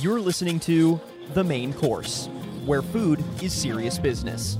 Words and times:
You're 0.00 0.20
listening 0.20 0.58
to 0.60 1.00
The 1.34 1.44
Main 1.44 1.72
Course, 1.72 2.28
where 2.64 2.82
food 2.82 3.22
is 3.42 3.52
serious 3.52 3.98
business. 3.98 4.58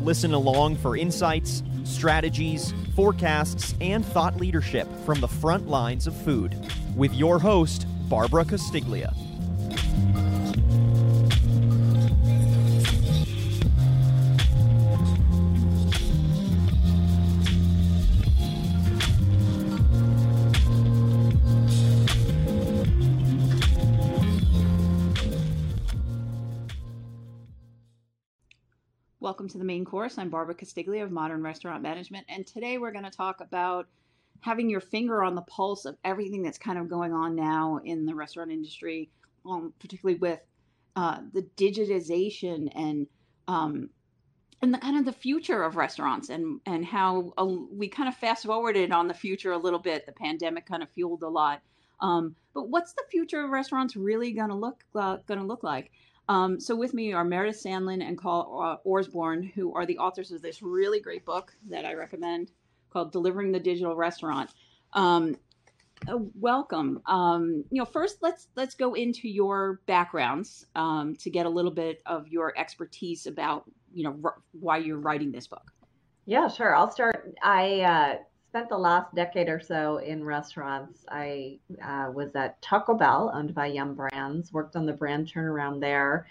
Listen 0.00 0.34
along 0.34 0.76
for 0.76 0.96
insights, 0.96 1.62
strategies, 1.84 2.74
forecasts, 2.94 3.74
and 3.80 4.04
thought 4.04 4.36
leadership 4.36 4.88
from 5.06 5.20
the 5.20 5.28
front 5.28 5.68
lines 5.68 6.06
of 6.06 6.16
food 6.24 6.56
with 6.96 7.14
your 7.14 7.38
host, 7.38 7.86
Barbara 8.08 8.44
Castiglia. 8.44 9.14
Welcome 29.42 29.54
to 29.54 29.58
the 29.58 29.64
main 29.64 29.84
course. 29.84 30.18
I'm 30.18 30.30
Barbara 30.30 30.54
Castiglia 30.54 31.02
of 31.02 31.10
Modern 31.10 31.42
Restaurant 31.42 31.82
Management, 31.82 32.26
and 32.28 32.46
today 32.46 32.78
we're 32.78 32.92
going 32.92 33.02
to 33.02 33.10
talk 33.10 33.40
about 33.40 33.88
having 34.38 34.70
your 34.70 34.80
finger 34.80 35.24
on 35.24 35.34
the 35.34 35.42
pulse 35.42 35.84
of 35.84 35.96
everything 36.04 36.44
that's 36.44 36.58
kind 36.58 36.78
of 36.78 36.88
going 36.88 37.12
on 37.12 37.34
now 37.34 37.80
in 37.84 38.06
the 38.06 38.14
restaurant 38.14 38.52
industry, 38.52 39.10
um, 39.44 39.74
particularly 39.80 40.16
with 40.20 40.38
uh, 40.94 41.22
the 41.32 41.42
digitization 41.56 42.70
and 42.76 43.08
um, 43.48 43.90
and 44.60 44.72
the 44.72 44.78
kind 44.78 44.96
of 44.96 45.06
the 45.06 45.12
future 45.12 45.64
of 45.64 45.74
restaurants 45.74 46.28
and 46.28 46.60
and 46.64 46.84
how 46.86 47.32
uh, 47.36 47.44
we 47.44 47.88
kind 47.88 48.08
of 48.08 48.14
fast 48.14 48.46
forwarded 48.46 48.92
on 48.92 49.08
the 49.08 49.14
future 49.14 49.50
a 49.50 49.58
little 49.58 49.80
bit. 49.80 50.06
The 50.06 50.12
pandemic 50.12 50.66
kind 50.66 50.84
of 50.84 50.90
fueled 50.90 51.24
a 51.24 51.28
lot. 51.28 51.62
Um, 51.98 52.36
but 52.54 52.68
what's 52.68 52.92
the 52.92 53.02
future 53.10 53.42
of 53.42 53.50
restaurants 53.50 53.96
really 53.96 54.34
going 54.34 54.50
to 54.50 54.54
look 54.54 54.84
uh, 54.94 55.16
going 55.26 55.40
to 55.40 55.46
look 55.46 55.64
like? 55.64 55.90
Um, 56.32 56.58
so 56.58 56.74
with 56.74 56.94
me 56.94 57.12
are 57.12 57.24
Meredith 57.24 57.62
Sandland 57.62 58.02
and 58.02 58.16
Carl 58.16 58.58
uh, 58.58 58.88
Orsbourn, 58.88 59.52
who 59.52 59.74
are 59.74 59.84
the 59.84 59.98
authors 59.98 60.32
of 60.32 60.40
this 60.40 60.62
really 60.62 60.98
great 60.98 61.26
book 61.26 61.52
that 61.68 61.84
I 61.84 61.92
recommend 61.92 62.52
called 62.90 63.12
"Delivering 63.12 63.52
the 63.52 63.60
Digital 63.60 63.94
Restaurant." 63.94 64.50
Um, 64.94 65.36
uh, 66.08 66.16
welcome. 66.40 67.02
Um, 67.04 67.64
you 67.70 67.78
know, 67.78 67.84
first 67.84 68.22
let's 68.22 68.48
let's 68.56 68.74
go 68.74 68.94
into 68.94 69.28
your 69.28 69.82
backgrounds 69.86 70.64
um, 70.74 71.16
to 71.16 71.28
get 71.28 71.44
a 71.44 71.50
little 71.50 71.70
bit 71.70 72.00
of 72.06 72.26
your 72.28 72.58
expertise 72.58 73.26
about 73.26 73.64
you 73.92 74.04
know 74.04 74.32
why 74.52 74.78
you're 74.78 75.00
writing 75.00 75.32
this 75.32 75.46
book. 75.46 75.70
Yeah, 76.24 76.48
sure. 76.48 76.74
I'll 76.74 76.90
start. 76.90 77.34
I 77.42 77.80
uh, 77.80 78.16
spent 78.52 78.68
the 78.68 78.76
last 78.76 79.14
decade 79.14 79.48
or 79.48 79.58
so 79.58 79.96
in 79.96 80.22
restaurants. 80.22 81.06
I 81.08 81.58
uh, 81.82 82.10
was 82.12 82.36
at 82.36 82.60
Taco 82.60 82.92
Bell, 82.92 83.32
owned 83.34 83.54
by 83.54 83.68
Yum 83.68 83.94
Brands, 83.94 84.52
worked 84.52 84.76
on 84.76 84.84
the 84.84 84.92
brand 84.92 85.26
turnaround 85.26 85.80
there, 85.80 86.26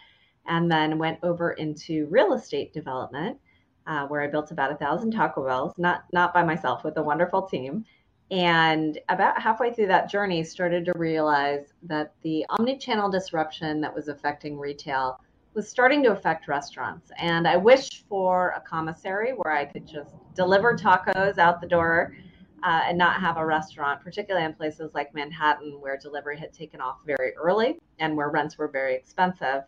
and 0.46 0.72
then 0.72 1.00
went 1.00 1.18
over 1.24 1.54
into 1.54 2.06
real 2.12 2.34
estate 2.34 2.74
development, 2.74 3.40
uh, 3.88 4.06
where 4.06 4.22
I 4.22 4.28
built 4.28 4.52
about 4.52 4.72
a 4.72 4.76
thousand 4.76 5.14
Taco 5.14 5.44
Bells, 5.44 5.74
not 5.80 6.04
not 6.14 6.32
by 6.32 6.44
myself, 6.44 6.84
with 6.84 6.96
a 6.98 7.02
wonderful 7.02 7.42
team. 7.42 7.86
And 8.30 9.00
about 9.10 9.42
halfway 9.42 9.74
through 9.74 9.88
that 9.88 10.08
journey, 10.08 10.44
started 10.44 10.86
to 10.86 10.94
realize 11.00 11.74
that 11.82 12.14
the 12.22 12.46
omni-channel 12.50 13.10
disruption 13.10 13.82
that 13.82 13.96
was 13.96 14.10
affecting 14.10 14.60
retail 14.60 15.20
was 15.54 15.68
starting 15.68 16.02
to 16.04 16.12
affect 16.12 16.48
restaurants. 16.48 17.12
And 17.18 17.48
I 17.48 17.58
wished 17.58 18.06
for 18.08 18.54
a 18.56 18.62
commissary 18.62 19.32
where 19.32 19.54
I 19.54 19.66
could 19.66 19.86
just 19.86 20.16
deliver 20.34 20.76
tacos 20.76 21.38
out 21.38 21.60
the 21.60 21.68
door 21.68 22.16
uh, 22.64 22.82
and 22.86 22.98
not 22.98 23.20
have 23.20 23.38
a 23.38 23.46
restaurant, 23.46 24.02
particularly 24.02 24.46
in 24.46 24.54
places 24.54 24.92
like 24.94 25.14
Manhattan 25.14 25.80
where 25.82 25.98
delivery 25.98 26.38
had 26.38 26.54
taken 26.54 26.80
off 26.80 26.98
very 27.06 27.34
early 27.36 27.80
and 28.00 28.16
where 28.16 28.30
rents 28.30 28.58
were 28.58 28.68
very 28.68 28.96
expensive. 28.96 29.64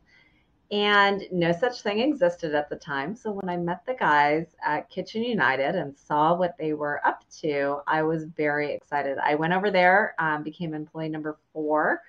And 0.71 1.21
no 1.31 1.51
such 1.51 1.81
thing 1.81 1.99
existed 1.99 2.55
at 2.55 2.69
the 2.69 2.77
time. 2.77 3.15
So 3.15 3.31
when 3.31 3.49
I 3.49 3.57
met 3.57 3.85
the 3.85 3.93
guys 3.93 4.55
at 4.65 4.89
Kitchen 4.89 5.23
United 5.23 5.75
and 5.75 5.95
saw 5.95 6.33
what 6.33 6.55
they 6.57 6.73
were 6.73 7.05
up 7.05 7.23
to, 7.41 7.81
I 7.87 8.01
was 8.01 8.23
very 8.23 8.73
excited. 8.73 9.17
I 9.17 9.35
went 9.35 9.53
over 9.53 9.69
there, 9.69 10.15
um, 10.17 10.43
became 10.43 10.73
employee 10.73 11.09
number 11.09 11.37
four 11.51 12.01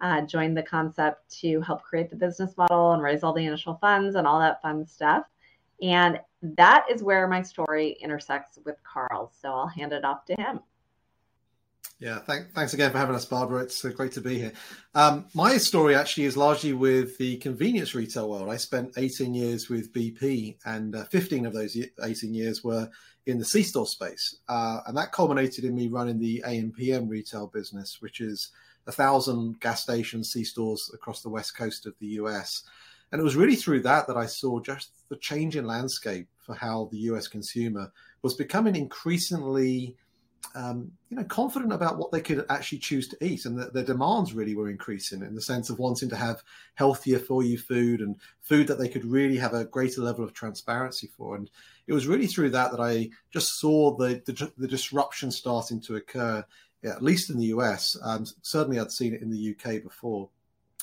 uh, 0.00 0.22
joined 0.22 0.56
the 0.56 0.62
concept 0.62 1.38
to 1.40 1.60
help 1.60 1.82
create 1.82 2.10
the 2.10 2.16
business 2.16 2.56
model 2.56 2.92
and 2.92 3.02
raise 3.02 3.22
all 3.22 3.32
the 3.32 3.44
initial 3.44 3.74
funds 3.80 4.16
and 4.16 4.26
all 4.26 4.38
that 4.38 4.60
fun 4.62 4.86
stuff. 4.86 5.24
And 5.82 6.20
that 6.42 6.86
is 6.90 7.02
where 7.02 7.26
my 7.28 7.42
story 7.42 7.96
intersects 8.00 8.58
with 8.64 8.76
Carl's. 8.82 9.32
So 9.40 9.52
I'll 9.52 9.68
hand 9.68 9.92
it 9.92 10.04
off 10.04 10.24
to 10.26 10.34
him. 10.34 10.60
Yeah, 11.98 12.18
thank, 12.18 12.52
thanks 12.52 12.74
again 12.74 12.92
for 12.92 12.98
having 12.98 13.16
us, 13.16 13.24
Barbara. 13.24 13.62
It's 13.62 13.82
uh, 13.82 13.88
great 13.88 14.12
to 14.12 14.20
be 14.20 14.38
here. 14.38 14.52
Um, 14.94 15.24
my 15.32 15.56
story 15.56 15.94
actually 15.94 16.24
is 16.24 16.36
largely 16.36 16.74
with 16.74 17.16
the 17.16 17.38
convenience 17.38 17.94
retail 17.94 18.28
world. 18.28 18.50
I 18.50 18.58
spent 18.58 18.98
18 18.98 19.32
years 19.32 19.70
with 19.70 19.94
BP, 19.94 20.58
and 20.66 20.94
uh, 20.94 21.04
15 21.04 21.46
of 21.46 21.54
those 21.54 21.74
18 22.02 22.34
years 22.34 22.62
were 22.62 22.90
in 23.24 23.38
the 23.38 23.46
C-store 23.46 23.86
space. 23.86 24.36
Uh, 24.46 24.80
and 24.86 24.96
that 24.98 25.12
culminated 25.12 25.64
in 25.64 25.74
me 25.74 25.88
running 25.88 26.18
the 26.18 26.44
AMPM 26.46 27.08
retail 27.08 27.46
business, 27.46 27.96
which 28.00 28.20
is 28.20 28.50
a 28.86 28.92
thousand 28.92 29.60
gas 29.60 29.82
stations, 29.82 30.32
C 30.32 30.44
stores 30.44 30.90
across 30.94 31.22
the 31.22 31.28
west 31.28 31.56
coast 31.56 31.86
of 31.86 31.94
the 31.98 32.06
US. 32.20 32.62
And 33.12 33.20
it 33.20 33.24
was 33.24 33.36
really 33.36 33.56
through 33.56 33.82
that 33.82 34.06
that 34.06 34.16
I 34.16 34.26
saw 34.26 34.60
just 34.60 34.90
the 35.08 35.16
change 35.16 35.56
in 35.56 35.66
landscape 35.66 36.28
for 36.38 36.54
how 36.54 36.88
the 36.90 36.98
US 36.98 37.28
consumer 37.28 37.92
was 38.22 38.34
becoming 38.34 38.74
increasingly, 38.74 39.96
um, 40.54 40.90
you 41.10 41.16
know, 41.16 41.24
confident 41.24 41.72
about 41.72 41.98
what 41.98 42.10
they 42.10 42.20
could 42.20 42.44
actually 42.48 42.78
choose 42.78 43.08
to 43.08 43.24
eat, 43.24 43.44
and 43.44 43.58
that 43.58 43.72
their 43.72 43.84
demands 43.84 44.32
really 44.32 44.54
were 44.54 44.70
increasing 44.70 45.22
in 45.22 45.34
the 45.34 45.40
sense 45.40 45.70
of 45.70 45.78
wanting 45.78 46.08
to 46.08 46.16
have 46.16 46.42
healthier 46.74 47.18
for 47.18 47.42
you 47.42 47.58
food 47.58 48.00
and 48.00 48.16
food 48.40 48.66
that 48.66 48.78
they 48.78 48.88
could 48.88 49.04
really 49.04 49.36
have 49.36 49.54
a 49.54 49.64
greater 49.64 50.00
level 50.00 50.24
of 50.24 50.32
transparency 50.32 51.08
for. 51.16 51.36
And 51.36 51.50
it 51.86 51.92
was 51.92 52.06
really 52.06 52.26
through 52.26 52.50
that 52.50 52.70
that 52.72 52.80
I 52.80 53.10
just 53.30 53.60
saw 53.60 53.96
the, 53.96 54.22
the, 54.26 54.50
the 54.58 54.68
disruption 54.68 55.30
starting 55.30 55.80
to 55.82 55.96
occur 55.96 56.44
yeah, 56.82 56.92
at 56.92 57.02
least 57.02 57.30
in 57.30 57.38
the 57.38 57.46
US. 57.46 57.96
Um, 58.02 58.26
certainly, 58.42 58.78
I'd 58.78 58.92
seen 58.92 59.14
it 59.14 59.22
in 59.22 59.30
the 59.30 59.56
UK 59.56 59.82
before. 59.82 60.28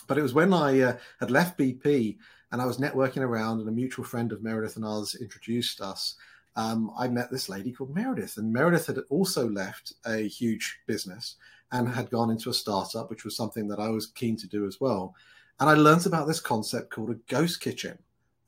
But 0.08 0.18
it 0.18 0.22
was 0.22 0.34
when 0.34 0.54
I 0.54 0.80
uh, 0.82 0.98
had 1.20 1.32
left 1.32 1.58
BP 1.58 2.18
and 2.52 2.62
I 2.62 2.66
was 2.66 2.78
networking 2.78 3.22
around, 3.22 3.60
and 3.60 3.68
a 3.68 3.72
mutual 3.72 4.06
friend 4.06 4.32
of 4.32 4.44
Meredith 4.44 4.76
and 4.76 4.86
ours 4.86 5.16
introduced 5.16 5.82
us. 5.82 6.16
Um, 6.56 6.92
I 6.96 7.08
met 7.08 7.32
this 7.32 7.50
lady 7.50 7.72
called 7.72 7.96
Meredith, 7.96 8.38
and 8.38 8.54
Meredith 8.54 8.86
had 8.86 9.00
also 9.10 9.50
left 9.50 9.94
a 10.06 10.28
huge 10.28 10.78
business 10.86 11.38
and 11.72 11.90
had 11.90 12.12
gone 12.12 12.30
into 12.30 12.52
a 12.52 12.54
startup, 12.54 13.10
which 13.10 13.26
was 13.26 13.36
something 13.36 13.68
that 13.70 13.80
I 13.80 13.90
was 13.90 14.06
keen 14.06 14.38
to 14.38 14.48
do 14.48 14.68
as 14.68 14.80
well. 14.80 15.16
And 15.60 15.68
I 15.68 15.74
learned 15.74 16.06
about 16.06 16.28
this 16.28 16.40
concept 16.40 16.92
called 16.92 17.10
a 17.10 17.20
ghost 17.28 17.60
kitchen 17.60 17.98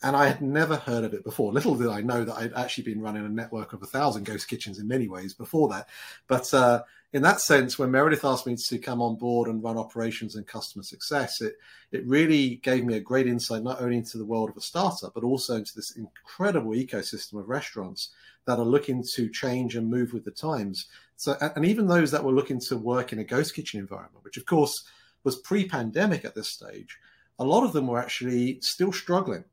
and 0.04 0.16
I 0.16 0.28
had 0.28 0.42
never 0.42 0.76
heard 0.76 1.04
of 1.04 1.14
it 1.14 1.24
before. 1.24 1.54
Little 1.54 1.76
did 1.76 1.88
I 1.88 2.02
know 2.02 2.24
that 2.26 2.36
I'd 2.36 2.54
actually 2.54 2.84
been 2.84 3.02
running 3.02 3.26
a 3.26 3.30
network 3.30 3.74
of 3.74 3.82
a 3.82 3.88
thousand 3.88 4.26
ghost 4.26 4.48
kitchens 4.48 4.78
in 4.78 4.88
many 4.88 5.08
ways 5.08 5.34
before 5.34 5.70
that. 5.70 5.88
But 6.28 6.54
uh, 6.54 6.84
in 7.14 7.22
that 7.22 7.40
sense, 7.40 7.80
when 7.80 7.92
Meredith 7.92 8.26
asked 8.26 8.46
me 8.46 8.58
to 8.68 8.78
come 8.78 9.02
on 9.02 9.16
board 9.16 9.50
and 9.50 9.64
run 9.64 9.78
operations 9.78 10.36
and 10.36 10.46
customer 10.46 10.84
success, 10.84 11.42
it 11.42 11.56
it 11.92 12.06
really 12.06 12.58
gave 12.58 12.84
me 12.84 12.96
a 12.96 13.00
great 13.00 13.26
insight 13.26 13.64
not 13.64 13.82
only 13.82 13.98
into 13.98 14.18
the 14.18 14.26
world 14.26 14.50
of 14.50 14.58
a 14.58 14.62
startup, 14.62 15.14
but 15.14 15.24
also 15.24 15.56
into 15.56 15.72
this 15.76 15.96
incredible 15.96 16.72
ecosystem 16.72 17.40
of 17.40 17.48
restaurants 17.48 18.10
that 18.46 18.60
are 18.60 18.66
looking 18.66 19.04
to 19.16 19.30
change 19.30 19.76
and 19.76 19.90
move 19.90 20.14
with 20.14 20.26
the 20.26 20.32
times. 20.32 20.88
So, 21.16 21.38
and 21.56 21.66
even 21.66 21.88
those 21.88 22.12
that 22.12 22.24
were 22.24 22.34
looking 22.34 22.60
to 22.68 22.78
work 22.78 23.14
in 23.14 23.20
a 23.20 23.24
ghost 23.24 23.56
kitchen 23.56 23.80
environment, 23.80 24.24
which 24.26 24.38
of 24.38 24.46
course 24.46 24.84
was 25.24 25.38
pre-pandemic 25.38 26.26
at 26.26 26.36
this 26.36 26.50
stage, 26.50 27.00
a 27.40 27.46
lot 27.46 27.64
of 27.64 27.72
them 27.74 27.88
were 27.88 28.00
actually 28.00 28.60
still 28.62 28.92
struggling 28.92 29.46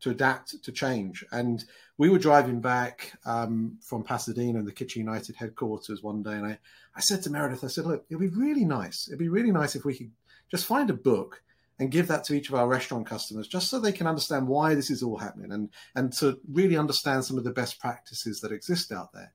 to 0.00 0.10
adapt 0.10 0.62
to 0.62 0.72
change. 0.72 1.24
And 1.32 1.64
we 1.96 2.08
were 2.08 2.18
driving 2.18 2.60
back 2.60 3.12
um, 3.26 3.78
from 3.82 4.04
Pasadena, 4.04 4.58
and 4.58 4.68
the 4.68 4.72
Kitchen 4.72 5.02
United 5.02 5.36
headquarters, 5.36 6.02
one 6.02 6.22
day, 6.22 6.32
and 6.32 6.46
I, 6.46 6.58
I 6.94 7.00
said 7.00 7.22
to 7.22 7.30
Meredith, 7.30 7.64
I 7.64 7.68
said, 7.68 7.86
look, 7.86 8.04
it'd 8.08 8.20
be 8.20 8.28
really 8.28 8.64
nice. 8.64 9.08
It'd 9.08 9.18
be 9.18 9.28
really 9.28 9.52
nice 9.52 9.74
if 9.74 9.84
we 9.84 9.96
could 9.96 10.10
just 10.50 10.66
find 10.66 10.90
a 10.90 10.94
book 10.94 11.42
and 11.78 11.90
give 11.90 12.08
that 12.08 12.24
to 12.24 12.34
each 12.34 12.48
of 12.48 12.54
our 12.56 12.66
restaurant 12.66 13.06
customers, 13.06 13.46
just 13.46 13.68
so 13.68 13.78
they 13.78 13.92
can 13.92 14.06
understand 14.06 14.48
why 14.48 14.74
this 14.74 14.90
is 14.90 15.02
all 15.02 15.16
happening 15.16 15.52
and 15.52 15.70
and 15.94 16.12
to 16.12 16.40
really 16.50 16.76
understand 16.76 17.24
some 17.24 17.38
of 17.38 17.44
the 17.44 17.52
best 17.52 17.78
practices 17.78 18.40
that 18.40 18.52
exist 18.52 18.90
out 18.90 19.12
there. 19.12 19.32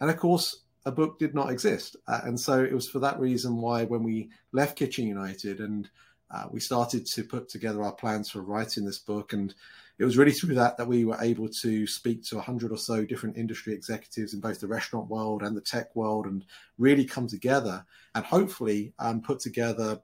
And 0.00 0.08
of 0.08 0.16
course, 0.16 0.62
a 0.86 0.92
book 0.92 1.18
did 1.18 1.34
not 1.34 1.50
exist, 1.50 1.96
uh, 2.06 2.20
and 2.24 2.38
so 2.38 2.62
it 2.62 2.72
was 2.72 2.88
for 2.88 3.00
that 3.00 3.18
reason 3.18 3.56
why 3.56 3.84
when 3.84 4.02
we 4.02 4.30
left 4.52 4.76
Kitchen 4.76 5.06
United 5.06 5.60
and 5.60 5.90
uh, 6.30 6.44
we 6.50 6.60
started 6.60 7.06
to 7.06 7.24
put 7.24 7.48
together 7.48 7.82
our 7.82 7.92
plans 7.92 8.30
for 8.30 8.40
writing 8.40 8.84
this 8.84 8.98
book 8.98 9.32
and 9.32 9.54
it 9.98 10.04
was 10.04 10.16
really 10.16 10.32
through 10.32 10.54
that 10.54 10.76
that 10.78 10.88
we 10.88 11.04
were 11.04 11.18
able 11.20 11.48
to 11.48 11.86
speak 11.86 12.24
to 12.24 12.36
100 12.36 12.72
or 12.72 12.78
so 12.78 13.04
different 13.04 13.36
industry 13.36 13.74
executives 13.74 14.32
in 14.32 14.40
both 14.40 14.60
the 14.60 14.66
restaurant 14.66 15.08
world 15.08 15.42
and 15.42 15.56
the 15.56 15.60
tech 15.60 15.94
world 15.94 16.26
and 16.26 16.44
really 16.78 17.04
come 17.04 17.26
together 17.26 17.84
and 18.14 18.24
hopefully 18.24 18.92
um, 18.98 19.20
put 19.20 19.40
together 19.40 20.00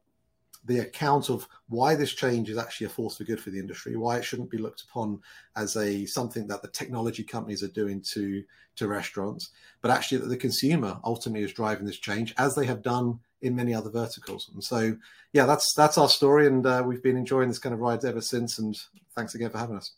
the 0.66 0.80
account 0.80 1.30
of 1.30 1.48
why 1.68 1.94
this 1.94 2.12
change 2.12 2.50
is 2.50 2.58
actually 2.58 2.86
a 2.86 2.90
force 2.90 3.16
for 3.16 3.24
good 3.24 3.40
for 3.40 3.50
the 3.50 3.58
industry, 3.58 3.96
why 3.96 4.18
it 4.18 4.24
shouldn't 4.24 4.50
be 4.50 4.58
looked 4.58 4.82
upon 4.82 5.20
as 5.54 5.76
a 5.76 6.04
something 6.06 6.46
that 6.48 6.60
the 6.60 6.68
technology 6.68 7.22
companies 7.22 7.62
are 7.62 7.68
doing 7.68 8.00
to 8.12 8.42
to 8.74 8.88
restaurants, 8.88 9.50
but 9.80 9.90
actually 9.90 10.18
that 10.18 10.28
the 10.28 10.36
consumer 10.36 11.00
ultimately 11.04 11.42
is 11.42 11.52
driving 11.52 11.86
this 11.86 11.98
change, 11.98 12.34
as 12.36 12.54
they 12.54 12.66
have 12.66 12.82
done 12.82 13.18
in 13.42 13.54
many 13.54 13.74
other 13.74 13.90
verticals. 13.90 14.50
And 14.52 14.62
so, 14.62 14.96
yeah, 15.32 15.46
that's 15.46 15.74
that's 15.74 15.98
our 15.98 16.08
story, 16.08 16.46
and 16.46 16.66
uh, 16.66 16.82
we've 16.86 17.02
been 17.02 17.16
enjoying 17.16 17.48
this 17.48 17.58
kind 17.58 17.74
of 17.74 17.80
ride 17.80 18.04
ever 18.04 18.20
since. 18.20 18.58
And 18.58 18.76
thanks 19.14 19.34
again 19.34 19.50
for 19.50 19.58
having 19.58 19.76
us. 19.76 19.92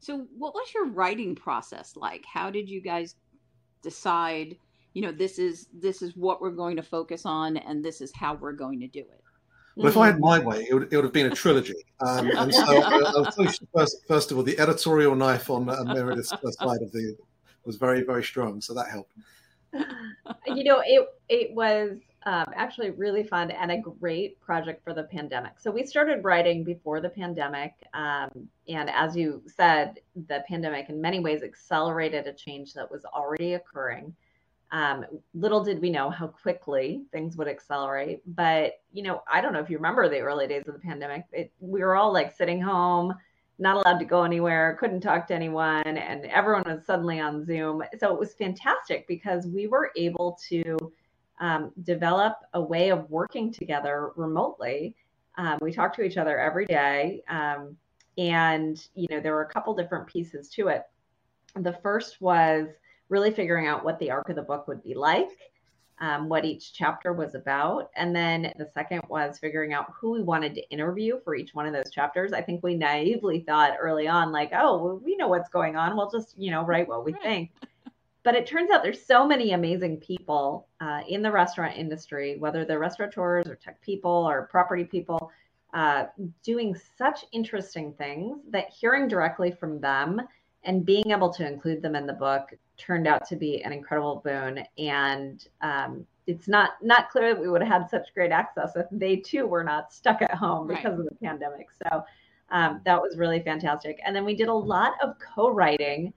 So, 0.00 0.26
what 0.36 0.54
was 0.54 0.72
your 0.74 0.86
writing 0.86 1.34
process 1.34 1.96
like? 1.96 2.24
How 2.32 2.50
did 2.50 2.68
you 2.68 2.80
guys 2.80 3.16
decide? 3.82 4.56
You 4.92 5.02
know, 5.02 5.12
this 5.12 5.38
is 5.38 5.68
this 5.72 6.02
is 6.02 6.16
what 6.16 6.40
we're 6.40 6.50
going 6.50 6.76
to 6.76 6.82
focus 6.82 7.22
on, 7.24 7.56
and 7.56 7.84
this 7.84 8.00
is 8.00 8.12
how 8.14 8.34
we're 8.34 8.52
going 8.52 8.80
to 8.80 8.88
do 8.88 9.00
it. 9.00 9.24
Well, 9.76 9.88
if 9.88 9.96
I 9.96 10.06
had 10.06 10.20
my 10.20 10.38
way, 10.38 10.66
it 10.70 10.74
would, 10.74 10.92
it 10.92 10.96
would 10.96 11.04
have 11.04 11.12
been 11.12 11.26
a 11.26 11.30
trilogy. 11.34 11.74
Um, 12.00 12.30
and 12.30 12.54
so 12.54 12.82
I'll 12.82 13.24
tell 13.26 13.44
you 13.44 13.50
first, 13.74 13.96
first 14.06 14.30
of 14.30 14.36
all, 14.36 14.44
the 14.44 14.58
editorial 14.58 15.16
knife 15.16 15.50
on 15.50 15.68
uh, 15.68 15.82
Meredith's 15.84 16.28
side 16.28 16.82
of 16.82 16.92
the 16.92 17.16
was 17.64 17.76
very, 17.76 18.02
very 18.02 18.22
strong. 18.22 18.60
So 18.60 18.72
that 18.74 18.88
helped. 18.88 19.12
You 20.46 20.62
know, 20.62 20.82
it 20.84 21.08
it 21.28 21.54
was 21.54 21.98
um, 22.26 22.46
actually 22.54 22.90
really 22.90 23.22
fun 23.22 23.50
and 23.50 23.70
a 23.70 23.78
great 23.78 24.40
project 24.40 24.82
for 24.82 24.94
the 24.94 25.04
pandemic. 25.04 25.52
So 25.58 25.70
we 25.70 25.84
started 25.84 26.24
writing 26.24 26.64
before 26.64 27.00
the 27.00 27.08
pandemic. 27.08 27.74
Um, 27.92 28.48
and 28.68 28.88
as 28.90 29.14
you 29.16 29.42
said, 29.46 30.00
the 30.28 30.42
pandemic 30.48 30.88
in 30.88 31.00
many 31.00 31.20
ways 31.20 31.42
accelerated 31.42 32.26
a 32.26 32.32
change 32.32 32.72
that 32.74 32.90
was 32.90 33.04
already 33.04 33.54
occurring. 33.54 34.14
Um, 34.72 35.04
little 35.34 35.62
did 35.62 35.80
we 35.80 35.90
know 35.90 36.10
how 36.10 36.26
quickly 36.26 37.02
things 37.12 37.36
would 37.36 37.46
accelerate. 37.46 38.22
But, 38.34 38.80
you 38.92 39.02
know, 39.02 39.22
I 39.30 39.40
don't 39.40 39.52
know 39.52 39.60
if 39.60 39.70
you 39.70 39.76
remember 39.76 40.08
the 40.08 40.20
early 40.20 40.46
days 40.46 40.66
of 40.66 40.74
the 40.74 40.80
pandemic. 40.80 41.24
It, 41.32 41.52
we 41.60 41.80
were 41.80 41.94
all 41.94 42.12
like 42.12 42.34
sitting 42.34 42.60
home, 42.60 43.14
not 43.58 43.76
allowed 43.76 43.98
to 43.98 44.04
go 44.04 44.24
anywhere, 44.24 44.76
couldn't 44.80 45.00
talk 45.00 45.28
to 45.28 45.34
anyone, 45.34 45.86
and 45.86 46.24
everyone 46.26 46.64
was 46.66 46.84
suddenly 46.84 47.20
on 47.20 47.44
Zoom. 47.44 47.84
So 47.98 48.12
it 48.12 48.18
was 48.18 48.34
fantastic 48.34 49.06
because 49.06 49.46
we 49.46 49.68
were 49.68 49.92
able 49.96 50.38
to 50.48 50.92
um, 51.40 51.72
develop 51.82 52.36
a 52.52 52.60
way 52.60 52.90
of 52.90 53.10
working 53.10 53.52
together 53.52 54.12
remotely. 54.16 54.94
Um, 55.36 55.58
we 55.60 55.72
talk 55.72 55.94
to 55.96 56.02
each 56.02 56.16
other 56.16 56.38
every 56.38 56.66
day. 56.66 57.22
Um, 57.28 57.76
and, 58.18 58.86
you 58.94 59.08
know, 59.10 59.20
there 59.20 59.32
were 59.32 59.42
a 59.42 59.52
couple 59.52 59.74
different 59.74 60.06
pieces 60.06 60.48
to 60.50 60.68
it. 60.68 60.82
The 61.56 61.78
first 61.82 62.20
was, 62.20 62.68
really 63.10 63.30
figuring 63.30 63.66
out 63.66 63.84
what 63.84 63.98
the 63.98 64.10
arc 64.10 64.30
of 64.30 64.34
the 64.34 64.42
book 64.42 64.66
would 64.66 64.82
be 64.82 64.94
like, 64.94 65.28
um, 66.00 66.26
what 66.26 66.44
each 66.44 66.72
chapter 66.72 67.12
was 67.12 67.34
about. 67.34 67.90
And 67.96 68.16
then 68.16 68.50
the 68.56 68.70
second 68.72 69.02
was 69.08 69.38
figuring 69.38 69.74
out 69.74 69.92
who 69.94 70.12
we 70.12 70.22
wanted 70.22 70.54
to 70.54 70.68
interview 70.70 71.20
for 71.22 71.34
each 71.34 71.54
one 71.54 71.66
of 71.66 71.74
those 71.74 71.90
chapters. 71.90 72.32
I 72.32 72.40
think 72.40 72.62
we 72.62 72.74
naively 72.74 73.40
thought 73.40 73.76
early 73.78 74.08
on, 74.08 74.32
like, 74.32 74.52
oh, 74.54 74.82
well, 74.82 75.00
we 75.04 75.16
know 75.16 75.28
what's 75.28 75.50
going 75.50 75.76
on. 75.76 75.96
We'll 75.96 76.10
just, 76.10 76.34
you 76.38 76.50
know, 76.50 76.64
write 76.64 76.88
what 76.88 77.04
we 77.04 77.12
think. 77.12 77.52
But 78.24 78.34
it 78.34 78.46
turns 78.46 78.70
out 78.70 78.82
there's 78.82 79.04
so 79.04 79.26
many 79.26 79.52
amazing 79.52 79.98
people 79.98 80.66
uh, 80.80 81.02
in 81.06 81.22
the 81.22 81.30
restaurant 81.30 81.76
industry, 81.76 82.36
whether 82.38 82.64
they're 82.64 82.78
restaurateurs 82.78 83.46
or 83.46 83.54
tech 83.54 83.80
people 83.82 84.10
or 84.10 84.48
property 84.50 84.84
people, 84.84 85.30
uh, 85.74 86.06
doing 86.42 86.74
such 86.96 87.26
interesting 87.32 87.92
things 87.92 88.38
that 88.50 88.70
hearing 88.70 89.08
directly 89.08 89.50
from 89.50 89.78
them 89.80 90.22
and 90.62 90.86
being 90.86 91.10
able 91.10 91.30
to 91.34 91.46
include 91.46 91.82
them 91.82 91.94
in 91.94 92.06
the 92.06 92.12
book 92.14 92.48
turned 92.78 93.06
out 93.06 93.26
to 93.28 93.36
be 93.36 93.62
an 93.62 93.72
incredible 93.72 94.22
boon. 94.24 94.64
And 94.78 95.46
um, 95.60 96.06
it's 96.26 96.48
not 96.48 96.70
not 96.82 97.10
clear 97.10 97.34
that 97.34 97.40
we 97.40 97.48
would 97.48 97.62
have 97.62 97.82
had 97.82 97.90
such 97.90 98.14
great 98.14 98.32
access 98.32 98.74
if 98.76 98.86
they 98.90 99.16
too 99.16 99.46
were 99.46 99.64
not 99.64 99.92
stuck 99.92 100.22
at 100.22 100.32
home 100.32 100.66
because 100.66 100.84
right. 100.84 101.00
of 101.00 101.04
the 101.04 101.16
pandemic. 101.22 101.68
So 101.82 102.02
um, 102.50 102.80
that 102.86 103.00
was 103.00 103.18
really 103.18 103.40
fantastic. 103.40 104.00
And 104.06 104.16
then 104.16 104.24
we 104.24 104.34
did 104.34 104.48
a 104.48 104.54
lot 104.54 104.92
of 105.02 105.16
co-writing 105.18 106.12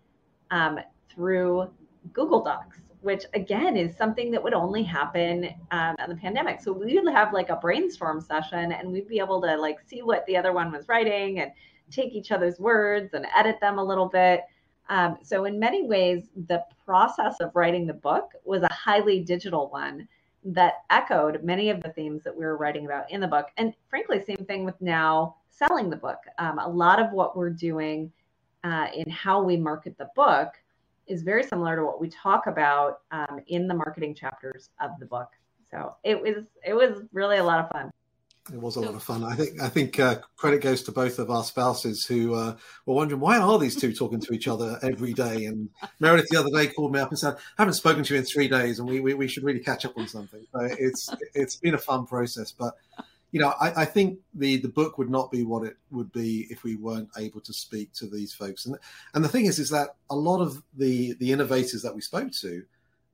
um, 0.51 0.80
through 1.09 1.69
Google 2.13 2.44
Docs, 2.44 2.80
which 3.01 3.24
again 3.33 3.77
is 3.77 3.95
something 3.95 4.31
that 4.31 4.44
would 4.44 4.54
only 4.54 4.83
happen 4.83 5.50
um, 5.71 5.95
in 6.04 6.09
the 6.09 6.15
pandemic. 6.15 6.62
So 6.62 6.71
we 6.71 7.00
would 7.00 7.13
have 7.13 7.33
like 7.33 7.50
a 7.50 7.56
brainstorm 7.56 8.21
session, 8.21 8.71
and 8.71 8.92
we'd 8.92 9.07
be 9.07 9.19
able 9.19 9.42
to 9.42 9.57
like 9.57 9.77
see 9.86 10.01
what 10.01 10.25
the 10.25 10.38
other 10.38 10.54
one 10.54 10.71
was 10.71 10.88
writing 10.88 11.39
and 11.39 11.51
take 11.92 12.13
each 12.13 12.31
other's 12.31 12.59
words 12.59 13.13
and 13.13 13.25
edit 13.36 13.57
them 13.62 13.77
a 13.77 13.83
little 13.83 14.07
bit. 14.07 14.42
Um, 14.89 15.18
so, 15.21 15.45
in 15.45 15.59
many 15.59 15.86
ways, 15.86 16.30
the 16.48 16.63
process 16.86 17.38
of 17.42 17.56
writing 17.56 17.86
the 17.86 17.94
book 17.94 18.31
was 18.45 18.63
a 18.63 18.74
highly 18.74 19.21
digital 19.21 19.69
one 19.69 20.07
that 20.45 20.75
echoed 20.89 21.44
many 21.44 21.69
of 21.69 21.83
the 21.83 21.89
themes 21.89 22.24
that 22.24 22.36
we 22.36 22.45
were 22.45 22.57
writing 22.57 22.86
about 22.86 23.12
in 23.12 23.19
the 23.19 23.27
book. 23.27 23.48
And 23.57 23.74
frankly, 23.89 24.24
same 24.24 24.45
thing 24.48 24.63
with 24.63 24.80
now 24.80 25.36
selling 25.50 25.89
the 25.89 25.98
book. 25.98 26.19
Um, 26.38 26.59
a 26.59 26.68
lot 26.68 27.00
of 27.00 27.12
what 27.12 27.36
we're 27.36 27.50
doing 27.50 28.12
uh, 28.63 28.88
in 28.95 29.09
how 29.09 29.42
we 29.42 29.57
market 29.57 29.98
the 29.98 30.09
book 30.15 30.54
is 31.07 31.24
very 31.24 31.44
similar 31.44 31.75
to 31.75 31.86
what 31.86 32.00
we 32.00 32.09
talk 32.09 32.48
about 32.48 33.01
um, 33.12 33.39
in 33.48 33.68
the 33.68 33.74
marketing 33.74 34.13
chapters 34.15 34.69
of 34.80 34.92
the 35.00 35.06
book. 35.06 35.30
So 35.71 35.95
it 36.04 36.21
was 36.21 36.45
it 36.65 36.74
was 36.74 37.04
really 37.12 37.38
a 37.38 37.44
lot 37.44 37.59
of 37.59 37.69
fun. 37.69 37.92
It 38.54 38.62
was 38.62 38.77
a 38.77 38.80
lot 38.80 38.95
of 38.95 39.04
fun. 39.04 39.25
I 39.25 39.36
think 39.36 39.62
I 39.62 39.68
think 39.68 40.00
uh, 40.00 40.19
credit 40.38 40.62
goes 40.62 40.81
to 40.83 40.92
both 40.92 41.19
of 41.19 41.30
our 41.30 41.44
spouses 41.44 42.06
who 42.06 42.33
uh, 42.33 42.56
were 42.86 42.95
wondering 42.95 43.19
why 43.19 43.38
are 43.38 43.59
these 43.59 43.75
two 43.75 43.94
talking 43.94 44.21
to 44.21 44.33
each 44.33 44.48
other 44.48 44.80
every 44.81 45.13
day. 45.13 45.45
And 45.45 45.69
Meredith 46.00 46.27
the 46.30 46.39
other 46.39 46.50
day 46.51 46.68
called 46.68 46.94
me 46.94 47.00
up 47.00 47.09
and 47.09 47.19
said, 47.19 47.36
"I 47.36 47.62
haven't 47.63 47.74
spoken 47.74 48.04
to 48.04 48.13
you 48.13 48.19
in 48.19 48.25
three 48.25 48.48
days, 48.48 48.80
and 48.80 48.88
we 48.88 49.01
we, 49.01 49.13
we 49.13 49.27
should 49.27 49.44
really 49.44 49.59
catch 49.59 49.83
up 49.83 49.98
on 49.98 50.07
something." 50.07 50.45
So 50.54 50.59
it's 50.62 51.09
it's 51.33 51.57
been 51.57 51.74
a 51.74 51.80
fun 51.80 52.06
process, 52.06 52.54
but 52.54 52.75
you 53.31 53.39
know 53.39 53.53
I, 53.59 53.81
I, 53.81 53.85
think 53.85 54.19
the 54.33 54.57
the 54.57 54.69
book 54.69 54.97
would 54.97 55.09
not 55.09 55.31
be 55.31 55.44
what 55.44 55.63
it 55.65 55.77
would 55.91 56.12
be 56.12 56.47
if 56.50 56.63
we 56.63 56.75
weren't 56.75 57.09
able 57.18 57.41
to 57.41 57.53
speak 57.53 57.91
to 57.94 58.07
these 58.07 58.33
folks. 58.33 58.65
And 58.65 58.77
and 59.13 59.24
the 59.24 59.29
thing 59.29 59.45
is, 59.45 59.59
is 59.59 59.69
that 59.69 59.95
a 60.09 60.15
lot 60.15 60.41
of 60.41 60.62
the 60.77 61.13
the 61.13 61.31
innovators 61.31 61.81
that 61.81 61.95
we 61.95 62.01
spoke 62.01 62.31
to 62.41 62.63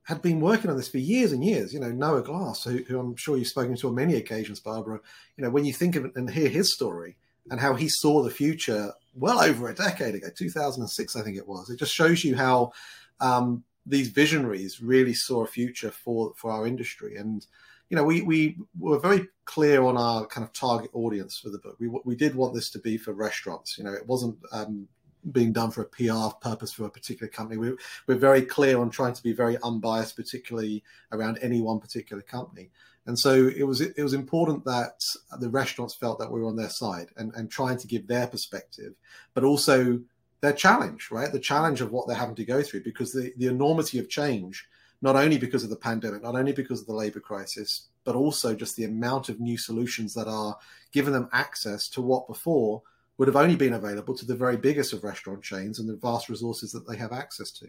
had 0.03 0.21
been 0.21 0.41
working 0.41 0.69
on 0.69 0.77
this 0.77 0.89
for 0.89 0.97
years 0.97 1.31
and 1.31 1.43
years. 1.43 1.73
You 1.73 1.79
know, 1.79 1.91
Noah 1.91 2.23
Glass, 2.23 2.63
who, 2.63 2.77
who, 2.83 2.99
I'm 2.99 3.15
sure 3.15 3.37
you've 3.37 3.47
spoken 3.47 3.75
to 3.77 3.87
on 3.87 3.95
many 3.95 4.15
occasions, 4.15 4.59
Barbara. 4.59 4.99
You 5.37 5.43
know, 5.43 5.49
when 5.49 5.65
you 5.65 5.73
think 5.73 5.95
of 5.95 6.05
it 6.05 6.15
and 6.15 6.29
hear 6.29 6.49
his 6.49 6.73
story 6.73 7.15
and 7.49 7.59
how 7.59 7.73
he 7.73 7.87
saw 7.87 8.21
the 8.21 8.29
future 8.29 8.91
well 9.15 9.39
over 9.39 9.69
a 9.69 9.75
decade 9.75 10.15
ago, 10.15 10.27
2006, 10.35 11.15
I 11.15 11.21
think 11.21 11.37
it 11.37 11.47
was. 11.47 11.69
It 11.69 11.79
just 11.79 11.93
shows 11.93 12.23
you 12.23 12.35
how 12.35 12.73
um, 13.21 13.63
these 13.85 14.09
visionaries 14.09 14.81
really 14.81 15.13
saw 15.13 15.43
a 15.43 15.47
future 15.47 15.91
for 15.91 16.33
for 16.35 16.51
our 16.51 16.67
industry. 16.67 17.15
And 17.15 17.45
you 17.93 17.97
know, 17.97 18.03
we 18.05 18.23
we 18.23 18.57
were 18.79 18.97
very 18.97 19.27
clear 19.45 19.83
on 19.83 19.97
our 19.97 20.25
kind 20.25 20.43
of 20.43 20.51
target 20.51 20.89
audience 20.93 21.37
for 21.37 21.51
the 21.51 21.59
book. 21.59 21.75
We 21.79 21.89
we 21.89 22.15
did 22.15 22.33
want 22.33 22.55
this 22.55 22.71
to 22.71 22.79
be 22.79 22.97
for 22.97 23.13
restaurants. 23.13 23.77
You 23.77 23.83
know, 23.83 23.93
it 23.93 24.07
wasn't 24.07 24.35
um, 24.51 24.87
being 25.31 25.53
done 25.53 25.69
for 25.69 25.83
a 25.83 25.85
PR 25.85 26.35
purpose 26.41 26.73
for 26.73 26.85
a 26.85 26.89
particular 26.89 27.29
company. 27.29 27.59
We're, 27.59 27.77
we're 28.07 28.15
very 28.15 28.41
clear 28.41 28.79
on 28.79 28.89
trying 28.89 29.13
to 29.13 29.21
be 29.21 29.31
very 29.31 29.59
unbiased, 29.61 30.15
particularly 30.15 30.83
around 31.11 31.37
any 31.43 31.61
one 31.61 31.79
particular 31.79 32.23
company. 32.23 32.71
And 33.05 33.17
so 33.19 33.47
it 33.55 33.61
was 33.61 33.79
it 33.79 34.01
was 34.01 34.15
important 34.15 34.65
that 34.65 35.03
the 35.39 35.49
restaurants 35.49 35.93
felt 35.93 36.17
that 36.17 36.31
we 36.31 36.41
were 36.41 36.47
on 36.47 36.55
their 36.55 36.71
side 36.71 37.09
and, 37.15 37.31
and 37.35 37.51
trying 37.51 37.77
to 37.77 37.85
give 37.85 38.07
their 38.07 38.25
perspective, 38.25 38.95
but 39.35 39.43
also 39.43 40.01
their 40.41 40.53
challenge, 40.53 41.09
right? 41.11 41.31
The 41.31 41.37
challenge 41.37 41.79
of 41.79 41.91
what 41.91 42.07
they're 42.07 42.17
having 42.17 42.37
to 42.37 42.43
go 42.43 42.63
through 42.63 42.85
because 42.85 43.13
the, 43.13 43.33
the 43.37 43.45
enormity 43.45 43.99
of 43.99 44.09
change, 44.09 44.67
not 45.03 45.17
only 45.17 45.37
because 45.37 45.65
of 45.65 45.69
the 45.69 45.75
pandemic, 45.75 46.23
not 46.23 46.35
only 46.35 46.53
because 46.53 46.79
of 46.79 46.87
the 46.87 46.95
labor 46.95 47.19
crisis, 47.19 47.89
but 48.05 48.15
also 48.15 48.55
just 48.55 48.77
the 48.77 48.85
amount 48.85 49.27
of 49.27 49.41
new 49.41 49.57
solutions 49.57 50.13
that 50.13 50.29
are 50.29 50.57
giving 50.93 51.11
them 51.11 51.27
access 51.33 51.89
to 51.89 52.01
what 52.01 52.25
before 52.25 52.81
would 53.17 53.27
have 53.27 53.35
only 53.35 53.57
been 53.57 53.73
available 53.73 54.15
to 54.15 54.25
the 54.25 54.33
very 54.33 54.55
biggest 54.55 54.93
of 54.93 55.03
restaurant 55.03 55.43
chains 55.43 55.77
and 55.77 55.89
the 55.89 55.97
vast 55.97 56.29
resources 56.29 56.71
that 56.71 56.87
they 56.87 56.95
have 56.95 57.11
access 57.11 57.51
to. 57.51 57.67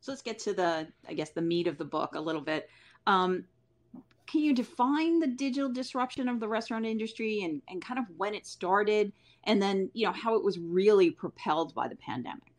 So 0.00 0.12
let's 0.12 0.20
get 0.20 0.38
to 0.40 0.52
the, 0.52 0.86
I 1.08 1.14
guess, 1.14 1.30
the 1.30 1.40
meat 1.40 1.66
of 1.68 1.78
the 1.78 1.86
book 1.86 2.14
a 2.16 2.20
little 2.20 2.42
bit. 2.42 2.68
Um, 3.06 3.44
can 4.26 4.42
you 4.42 4.54
define 4.54 5.20
the 5.20 5.26
digital 5.26 5.72
disruption 5.72 6.28
of 6.28 6.38
the 6.38 6.48
restaurant 6.48 6.84
industry 6.84 7.44
and, 7.44 7.62
and 7.68 7.82
kind 7.82 7.98
of 7.98 8.04
when 8.18 8.34
it 8.34 8.46
started 8.46 9.10
and 9.44 9.60
then, 9.60 9.90
you 9.94 10.04
know, 10.04 10.12
how 10.12 10.34
it 10.34 10.44
was 10.44 10.58
really 10.58 11.10
propelled 11.10 11.74
by 11.74 11.88
the 11.88 11.96
pandemic? 11.96 12.53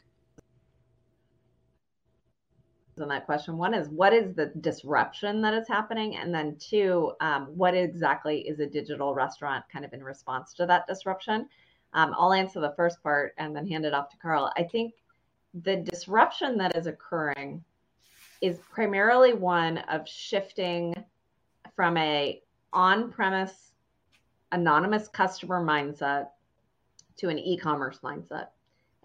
On 3.01 3.09
that 3.09 3.25
question. 3.25 3.57
One 3.57 3.73
is 3.73 3.89
what 3.89 4.13
is 4.13 4.33
the 4.33 4.47
disruption 4.61 5.41
that 5.41 5.53
is 5.53 5.67
happening? 5.67 6.15
And 6.17 6.33
then 6.33 6.55
two, 6.59 7.13
um, 7.19 7.47
what 7.55 7.73
exactly 7.73 8.39
is 8.47 8.59
a 8.59 8.65
digital 8.65 9.13
restaurant 9.13 9.65
kind 9.71 9.85
of 9.85 9.93
in 9.93 10.03
response 10.03 10.53
to 10.53 10.65
that 10.67 10.87
disruption? 10.87 11.47
Um, 11.93 12.13
I'll 12.17 12.33
answer 12.33 12.59
the 12.59 12.73
first 12.75 13.01
part 13.03 13.33
and 13.37 13.55
then 13.55 13.67
hand 13.67 13.85
it 13.85 13.93
off 13.93 14.09
to 14.09 14.17
Carl. 14.17 14.51
I 14.57 14.63
think 14.63 14.93
the 15.63 15.77
disruption 15.77 16.57
that 16.57 16.75
is 16.75 16.87
occurring 16.87 17.63
is 18.41 18.59
primarily 18.71 19.33
one 19.33 19.77
of 19.77 20.07
shifting 20.07 20.93
from 21.75 21.97
a 21.97 22.41
on-premise 22.73 23.71
anonymous 24.51 25.07
customer 25.07 25.63
mindset 25.63 26.27
to 27.17 27.29
an 27.29 27.39
e-commerce 27.39 27.99
mindset 28.03 28.47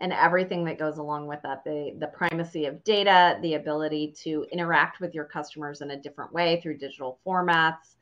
and 0.00 0.12
everything 0.12 0.64
that 0.64 0.78
goes 0.78 0.98
along 0.98 1.26
with 1.26 1.40
that 1.42 1.62
the 1.64 1.94
the 1.98 2.06
primacy 2.08 2.66
of 2.66 2.82
data 2.84 3.38
the 3.42 3.54
ability 3.54 4.14
to 4.16 4.46
interact 4.50 5.00
with 5.00 5.14
your 5.14 5.24
customers 5.24 5.80
in 5.80 5.90
a 5.92 5.96
different 5.96 6.32
way 6.32 6.60
through 6.60 6.76
digital 6.76 7.18
formats 7.26 7.96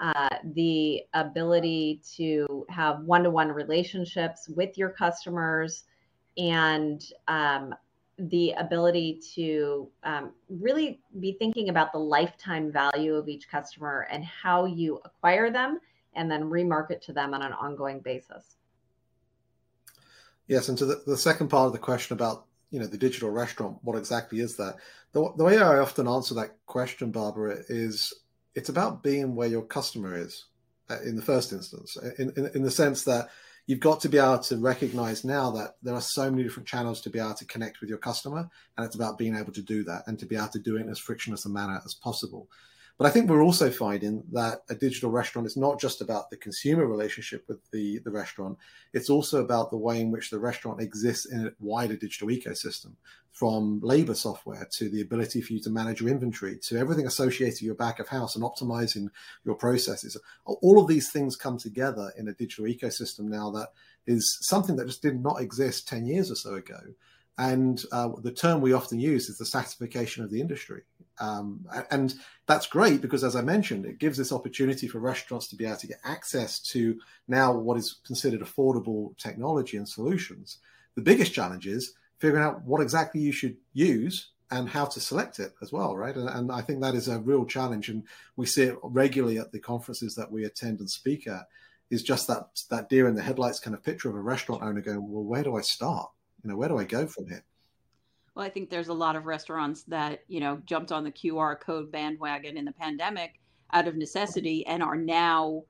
uh, 0.00 0.28
the 0.54 1.02
ability 1.14 2.00
to 2.16 2.66
have 2.68 3.00
one-to-one 3.04 3.48
relationships 3.48 4.48
with 4.48 4.76
your 4.76 4.90
customers 4.90 5.84
and 6.36 7.12
um, 7.28 7.72
the 8.18 8.52
ability 8.52 9.20
to 9.34 9.88
um, 10.02 10.32
really 10.48 11.00
be 11.20 11.32
thinking 11.38 11.68
about 11.68 11.92
the 11.92 11.98
lifetime 11.98 12.72
value 12.72 13.14
of 13.14 13.28
each 13.28 13.48
customer 13.48 14.06
and 14.10 14.24
how 14.24 14.64
you 14.64 15.00
acquire 15.04 15.50
them 15.50 15.78
and 16.14 16.30
then 16.30 16.42
remarket 16.44 17.00
to 17.00 17.12
them 17.12 17.34
on 17.34 17.42
an 17.42 17.52
ongoing 17.52 18.00
basis. 18.00 18.56
Yes, 20.46 20.68
and 20.68 20.76
to 20.78 20.86
the, 20.86 21.02
the 21.06 21.16
second 21.16 21.48
part 21.48 21.66
of 21.66 21.72
the 21.72 21.78
question 21.78 22.14
about 22.14 22.46
you 22.70 22.80
know 22.80 22.86
the 22.86 22.98
digital 22.98 23.30
restaurant, 23.30 23.78
what 23.82 23.96
exactly 23.96 24.40
is 24.40 24.56
that? 24.56 24.76
The, 25.12 25.32
the 25.36 25.44
way 25.44 25.58
I 25.58 25.78
often 25.78 26.08
answer 26.08 26.34
that 26.34 26.56
question, 26.66 27.10
Barbara, 27.10 27.58
is 27.68 28.12
it's 28.54 28.68
about 28.68 29.02
being 29.02 29.34
where 29.34 29.48
your 29.48 29.62
customer 29.62 30.16
is 30.16 30.46
uh, 30.90 31.00
in 31.02 31.16
the 31.16 31.22
first 31.22 31.52
instance, 31.52 31.96
in, 32.18 32.32
in, 32.36 32.50
in 32.54 32.62
the 32.62 32.70
sense 32.70 33.04
that 33.04 33.28
you've 33.66 33.80
got 33.80 34.00
to 34.00 34.08
be 34.08 34.18
able 34.18 34.38
to 34.38 34.56
recognize 34.56 35.24
now 35.24 35.50
that 35.52 35.76
there 35.82 35.94
are 35.94 36.00
so 36.00 36.30
many 36.30 36.42
different 36.42 36.68
channels 36.68 37.00
to 37.00 37.10
be 37.10 37.18
able 37.18 37.34
to 37.34 37.46
connect 37.46 37.80
with 37.80 37.88
your 37.88 37.98
customer. 37.98 38.48
And 38.76 38.84
it's 38.84 38.94
about 38.94 39.18
being 39.18 39.36
able 39.36 39.52
to 39.52 39.62
do 39.62 39.84
that 39.84 40.02
and 40.06 40.18
to 40.18 40.26
be 40.26 40.36
able 40.36 40.48
to 40.48 40.58
do 40.58 40.76
it 40.76 40.82
in 40.82 40.90
as 40.90 40.98
frictionless 40.98 41.46
a 41.46 41.48
manner 41.48 41.80
as 41.84 41.94
possible. 41.94 42.48
But 42.96 43.06
I 43.06 43.10
think 43.10 43.28
we're 43.28 43.42
also 43.42 43.70
finding 43.70 44.22
that 44.32 44.60
a 44.68 44.74
digital 44.74 45.10
restaurant 45.10 45.46
is 45.46 45.56
not 45.56 45.80
just 45.80 46.00
about 46.00 46.30
the 46.30 46.36
consumer 46.36 46.86
relationship 46.86 47.44
with 47.48 47.58
the, 47.72 47.98
the 48.04 48.10
restaurant, 48.10 48.56
it's 48.92 49.10
also 49.10 49.42
about 49.42 49.70
the 49.70 49.76
way 49.76 50.00
in 50.00 50.12
which 50.12 50.30
the 50.30 50.38
restaurant 50.38 50.80
exists 50.80 51.26
in 51.26 51.48
a 51.48 51.52
wider 51.58 51.96
digital 51.96 52.28
ecosystem, 52.28 52.92
from 53.32 53.80
labor 53.82 54.14
software 54.14 54.68
to 54.74 54.88
the 54.88 55.00
ability 55.00 55.40
for 55.40 55.54
you 55.54 55.60
to 55.62 55.70
manage 55.70 56.00
your 56.00 56.10
inventory 56.10 56.56
to 56.62 56.78
everything 56.78 57.06
associated 57.06 57.54
with 57.54 57.62
your 57.62 57.74
back 57.74 57.98
of 57.98 58.06
house 58.06 58.36
and 58.36 58.44
optimizing 58.44 59.08
your 59.44 59.56
processes. 59.56 60.16
All 60.44 60.80
of 60.80 60.86
these 60.86 61.10
things 61.10 61.34
come 61.34 61.58
together 61.58 62.12
in 62.16 62.28
a 62.28 62.32
digital 62.32 62.66
ecosystem 62.66 63.24
now 63.24 63.50
that 63.50 63.70
is 64.06 64.38
something 64.42 64.76
that 64.76 64.86
just 64.86 65.02
did 65.02 65.20
not 65.20 65.40
exist 65.40 65.88
10 65.88 66.06
years 66.06 66.30
or 66.30 66.36
so 66.36 66.54
ago. 66.54 66.78
And 67.38 67.82
uh, 67.90 68.10
the 68.22 68.30
term 68.30 68.60
we 68.60 68.72
often 68.72 69.00
use 69.00 69.28
is 69.28 69.38
the 69.38 69.44
SaaSification 69.44 70.22
of 70.22 70.30
the 70.30 70.40
industry. 70.40 70.82
Um, 71.20 71.66
and 71.90 72.14
that's 72.46 72.66
great 72.66 73.00
because, 73.00 73.22
as 73.22 73.36
I 73.36 73.42
mentioned, 73.42 73.86
it 73.86 73.98
gives 73.98 74.18
this 74.18 74.32
opportunity 74.32 74.88
for 74.88 74.98
restaurants 74.98 75.48
to 75.48 75.56
be 75.56 75.64
able 75.64 75.76
to 75.76 75.86
get 75.86 76.00
access 76.04 76.58
to 76.70 76.98
now 77.28 77.52
what 77.52 77.78
is 77.78 78.00
considered 78.04 78.40
affordable 78.40 79.16
technology 79.16 79.76
and 79.76 79.88
solutions. 79.88 80.58
The 80.96 81.02
biggest 81.02 81.32
challenge 81.32 81.66
is 81.66 81.94
figuring 82.18 82.44
out 82.44 82.62
what 82.64 82.80
exactly 82.80 83.20
you 83.20 83.32
should 83.32 83.56
use 83.72 84.30
and 84.50 84.68
how 84.68 84.84
to 84.84 85.00
select 85.00 85.38
it 85.38 85.52
as 85.62 85.72
well, 85.72 85.96
right? 85.96 86.14
And, 86.14 86.28
and 86.28 86.52
I 86.52 86.60
think 86.60 86.80
that 86.80 86.94
is 86.94 87.08
a 87.08 87.18
real 87.18 87.44
challenge, 87.44 87.88
and 87.88 88.04
we 88.36 88.46
see 88.46 88.64
it 88.64 88.78
regularly 88.82 89.38
at 89.38 89.52
the 89.52 89.58
conferences 89.58 90.14
that 90.14 90.30
we 90.30 90.44
attend 90.44 90.80
and 90.80 90.90
speak 90.90 91.26
at. 91.26 91.46
Is 91.90 92.02
just 92.02 92.26
that 92.28 92.48
that 92.70 92.88
deer 92.88 93.06
in 93.06 93.14
the 93.14 93.22
headlights 93.22 93.60
kind 93.60 93.74
of 93.74 93.82
picture 93.82 94.08
of 94.08 94.16
a 94.16 94.20
restaurant 94.20 94.62
owner 94.62 94.80
going, 94.80 95.08
"Well, 95.08 95.22
where 95.22 95.44
do 95.44 95.54
I 95.56 95.60
start? 95.60 96.10
You 96.42 96.50
know, 96.50 96.56
where 96.56 96.68
do 96.68 96.78
I 96.78 96.84
go 96.84 97.06
from 97.06 97.28
here?" 97.28 97.44
Well, 98.34 98.44
I 98.44 98.50
think 98.50 98.68
there's 98.68 98.88
a 98.88 98.94
lot 98.94 99.16
of 99.16 99.26
restaurants 99.26 99.84
that, 99.84 100.24
you 100.26 100.40
know, 100.40 100.60
jumped 100.66 100.90
on 100.90 101.04
the 101.04 101.12
QR 101.12 101.58
code 101.58 101.92
bandwagon 101.92 102.56
in 102.56 102.64
the 102.64 102.72
pandemic 102.72 103.40
out 103.72 103.86
of 103.86 103.96
necessity 103.96 104.66
and 104.66 104.82
are 104.82 104.96
now 104.96 105.62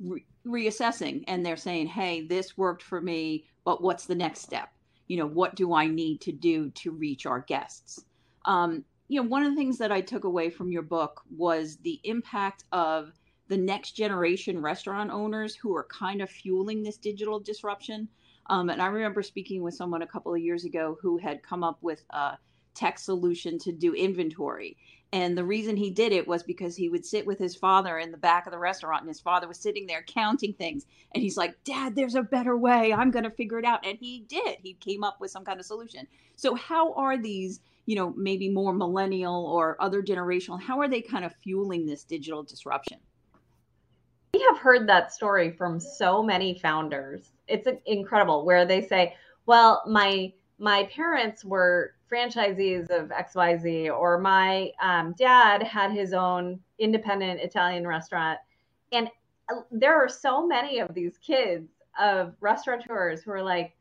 re- 0.00 0.24
reassessing 0.44 1.24
and 1.28 1.44
they're 1.44 1.56
saying, 1.56 1.86
"Hey, 1.86 2.26
this 2.26 2.56
worked 2.56 2.82
for 2.82 3.00
me, 3.00 3.46
but 3.64 3.82
what's 3.82 4.06
the 4.06 4.14
next 4.14 4.40
step? 4.40 4.72
You 5.06 5.18
know, 5.18 5.26
what 5.26 5.54
do 5.54 5.74
I 5.74 5.86
need 5.86 6.20
to 6.22 6.32
do 6.32 6.70
to 6.70 6.90
reach 6.90 7.24
our 7.26 7.40
guests?" 7.40 8.04
Um, 8.44 8.84
you 9.08 9.22
know, 9.22 9.28
one 9.28 9.44
of 9.44 9.50
the 9.50 9.56
things 9.56 9.78
that 9.78 9.92
I 9.92 10.00
took 10.00 10.24
away 10.24 10.50
from 10.50 10.70
your 10.72 10.82
book 10.82 11.22
was 11.30 11.76
the 11.78 12.00
impact 12.04 12.64
of 12.72 13.12
the 13.48 13.56
next 13.56 13.92
generation 13.92 14.60
restaurant 14.60 15.10
owners 15.10 15.54
who 15.56 15.74
are 15.74 15.84
kind 15.84 16.20
of 16.20 16.30
fueling 16.30 16.82
this 16.82 16.98
digital 16.98 17.40
disruption. 17.40 18.08
Um, 18.48 18.70
and 18.70 18.80
I 18.80 18.86
remember 18.86 19.22
speaking 19.22 19.62
with 19.62 19.74
someone 19.74 20.02
a 20.02 20.06
couple 20.06 20.34
of 20.34 20.40
years 20.40 20.64
ago 20.64 20.98
who 21.00 21.18
had 21.18 21.42
come 21.42 21.62
up 21.62 21.78
with 21.82 22.02
a 22.10 22.38
tech 22.74 22.98
solution 22.98 23.58
to 23.58 23.72
do 23.72 23.92
inventory. 23.92 24.76
And 25.12 25.36
the 25.36 25.44
reason 25.44 25.76
he 25.76 25.90
did 25.90 26.12
it 26.12 26.28
was 26.28 26.42
because 26.42 26.76
he 26.76 26.88
would 26.88 27.04
sit 27.04 27.26
with 27.26 27.38
his 27.38 27.56
father 27.56 27.98
in 27.98 28.10
the 28.12 28.18
back 28.18 28.46
of 28.46 28.52
the 28.52 28.58
restaurant, 28.58 29.00
and 29.02 29.08
his 29.08 29.20
father 29.20 29.48
was 29.48 29.58
sitting 29.58 29.86
there 29.86 30.04
counting 30.06 30.52
things. 30.52 30.84
And 31.14 31.22
he's 31.22 31.36
like, 31.36 31.64
Dad, 31.64 31.96
there's 31.96 32.14
a 32.14 32.22
better 32.22 32.56
way. 32.56 32.92
I'm 32.92 33.10
going 33.10 33.24
to 33.24 33.30
figure 33.30 33.58
it 33.58 33.64
out. 33.64 33.86
And 33.86 33.96
he 33.98 34.20
did. 34.28 34.58
He 34.62 34.74
came 34.74 35.02
up 35.02 35.18
with 35.18 35.30
some 35.30 35.44
kind 35.44 35.58
of 35.58 35.66
solution. 35.66 36.06
So, 36.36 36.54
how 36.54 36.92
are 36.92 37.16
these, 37.16 37.60
you 37.86 37.96
know, 37.96 38.12
maybe 38.16 38.50
more 38.50 38.74
millennial 38.74 39.46
or 39.46 39.80
other 39.80 40.02
generational, 40.02 40.60
how 40.60 40.78
are 40.80 40.88
they 40.88 41.00
kind 41.00 41.24
of 41.24 41.34
fueling 41.36 41.86
this 41.86 42.04
digital 42.04 42.42
disruption? 42.42 42.98
We 44.34 44.40
have 44.50 44.58
heard 44.58 44.88
that 44.88 45.12
story 45.12 45.50
from 45.50 45.80
so 45.80 46.22
many 46.22 46.58
founders. 46.58 47.32
It's 47.46 47.68
incredible 47.86 48.44
where 48.44 48.66
they 48.66 48.82
say, 48.82 49.16
"Well, 49.46 49.82
my 49.86 50.32
my 50.58 50.84
parents 50.84 51.44
were 51.44 51.94
franchisees 52.10 52.90
of 52.90 53.10
XYZ, 53.10 53.90
or 53.90 54.18
my 54.18 54.72
um, 54.82 55.14
dad 55.18 55.62
had 55.62 55.92
his 55.92 56.12
own 56.12 56.60
independent 56.78 57.40
Italian 57.40 57.86
restaurant." 57.86 58.38
And 58.92 59.08
uh, 59.50 59.62
there 59.70 59.94
are 59.94 60.08
so 60.08 60.46
many 60.46 60.78
of 60.80 60.94
these 60.94 61.18
kids 61.18 61.70
of 61.98 62.34
restaurateurs 62.40 63.22
who 63.22 63.32
are 63.32 63.42
like, 63.42 63.74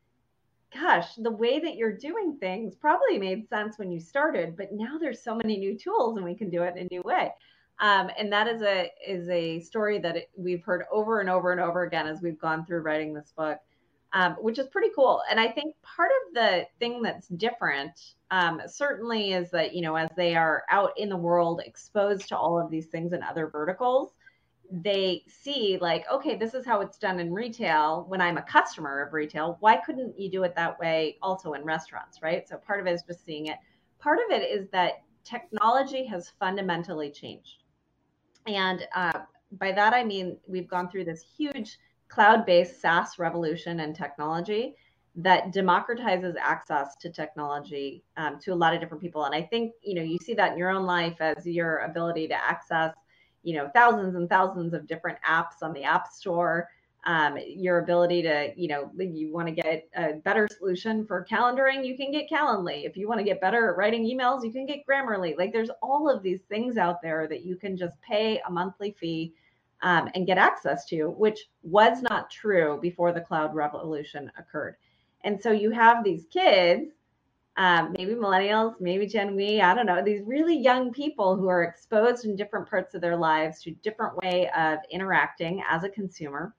gosh, 0.74 1.16
the 1.16 1.32
way 1.32 1.60
that 1.60 1.76
you're 1.76 1.96
doing 1.96 2.38
things 2.40 2.76
probably 2.76 3.18
made 3.18 3.48
sense 3.48 3.78
when 3.78 3.92
you 3.92 4.00
started, 4.00 4.58
but 4.58 4.72
now 4.72 4.98
there's 4.98 5.22
so 5.22 5.36
many 5.36 5.58
new 5.58 5.78
tools 5.78 6.18
and 6.18 6.26
we 6.26 6.36
can 6.36 6.50
do 6.50 6.64
it 6.64 6.76
in 6.76 6.86
a 6.86 6.88
new 6.92 7.02
way. 7.04 7.32
Um, 7.80 8.10
and 8.18 8.32
that 8.34 8.48
is 8.48 8.62
a 8.64 8.92
is 9.06 9.30
a 9.30 9.60
story 9.60 10.00
that 10.00 10.16
it, 10.18 10.30
we've 10.36 10.64
heard 10.64 10.84
over 10.92 11.20
and 11.20 11.30
over 11.30 11.52
and 11.52 11.62
over 11.62 11.84
again 11.84 12.08
as 12.08 12.22
we've 12.22 12.40
gone 12.40 12.66
through 12.66 12.82
writing 12.82 13.14
this 13.14 13.34
book, 13.38 13.60
um, 14.14 14.34
which 14.42 14.58
is 14.58 14.68
pretty 14.68 14.90
cool. 14.96 15.22
And 15.30 15.40
I 15.40 15.48
think 15.48 15.76
part 15.84 16.10
of 16.10 16.34
the 16.34 16.66
thing 16.80 17.04
that's 17.04 17.28
different, 17.28 18.16
um, 18.32 18.62
certainly, 18.66 19.34
is 19.34 19.52
that 19.52 19.76
you 19.76 19.82
know 19.82 19.96
as 19.96 20.10
they 20.18 20.36
are 20.36 20.64
out 20.72 20.92
in 20.98 21.08
the 21.08 21.18
world 21.18 21.62
exposed 21.64 22.30
to 22.30 22.38
all 22.38 22.60
of 22.60 22.72
these 22.72 22.88
things 22.88 23.14
in 23.14 23.22
other 23.22 23.48
verticals, 23.48 24.14
they 24.72 25.24
see 25.28 25.78
like, 25.80 26.04
okay, 26.12 26.36
this 26.36 26.56
is 26.56 26.66
how 26.66 26.82
it's 26.82 26.98
done 26.98 27.20
in 27.20 27.32
retail. 27.32 28.06
When 28.08 28.22
I'm 28.22 28.38
a 28.38 28.42
customer 28.42 29.04
of 29.04 29.14
retail, 29.14 29.58
why 29.60 29.78
couldn't 29.78 30.20
you 30.20 30.32
do 30.32 30.44
it 30.44 30.56
that 30.56 30.80
way 30.80 31.18
also 31.22 31.54
in 31.54 31.64
restaurants, 31.64 32.24
right? 32.24 32.50
So 32.50 32.58
part 32.58 32.80
of 32.80 32.88
it 32.88 32.94
is 32.94 33.04
just 33.04 33.24
seeing 33.24 33.48
it. 33.48 33.58
Part 34.00 34.18
of 34.18 34.32
it 34.32 34.50
is 34.50 34.68
that 34.72 35.04
technology 35.24 36.06
has 36.06 36.32
fundamentally 36.40 37.12
changed 37.12 37.64
and 38.48 38.88
uh, 38.96 39.20
by 39.54 39.72
that, 39.72 39.94
I 39.94 40.04
mean, 40.04 40.38
we've 40.48 40.68
gone 40.68 40.90
through 40.90 41.06
this 41.06 41.24
huge 41.38 41.78
cloud 42.10 42.46
based 42.46 42.82
SaaS 42.82 43.20
revolution 43.20 43.82
and 43.82 43.96
technology 43.96 44.76
that 45.16 45.52
democratizes 45.52 46.36
access 46.40 46.96
to 46.98 47.10
technology 47.10 48.04
um, 48.18 48.40
to 48.40 48.54
a 48.54 48.56
lot 48.56 48.74
of 48.74 48.80
different 48.80 49.02
people. 49.02 49.26
And 49.26 49.34
I 49.34 49.42
think, 49.42 49.74
you 49.82 49.96
know, 49.96 50.04
you 50.04 50.20
see 50.20 50.36
that 50.36 50.52
in 50.52 50.58
your 50.58 50.70
own 50.70 50.86
life 50.86 51.20
as 51.20 51.46
your 51.46 51.80
ability 51.80 52.28
to 52.28 52.36
access, 52.36 52.94
you 53.44 53.56
know, 53.56 53.70
thousands 53.74 54.16
and 54.16 54.30
thousands 54.30 54.74
of 54.74 54.88
different 54.88 55.18
apps 55.28 55.64
on 55.64 55.74
the 55.74 55.84
App 55.84 56.08
Store 56.08 56.70
um, 57.08 57.38
your 57.48 57.80
ability 57.80 58.22
to, 58.24 58.52
you 58.58 58.68
know, 58.68 58.92
you 59.00 59.32
want 59.32 59.48
to 59.48 59.54
get 59.54 59.88
a 59.96 60.16
better 60.26 60.46
solution 60.58 61.06
for 61.06 61.26
calendaring, 61.32 61.86
you 61.86 61.96
can 61.96 62.12
get 62.12 62.30
Calendly. 62.30 62.86
If 62.86 62.98
you 62.98 63.08
want 63.08 63.20
to 63.20 63.24
get 63.24 63.40
better 63.40 63.70
at 63.70 63.78
writing 63.78 64.04
emails, 64.04 64.44
you 64.44 64.52
can 64.52 64.66
get 64.66 64.86
Grammarly. 64.86 65.38
Like 65.38 65.54
there's 65.54 65.70
all 65.82 66.10
of 66.10 66.22
these 66.22 66.42
things 66.50 66.76
out 66.78 67.02
there 67.02 67.26
that 67.30 67.46
you 67.46 67.56
can 67.56 67.78
just 67.78 67.96
pay 68.02 68.42
a 68.46 68.52
monthly 68.52 68.92
fee 69.00 69.34
um, 69.84 70.10
and 70.16 70.28
get 70.28 70.38
access 70.38 70.86
to, 70.88 71.12
which 71.12 71.48
was 71.64 72.02
not 72.02 72.30
true 72.30 72.78
before 72.82 73.14
the 73.14 73.22
cloud 73.22 73.56
revolution 73.56 74.30
occurred. 74.38 74.76
And 75.24 75.42
so 75.42 75.54
you 75.54 75.72
have 75.72 76.04
these 76.04 76.26
kids, 76.30 76.92
um, 77.56 77.94
maybe 77.98 78.16
millennials, 78.16 78.82
maybe 78.82 79.08
Gen 79.08 79.34
Y, 79.38 79.62
I 79.64 79.74
don't 79.74 79.86
know, 79.86 80.04
these 80.04 80.24
really 80.26 80.58
young 80.58 80.92
people 80.92 81.38
who 81.38 81.48
are 81.48 81.64
exposed 81.64 82.26
in 82.26 82.36
different 82.36 82.70
parts 82.70 82.96
of 82.96 83.02
their 83.02 83.16
lives 83.16 83.62
to 83.62 83.72
different 83.72 84.18
way 84.18 84.50
of 84.58 84.80
interacting 84.92 85.64
as 85.70 85.86
a 85.86 85.90
consumer 85.90 86.54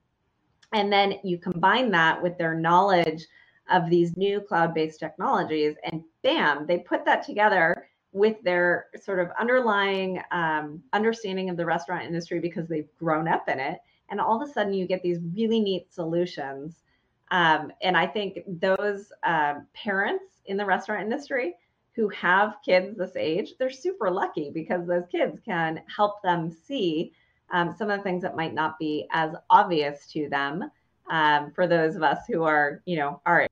and 0.73 0.91
then 0.91 1.15
you 1.23 1.37
combine 1.37 1.91
that 1.91 2.21
with 2.21 2.37
their 2.37 2.53
knowledge 2.53 3.25
of 3.69 3.89
these 3.89 4.17
new 4.17 4.41
cloud 4.41 4.73
based 4.73 4.99
technologies, 4.99 5.75
and 5.83 6.03
bam, 6.23 6.65
they 6.67 6.79
put 6.79 7.05
that 7.05 7.25
together 7.25 7.87
with 8.11 8.41
their 8.43 8.87
sort 9.01 9.19
of 9.19 9.29
underlying 9.39 10.21
um, 10.31 10.81
understanding 10.93 11.49
of 11.49 11.57
the 11.57 11.65
restaurant 11.65 12.05
industry 12.05 12.39
because 12.39 12.67
they've 12.67 12.89
grown 12.97 13.27
up 13.27 13.47
in 13.47 13.59
it. 13.59 13.79
And 14.09 14.19
all 14.19 14.41
of 14.41 14.49
a 14.49 14.51
sudden, 14.51 14.73
you 14.73 14.87
get 14.87 15.03
these 15.03 15.19
really 15.35 15.59
neat 15.59 15.93
solutions. 15.93 16.81
Um, 17.29 17.71
and 17.83 17.95
I 17.95 18.07
think 18.07 18.39
those 18.47 19.11
uh, 19.23 19.55
parents 19.75 20.41
in 20.45 20.57
the 20.57 20.65
restaurant 20.65 21.03
industry 21.03 21.55
who 21.95 22.09
have 22.09 22.55
kids 22.65 22.97
this 22.97 23.15
age, 23.15 23.53
they're 23.59 23.69
super 23.69 24.09
lucky 24.09 24.49
because 24.51 24.87
those 24.87 25.05
kids 25.11 25.39
can 25.45 25.81
help 25.95 26.21
them 26.23 26.49
see 26.49 27.13
um, 27.51 27.75
some 27.77 27.89
of 27.89 27.97
the 27.97 28.03
things 28.03 28.21
that 28.23 28.35
might 28.35 28.53
not 28.53 28.77
be 28.79 29.07
as 29.11 29.33
obvious 29.49 30.07
to 30.13 30.29
them 30.29 30.69
um, 31.09 31.51
for 31.51 31.67
those 31.67 31.95
of 31.95 32.03
us 32.03 32.19
who 32.27 32.43
are, 32.43 32.81
you 32.85 32.97
know, 32.97 33.21
are. 33.25 33.47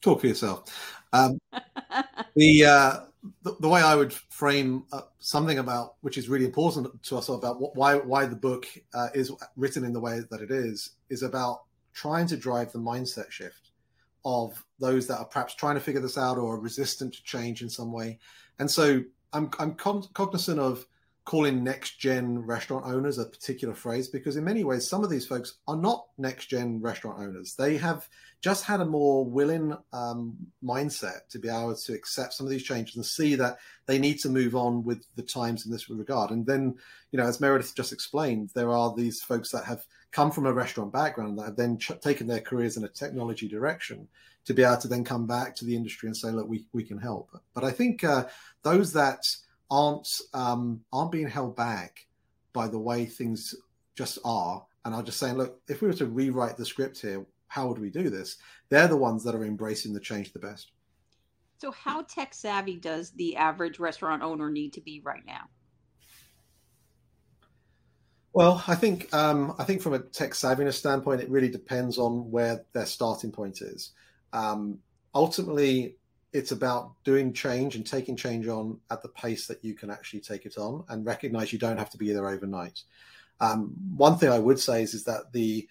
Talk 0.00 0.20
for 0.20 0.26
yourself. 0.26 0.64
Um, 1.12 1.38
the, 2.36 2.64
uh, 2.64 3.00
the, 3.42 3.56
the 3.60 3.68
way 3.68 3.82
I 3.82 3.94
would 3.94 4.12
frame 4.12 4.84
something 5.18 5.58
about 5.58 5.96
which 6.00 6.16
is 6.16 6.28
really 6.28 6.46
important 6.46 7.02
to 7.02 7.18
us 7.18 7.28
about 7.28 7.60
what, 7.60 7.76
why 7.76 7.96
why 7.96 8.24
the 8.24 8.36
book 8.36 8.66
uh, 8.94 9.08
is 9.14 9.30
written 9.56 9.84
in 9.84 9.92
the 9.92 10.00
way 10.00 10.20
that 10.30 10.40
it 10.40 10.50
is 10.50 10.92
is 11.10 11.22
about 11.22 11.64
trying 11.92 12.26
to 12.28 12.36
drive 12.36 12.72
the 12.72 12.78
mindset 12.78 13.30
shift 13.30 13.72
of 14.24 14.64
those 14.78 15.06
that 15.06 15.18
are 15.18 15.24
perhaps 15.24 15.54
trying 15.54 15.74
to 15.74 15.80
figure 15.80 16.00
this 16.00 16.18
out 16.18 16.38
or 16.38 16.54
are 16.54 16.60
resistant 16.60 17.14
to 17.14 17.22
change 17.22 17.62
in 17.62 17.68
some 17.68 17.92
way. 17.92 18.18
And 18.58 18.70
so 18.70 19.02
I'm, 19.32 19.50
I'm 19.58 19.74
cognizant 19.74 20.58
of 20.58 20.86
calling 21.24 21.62
next 21.62 21.98
gen 21.98 22.38
restaurant 22.38 22.84
owners 22.86 23.18
a 23.18 23.24
particular 23.24 23.74
phrase 23.74 24.08
because 24.08 24.36
in 24.36 24.44
many 24.44 24.64
ways 24.64 24.88
some 24.88 25.04
of 25.04 25.10
these 25.10 25.26
folks 25.26 25.54
are 25.68 25.76
not 25.76 26.06
next 26.18 26.46
gen 26.46 26.80
restaurant 26.80 27.18
owners. 27.20 27.54
They 27.54 27.76
have 27.76 28.08
just 28.40 28.64
had 28.64 28.80
a 28.80 28.86
more 28.86 29.24
willing 29.24 29.76
um, 29.92 30.34
mindset 30.64 31.28
to 31.28 31.38
be 31.38 31.48
able 31.48 31.76
to 31.76 31.92
accept 31.92 32.32
some 32.32 32.46
of 32.46 32.50
these 32.50 32.62
changes 32.62 32.96
and 32.96 33.04
see 33.04 33.34
that 33.34 33.58
they 33.86 33.98
need 33.98 34.18
to 34.20 34.30
move 34.30 34.56
on 34.56 34.82
with 34.82 35.04
the 35.16 35.22
times 35.22 35.66
in 35.66 35.72
this 35.72 35.90
regard. 35.90 36.30
And 36.30 36.46
then 36.46 36.76
you 37.12 37.18
know 37.18 37.26
as 37.26 37.40
meredith 37.40 37.76
just 37.76 37.92
explained 37.92 38.50
there 38.54 38.72
are 38.72 38.94
these 38.94 39.22
folks 39.22 39.50
that 39.50 39.64
have 39.64 39.84
come 40.12 40.30
from 40.30 40.46
a 40.46 40.52
restaurant 40.52 40.92
background 40.92 41.38
that 41.38 41.44
have 41.44 41.56
then 41.56 41.78
ch- 41.78 41.92
taken 42.00 42.26
their 42.26 42.40
careers 42.40 42.76
in 42.76 42.84
a 42.84 42.88
technology 42.88 43.46
direction 43.46 44.08
to 44.46 44.54
be 44.54 44.62
able 44.62 44.78
to 44.78 44.88
then 44.88 45.04
come 45.04 45.26
back 45.26 45.54
to 45.54 45.64
the 45.66 45.76
industry 45.76 46.08
and 46.08 46.16
say 46.16 46.30
look 46.30 46.48
we, 46.48 46.64
we 46.72 46.82
can 46.82 46.98
help. 46.98 47.28
But 47.54 47.64
i 47.64 47.70
think 47.70 48.02
uh, 48.04 48.24
those 48.62 48.92
that 48.94 49.26
aren't 49.70 50.08
um, 50.34 50.80
aren't 50.92 51.12
being 51.12 51.28
held 51.28 51.56
back 51.56 52.06
by 52.52 52.66
the 52.66 52.78
way 52.78 53.06
things 53.06 53.54
just 53.94 54.18
are, 54.24 54.64
and 54.84 54.94
are 54.94 55.02
just 55.02 55.18
saying, 55.18 55.36
look, 55.36 55.60
if 55.68 55.82
we 55.82 55.88
were 55.88 55.94
to 55.94 56.06
rewrite 56.06 56.56
the 56.56 56.64
script 56.64 57.00
here, 57.00 57.24
how 57.48 57.68
would 57.68 57.78
we 57.78 57.90
do 57.90 58.08
this? 58.10 58.36
They're 58.68 58.88
the 58.88 58.96
ones 58.96 59.24
that 59.24 59.34
are 59.34 59.44
embracing 59.44 59.92
the 59.92 60.00
change 60.00 60.32
the 60.32 60.38
best. 60.38 60.72
So, 61.58 61.70
how 61.70 62.02
tech 62.02 62.32
savvy 62.32 62.76
does 62.76 63.10
the 63.10 63.36
average 63.36 63.78
restaurant 63.78 64.22
owner 64.22 64.50
need 64.50 64.72
to 64.74 64.80
be 64.80 65.02
right 65.04 65.24
now? 65.26 65.48
Well, 68.32 68.62
I 68.66 68.76
think 68.76 69.12
um, 69.12 69.54
I 69.58 69.64
think 69.64 69.82
from 69.82 69.92
a 69.92 69.98
tech 69.98 70.30
savviness 70.30 70.74
standpoint, 70.74 71.20
it 71.20 71.28
really 71.28 71.50
depends 71.50 71.98
on 71.98 72.30
where 72.30 72.64
their 72.72 72.86
starting 72.86 73.32
point 73.32 73.60
is. 73.60 73.92
Um, 74.32 74.78
ultimately, 75.14 75.96
it's 76.32 76.52
about 76.52 76.92
doing 77.04 77.32
change 77.32 77.74
and 77.76 77.86
taking 77.86 78.16
change 78.16 78.46
on 78.46 78.78
at 78.90 79.02
the 79.02 79.08
pace 79.08 79.46
that 79.46 79.64
you 79.64 79.74
can 79.74 79.90
actually 79.90 80.20
take 80.20 80.46
it 80.46 80.56
on 80.58 80.84
and 80.88 81.04
recognize 81.04 81.52
you 81.52 81.58
don't 81.58 81.78
have 81.78 81.90
to 81.90 81.98
be 81.98 82.12
there 82.12 82.28
overnight. 82.28 82.82
Um, 83.40 83.74
one 83.96 84.16
thing 84.16 84.30
I 84.30 84.38
would 84.38 84.60
say 84.60 84.82
is, 84.82 84.94
is 84.94 85.04
that 85.04 85.32
the 85.32 85.68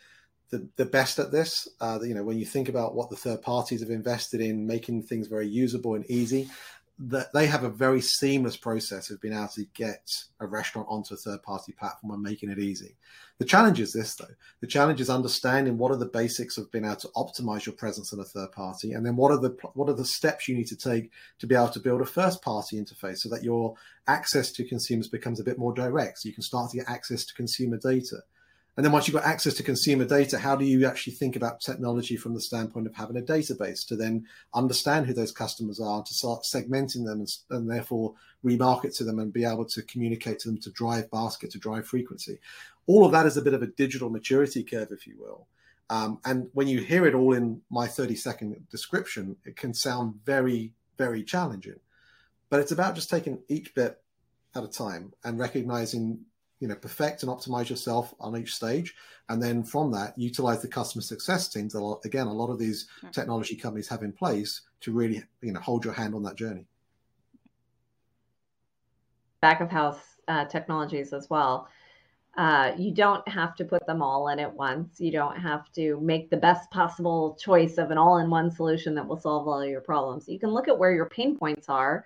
the, 0.50 0.68
the 0.78 0.86
best 0.86 1.20
at 1.20 1.32
this, 1.32 1.68
uh, 1.80 2.00
you 2.02 2.16
know, 2.16 2.24
when 2.24 2.40
you 2.40 2.46
think 2.46 2.70
about 2.70 2.96
what 2.96 3.12
the 3.12 3.16
third 3.16 3.42
parties 3.42 3.82
have 3.82 3.92
invested 3.92 4.42
in 4.42 4.66
making 4.66 5.04
things 5.04 5.28
very 5.28 5.48
usable 5.48 5.94
and 5.94 6.10
easy, 6.10 6.50
that 7.02 7.32
they 7.34 7.48
have 7.48 7.64
a 7.64 7.70
very 7.70 8.02
seamless 8.02 8.58
process 8.58 9.10
of 9.10 9.22
being 9.22 9.34
able 9.34 9.48
to 9.48 9.64
get 9.74 10.12
a 10.42 10.46
restaurant 10.46 10.86
onto 10.90 11.14
a 11.14 11.18
third 11.18 11.42
party 11.44 11.72
platform 11.72 12.14
and 12.14 12.22
making 12.22 12.50
it 12.50 12.60
easy. 12.60 12.98
The 13.38 13.46
challenge 13.46 13.80
is 13.80 13.94
this 13.94 14.16
though. 14.16 14.34
The 14.60 14.68
challenge 14.68 15.00
is 15.00 15.10
understanding 15.10 15.78
what 15.78 15.94
are 15.94 15.98
the 15.98 16.06
basics 16.06 16.58
of 16.58 16.70
being 16.72 16.84
able 16.84 16.98
to 16.98 17.08
optimize 17.16 17.66
your 17.66 17.76
presence 17.76 18.12
in 18.12 18.20
a 18.20 18.26
third 18.26 18.52
party 18.52 18.92
and 18.92 19.06
then 19.06 19.16
what 19.16 19.32
are 19.32 19.40
the 19.40 19.56
what 19.76 19.88
are 19.88 19.96
the 19.96 20.04
steps 20.04 20.50
you 20.50 20.56
need 20.56 20.68
to 20.68 20.76
take 20.76 21.10
to 21.40 21.48
be 21.48 21.56
able 21.56 21.70
to 21.70 21.80
build 21.80 22.02
a 22.02 22.06
first 22.06 22.42
party 22.42 22.76
interface 22.76 23.20
so 23.20 23.30
that 23.30 23.44
your 23.44 23.76
access 24.08 24.52
to 24.52 24.68
consumers 24.68 25.08
becomes 25.08 25.40
a 25.40 25.44
bit 25.44 25.58
more 25.58 25.74
direct 25.74 26.20
so 26.20 26.28
you 26.28 26.34
can 26.34 26.44
start 26.44 26.70
to 26.70 26.78
get 26.78 26.90
access 26.90 27.24
to 27.24 27.34
consumer 27.34 27.78
data 27.78 28.18
and 28.80 28.86
then 28.86 28.94
once 28.94 29.10
you've 29.10 29.16
got 29.16 29.26
access 29.26 29.56
to 29.56 29.62
consumer 29.62 30.06
data, 30.06 30.40
how 30.40 30.56
do 30.56 30.64
you 30.64 30.88
actually 30.88 31.12
think 31.12 31.36
about 31.36 31.60
technology 31.60 32.16
from 32.16 32.34
the 32.34 32.40
standpoint 32.40 32.88
of 32.88 32.96
having 32.96 33.18
a 33.18 33.22
database 33.22 33.86
to 33.86 33.98
then 33.98 34.26
understand 34.54 35.06
who 35.06 35.14
those 35.14 35.34
customers 35.34 35.82
are, 35.82 36.02
to 36.02 36.14
start 36.14 36.44
segmenting 36.44 37.04
them 37.04 37.20
and, 37.20 37.28
and 37.50 37.70
therefore 37.70 38.14
remarket 38.42 38.96
to 38.96 39.04
them 39.04 39.20
and 39.20 39.34
be 39.34 39.44
able 39.44 39.66
to 39.66 39.82
communicate 39.82 40.40
to 40.40 40.48
them 40.48 40.58
to 40.60 40.72
drive 40.72 41.12
basket, 41.12 41.52
to 41.52 41.58
drive 41.60 41.86
frequency? 41.86 42.40
All 42.88 43.06
of 43.06 43.12
that 43.12 43.26
is 43.26 43.36
a 43.36 43.42
bit 43.42 43.54
of 43.54 43.62
a 43.62 43.68
digital 43.68 44.10
maturity 44.10 44.64
curve, 44.64 44.94
if 44.94 45.06
you 45.06 45.18
will. 45.20 45.46
Um, 45.90 46.20
and 46.24 46.48
when 46.54 46.70
you 46.70 46.80
hear 46.80 47.06
it 47.06 47.16
all 47.16 47.34
in 47.34 47.62
my 47.70 47.86
30 47.86 48.16
second 48.16 48.66
description, 48.72 49.36
it 49.44 49.58
can 49.58 49.74
sound 49.74 50.22
very, 50.24 50.72
very 50.98 51.26
challenging. 51.26 51.82
But 52.50 52.62
it's 52.62 52.72
about 52.72 52.96
just 52.96 53.10
taking 53.10 53.40
each 53.50 53.76
bit 53.76 54.02
at 54.56 54.64
a 54.64 54.70
time 54.70 55.12
and 55.26 55.38
recognizing 55.38 56.22
you 56.60 56.68
know 56.68 56.76
perfect 56.76 57.24
and 57.24 57.32
optimize 57.32 57.70
yourself 57.70 58.14
on 58.20 58.38
each 58.38 58.54
stage. 58.54 58.96
And 59.30 59.42
then 59.42 59.64
from 59.64 59.92
that 59.92 60.18
utilize 60.18 60.62
the 60.62 60.68
customer 60.68 61.02
success 61.02 61.48
teams 61.48 61.74
that 61.74 62.00
again 62.06 62.28
a 62.28 62.34
lot 62.34 62.50
of 62.50 62.60
these 62.60 62.88
sure. 63.02 63.10
technology 63.12 63.56
companies 63.56 63.88
have 63.90 64.04
in 64.04 64.12
place 64.12 64.62
to 64.82 64.92
really 64.92 65.24
you 65.42 65.52
know 65.52 65.60
hold 65.60 65.86
your 65.86 65.94
hand 65.94 66.16
on 66.16 66.24
that 66.24 66.36
journey. 66.36 66.66
Back 69.42 69.62
of 69.62 69.70
house 69.70 70.00
uh, 70.28 70.46
technologies 70.46 71.14
as 71.14 71.30
well. 71.30 71.70
Uh, 72.38 72.72
you 72.78 72.94
don't 72.94 73.28
have 73.28 73.56
to 73.56 73.66
put 73.66 73.86
them 73.86 74.02
all 74.02 74.30
in 74.30 74.40
at 74.40 74.54
once. 74.54 75.02
You 75.02 75.12
don't 75.12 75.36
have 75.36 75.72
to 75.74 76.00
make 76.00 76.30
the 76.30 76.38
best 76.38 76.70
possible 76.72 77.38
choice 77.42 77.78
of 77.78 77.92
an 77.92 77.98
all-in-one 77.98 78.52
solution 78.52 78.96
that 78.96 79.06
will 79.06 79.20
solve 79.20 79.48
all 79.48 79.66
your 79.66 79.82
problems. 79.82 80.30
You 80.30 80.40
can 80.40 80.52
look 80.52 80.68
at 80.68 80.78
where 80.78 80.94
your 80.94 81.10
pain 81.10 81.38
points 81.38 81.68
are 81.68 82.06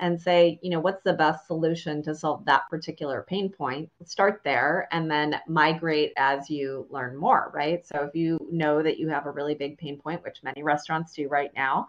and 0.00 0.20
say, 0.20 0.58
you 0.62 0.70
know, 0.70 0.80
what's 0.80 1.02
the 1.02 1.12
best 1.12 1.46
solution 1.46 2.02
to 2.02 2.14
solve 2.14 2.44
that 2.44 2.68
particular 2.68 3.24
pain 3.28 3.48
point? 3.48 3.90
Start 4.04 4.40
there 4.44 4.88
and 4.90 5.10
then 5.10 5.40
migrate 5.46 6.12
as 6.16 6.50
you 6.50 6.86
learn 6.90 7.16
more, 7.16 7.50
right? 7.54 7.86
So 7.86 8.08
if 8.08 8.14
you 8.14 8.38
know 8.50 8.82
that 8.82 8.98
you 8.98 9.08
have 9.08 9.26
a 9.26 9.30
really 9.30 9.54
big 9.54 9.78
pain 9.78 9.98
point, 9.98 10.22
which 10.22 10.42
many 10.42 10.62
restaurants 10.62 11.14
do 11.14 11.28
right 11.28 11.52
now, 11.54 11.86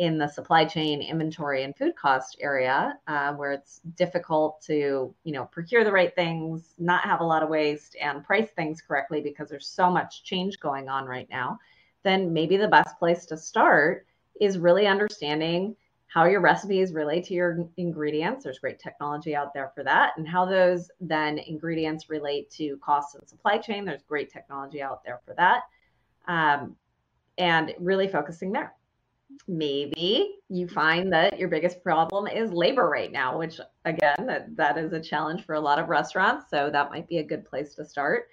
in 0.00 0.16
the 0.16 0.26
supply 0.26 0.64
chain 0.64 1.02
inventory 1.02 1.62
and 1.62 1.76
food 1.76 1.94
cost 1.94 2.38
area 2.40 2.98
uh, 3.06 3.34
where 3.34 3.52
it's 3.52 3.82
difficult 3.96 4.58
to 4.62 5.14
you 5.24 5.32
know 5.32 5.44
procure 5.44 5.84
the 5.84 5.92
right 5.92 6.14
things 6.14 6.74
not 6.78 7.04
have 7.04 7.20
a 7.20 7.24
lot 7.24 7.42
of 7.42 7.50
waste 7.50 7.96
and 8.00 8.24
price 8.24 8.48
things 8.56 8.80
correctly 8.80 9.20
because 9.20 9.50
there's 9.50 9.66
so 9.66 9.90
much 9.90 10.24
change 10.24 10.58
going 10.58 10.88
on 10.88 11.04
right 11.04 11.28
now 11.28 11.58
then 12.02 12.32
maybe 12.32 12.56
the 12.56 12.66
best 12.66 12.98
place 12.98 13.26
to 13.26 13.36
start 13.36 14.06
is 14.40 14.58
really 14.58 14.86
understanding 14.86 15.76
how 16.10 16.24
your 16.24 16.40
recipes 16.40 16.92
relate 16.92 17.24
to 17.24 17.34
your 17.34 17.68
ingredients. 17.76 18.42
There's 18.42 18.58
great 18.58 18.80
technology 18.80 19.36
out 19.36 19.54
there 19.54 19.70
for 19.76 19.84
that. 19.84 20.12
And 20.16 20.26
how 20.26 20.44
those 20.44 20.90
then 21.00 21.38
ingredients 21.38 22.10
relate 22.10 22.50
to 22.52 22.76
costs 22.78 23.14
and 23.14 23.28
supply 23.28 23.58
chain. 23.58 23.84
There's 23.84 24.02
great 24.02 24.30
technology 24.30 24.82
out 24.82 25.04
there 25.04 25.20
for 25.24 25.34
that. 25.34 25.62
Um, 26.26 26.74
and 27.38 27.72
really 27.78 28.08
focusing 28.08 28.50
there. 28.50 28.74
Maybe 29.46 30.34
you 30.48 30.66
find 30.66 31.12
that 31.12 31.38
your 31.38 31.48
biggest 31.48 31.80
problem 31.80 32.26
is 32.26 32.50
labor 32.50 32.88
right 32.88 33.12
now, 33.12 33.38
which 33.38 33.60
again, 33.84 34.26
that, 34.26 34.56
that 34.56 34.78
is 34.78 34.92
a 34.92 35.00
challenge 35.00 35.46
for 35.46 35.54
a 35.54 35.60
lot 35.60 35.78
of 35.78 35.88
restaurants. 35.88 36.50
So 36.50 36.70
that 36.70 36.90
might 36.90 37.06
be 37.06 37.18
a 37.18 37.24
good 37.24 37.44
place 37.44 37.76
to 37.76 37.84
start 37.84 38.26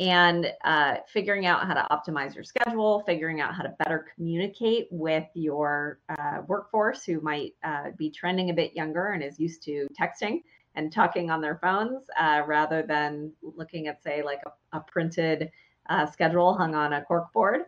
and 0.00 0.50
uh, 0.64 0.96
figuring 1.06 1.44
out 1.44 1.66
how 1.66 1.74
to 1.74 1.86
optimize 1.90 2.34
your 2.34 2.42
schedule, 2.42 3.02
figuring 3.06 3.42
out 3.42 3.54
how 3.54 3.62
to 3.62 3.74
better 3.78 4.06
communicate 4.16 4.88
with 4.90 5.26
your 5.34 6.00
uh, 6.18 6.38
workforce 6.48 7.04
who 7.04 7.20
might 7.20 7.54
uh, 7.64 7.90
be 7.98 8.10
trending 8.10 8.48
a 8.48 8.54
bit 8.54 8.74
younger 8.74 9.08
and 9.08 9.22
is 9.22 9.38
used 9.38 9.62
to 9.62 9.86
texting 10.00 10.42
and 10.74 10.90
talking 10.90 11.30
on 11.30 11.42
their 11.42 11.58
phones 11.58 12.04
uh, 12.18 12.42
rather 12.46 12.82
than 12.82 13.30
looking 13.42 13.88
at, 13.88 14.02
say, 14.02 14.22
like 14.22 14.40
a, 14.46 14.78
a 14.78 14.80
printed 14.80 15.50
uh, 15.90 16.06
schedule 16.06 16.56
hung 16.56 16.74
on 16.74 16.94
a 16.94 17.04
cork 17.04 17.30
board. 17.34 17.62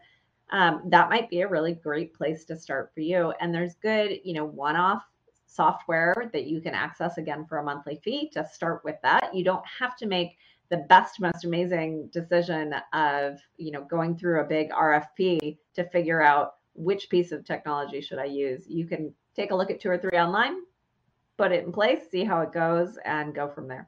Um, 0.51 0.83
that 0.87 1.11
might 1.11 1.29
be 1.29 1.43
a 1.43 1.49
really 1.49 1.75
great 1.75 2.15
place 2.15 2.45
to 2.47 2.57
start 2.57 2.93
for 2.95 3.01
you. 3.01 3.35
And 3.41 3.55
there's 3.55 3.75
good, 3.75 4.21
you 4.25 4.33
know, 4.33 4.45
one 4.47 4.77
off 4.77 5.03
software 5.47 6.31
that 6.33 6.47
you 6.47 6.63
can 6.63 6.73
access 6.73 7.19
again 7.19 7.45
for 7.47 7.59
a 7.59 7.63
monthly 7.63 8.01
fee 8.03 8.31
to 8.31 8.49
start 8.51 8.83
with 8.85 8.97
that. 9.03 9.35
You 9.35 9.45
don't 9.45 9.65
have 9.79 9.97
to 9.97 10.07
make 10.07 10.39
the 10.73 10.79
best, 10.79 11.21
most 11.21 11.45
amazing 11.45 12.09
decision 12.15 12.75
of, 12.95 13.39
you 13.59 13.71
know, 13.71 13.85
going 13.85 14.17
through 14.17 14.41
a 14.41 14.45
big 14.45 14.71
RFP 14.71 15.59
to 15.75 15.85
figure 15.91 16.23
out 16.23 16.55
which 16.73 17.11
piece 17.11 17.31
of 17.31 17.45
technology 17.45 18.01
should 18.01 18.19
I 18.19 18.25
use. 18.25 18.65
You 18.67 18.87
can 18.87 19.13
take 19.37 19.51
a 19.51 19.55
look 19.55 19.71
at 19.71 19.81
two 19.81 19.91
or 19.91 19.99
three 19.99 20.19
online, 20.19 20.55
put 21.37 21.53
it 21.53 21.67
in 21.67 21.73
place, 21.73 22.01
see 22.11 22.25
how 22.25 22.41
it 22.41 22.53
goes, 22.53 22.97
and 23.05 23.35
go 23.35 23.49
from 23.49 23.69
there. 23.69 23.87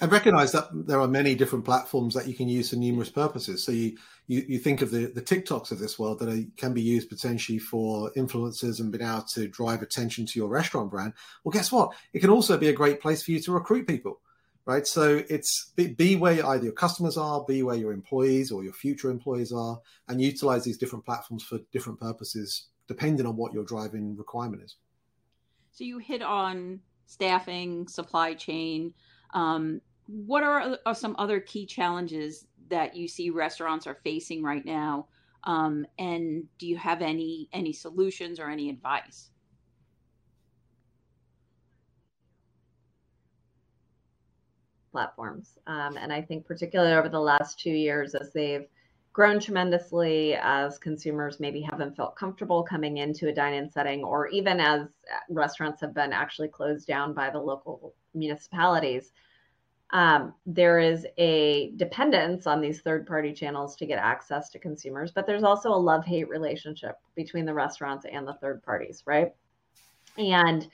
I 0.00 0.06
recognize 0.06 0.52
that 0.52 0.68
there 0.72 0.98
are 0.98 1.06
many 1.06 1.34
different 1.34 1.66
platforms 1.66 2.14
that 2.14 2.26
you 2.26 2.32
can 2.32 2.48
use 2.48 2.70
for 2.70 2.76
numerous 2.76 3.10
purposes. 3.10 3.62
So 3.62 3.70
you 3.70 3.98
you, 4.28 4.42
you 4.48 4.58
think 4.58 4.80
of 4.80 4.90
the, 4.90 5.12
the 5.14 5.20
TikToks 5.20 5.72
of 5.72 5.78
this 5.78 5.98
world 5.98 6.20
that 6.20 6.30
are, 6.30 6.42
can 6.56 6.72
be 6.72 6.80
used 6.80 7.10
potentially 7.10 7.58
for 7.58 8.10
influencers 8.16 8.80
and 8.80 8.90
being 8.90 9.04
able 9.06 9.24
to 9.34 9.46
drive 9.48 9.82
attention 9.82 10.24
to 10.24 10.38
your 10.38 10.48
restaurant 10.48 10.90
brand. 10.90 11.12
Well, 11.44 11.52
guess 11.52 11.70
what? 11.70 11.92
It 12.14 12.20
can 12.20 12.30
also 12.30 12.56
be 12.56 12.68
a 12.68 12.72
great 12.72 13.02
place 13.02 13.22
for 13.22 13.32
you 13.32 13.40
to 13.40 13.52
recruit 13.52 13.86
people 13.86 14.22
right? 14.70 14.86
So 14.86 15.24
it's 15.28 15.72
be, 15.74 15.88
be, 15.88 16.14
where 16.14 16.46
either 16.46 16.62
your 16.62 16.72
customers 16.72 17.16
are, 17.16 17.44
be 17.44 17.64
where 17.64 17.76
your 17.76 17.92
employees 17.92 18.52
or 18.52 18.62
your 18.62 18.72
future 18.72 19.10
employees 19.10 19.52
are, 19.52 19.80
and 20.06 20.22
utilize 20.22 20.62
these 20.62 20.78
different 20.78 21.04
platforms 21.04 21.42
for 21.42 21.58
different 21.72 21.98
purposes, 21.98 22.68
depending 22.86 23.26
on 23.26 23.36
what 23.36 23.52
your 23.52 23.64
driving 23.64 24.16
requirement 24.16 24.62
is. 24.62 24.76
So 25.72 25.82
you 25.82 25.98
hit 25.98 26.22
on 26.22 26.80
staffing, 27.06 27.88
supply 27.88 28.34
chain. 28.34 28.94
Um, 29.34 29.80
what 30.06 30.44
are, 30.44 30.78
are, 30.86 30.94
some 30.94 31.16
other 31.18 31.40
key 31.40 31.66
challenges 31.66 32.46
that 32.68 32.94
you 32.94 33.08
see 33.08 33.30
restaurants 33.30 33.88
are 33.88 33.98
facing 34.04 34.44
right 34.44 34.64
now? 34.64 35.08
Um, 35.42 35.84
and 35.98 36.44
do 36.58 36.68
you 36.68 36.76
have 36.76 37.02
any 37.02 37.48
any 37.52 37.72
solutions 37.72 38.38
or 38.38 38.48
any 38.48 38.70
advice? 38.70 39.30
Platforms. 44.90 45.58
Um, 45.66 45.96
and 45.96 46.12
I 46.12 46.22
think 46.22 46.46
particularly 46.46 46.92
over 46.92 47.08
the 47.08 47.20
last 47.20 47.58
two 47.58 47.70
years, 47.70 48.14
as 48.14 48.32
they've 48.32 48.66
grown 49.12 49.40
tremendously 49.40 50.34
as 50.40 50.78
consumers 50.78 51.40
maybe 51.40 51.60
haven't 51.60 51.96
felt 51.96 52.16
comfortable 52.16 52.62
coming 52.62 52.98
into 52.98 53.28
a 53.28 53.32
dine-in 53.32 53.70
setting 53.70 54.04
or 54.04 54.28
even 54.28 54.60
as 54.60 54.86
restaurants 55.28 55.80
have 55.80 55.94
been 55.94 56.12
actually 56.12 56.48
closed 56.48 56.86
down 56.86 57.12
by 57.12 57.28
the 57.28 57.38
local 57.38 57.94
municipalities 58.14 59.12
um, 59.92 60.32
there 60.46 60.78
is 60.78 61.04
a 61.18 61.72
dependence 61.74 62.46
on 62.46 62.60
these 62.60 62.80
third 62.80 63.04
party 63.08 63.32
channels 63.32 63.74
to 63.74 63.86
get 63.86 63.98
access 63.98 64.48
to 64.48 64.60
consumers 64.60 65.10
but 65.10 65.26
there's 65.26 65.42
also 65.42 65.70
a 65.70 65.74
love 65.74 66.04
hate 66.04 66.28
relationship 66.28 66.96
between 67.16 67.44
the 67.44 67.54
restaurants 67.54 68.06
and 68.10 68.26
the 68.26 68.34
third 68.34 68.62
parties 68.62 69.02
right 69.06 69.34
and 70.18 70.68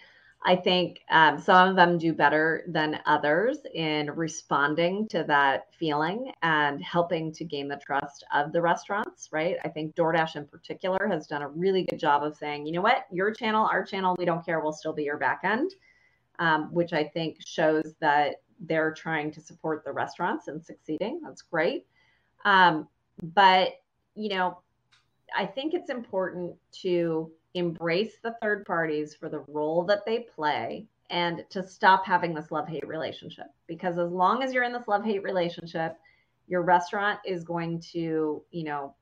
I 0.48 0.54
think 0.54 1.00
um, 1.10 1.40
some 1.40 1.68
of 1.68 1.74
them 1.74 1.98
do 1.98 2.12
better 2.12 2.62
than 2.68 3.00
others 3.04 3.58
in 3.74 4.12
responding 4.12 5.08
to 5.08 5.24
that 5.24 5.66
feeling 5.76 6.30
and 6.42 6.80
helping 6.80 7.32
to 7.32 7.44
gain 7.44 7.66
the 7.66 7.80
trust 7.84 8.24
of 8.32 8.52
the 8.52 8.62
restaurants, 8.62 9.28
right? 9.32 9.56
I 9.64 9.68
think 9.68 9.96
DoorDash 9.96 10.36
in 10.36 10.46
particular 10.46 11.08
has 11.08 11.26
done 11.26 11.42
a 11.42 11.48
really 11.48 11.84
good 11.90 11.98
job 11.98 12.22
of 12.22 12.36
saying, 12.36 12.64
you 12.64 12.70
know 12.70 12.80
what, 12.80 13.06
your 13.10 13.32
channel, 13.32 13.66
our 13.66 13.84
channel, 13.84 14.14
we 14.20 14.24
don't 14.24 14.46
care, 14.46 14.60
we'll 14.60 14.72
still 14.72 14.92
be 14.92 15.02
your 15.02 15.18
back 15.18 15.40
end, 15.42 15.74
um, 16.38 16.72
which 16.72 16.92
I 16.92 17.02
think 17.02 17.38
shows 17.44 17.96
that 18.00 18.36
they're 18.60 18.94
trying 18.94 19.32
to 19.32 19.40
support 19.40 19.84
the 19.84 19.90
restaurants 19.92 20.46
and 20.46 20.64
succeeding. 20.64 21.22
That's 21.24 21.42
great. 21.42 21.86
Um, 22.44 22.86
but, 23.20 23.72
you 24.14 24.28
know, 24.28 24.60
I 25.36 25.44
think 25.44 25.74
it's 25.74 25.90
important 25.90 26.54
to 26.82 27.32
embrace 27.56 28.18
the 28.22 28.34
third 28.42 28.64
parties 28.66 29.14
for 29.14 29.28
the 29.28 29.44
role 29.48 29.82
that 29.84 30.04
they 30.04 30.20
play 30.20 30.86
and 31.10 31.44
to 31.50 31.66
stop 31.66 32.04
having 32.04 32.34
this 32.34 32.50
love 32.50 32.68
hate 32.68 32.86
relationship. 32.86 33.46
Because 33.66 33.98
as 33.98 34.10
long 34.10 34.42
as 34.42 34.52
you're 34.52 34.64
in 34.64 34.72
this 34.72 34.86
love 34.86 35.04
hate 35.04 35.22
relationship, 35.22 35.96
your 36.46 36.62
restaurant 36.62 37.18
is 37.24 37.44
going 37.44 37.80
to, 37.92 38.42
you 38.50 38.64
know, 38.64 38.94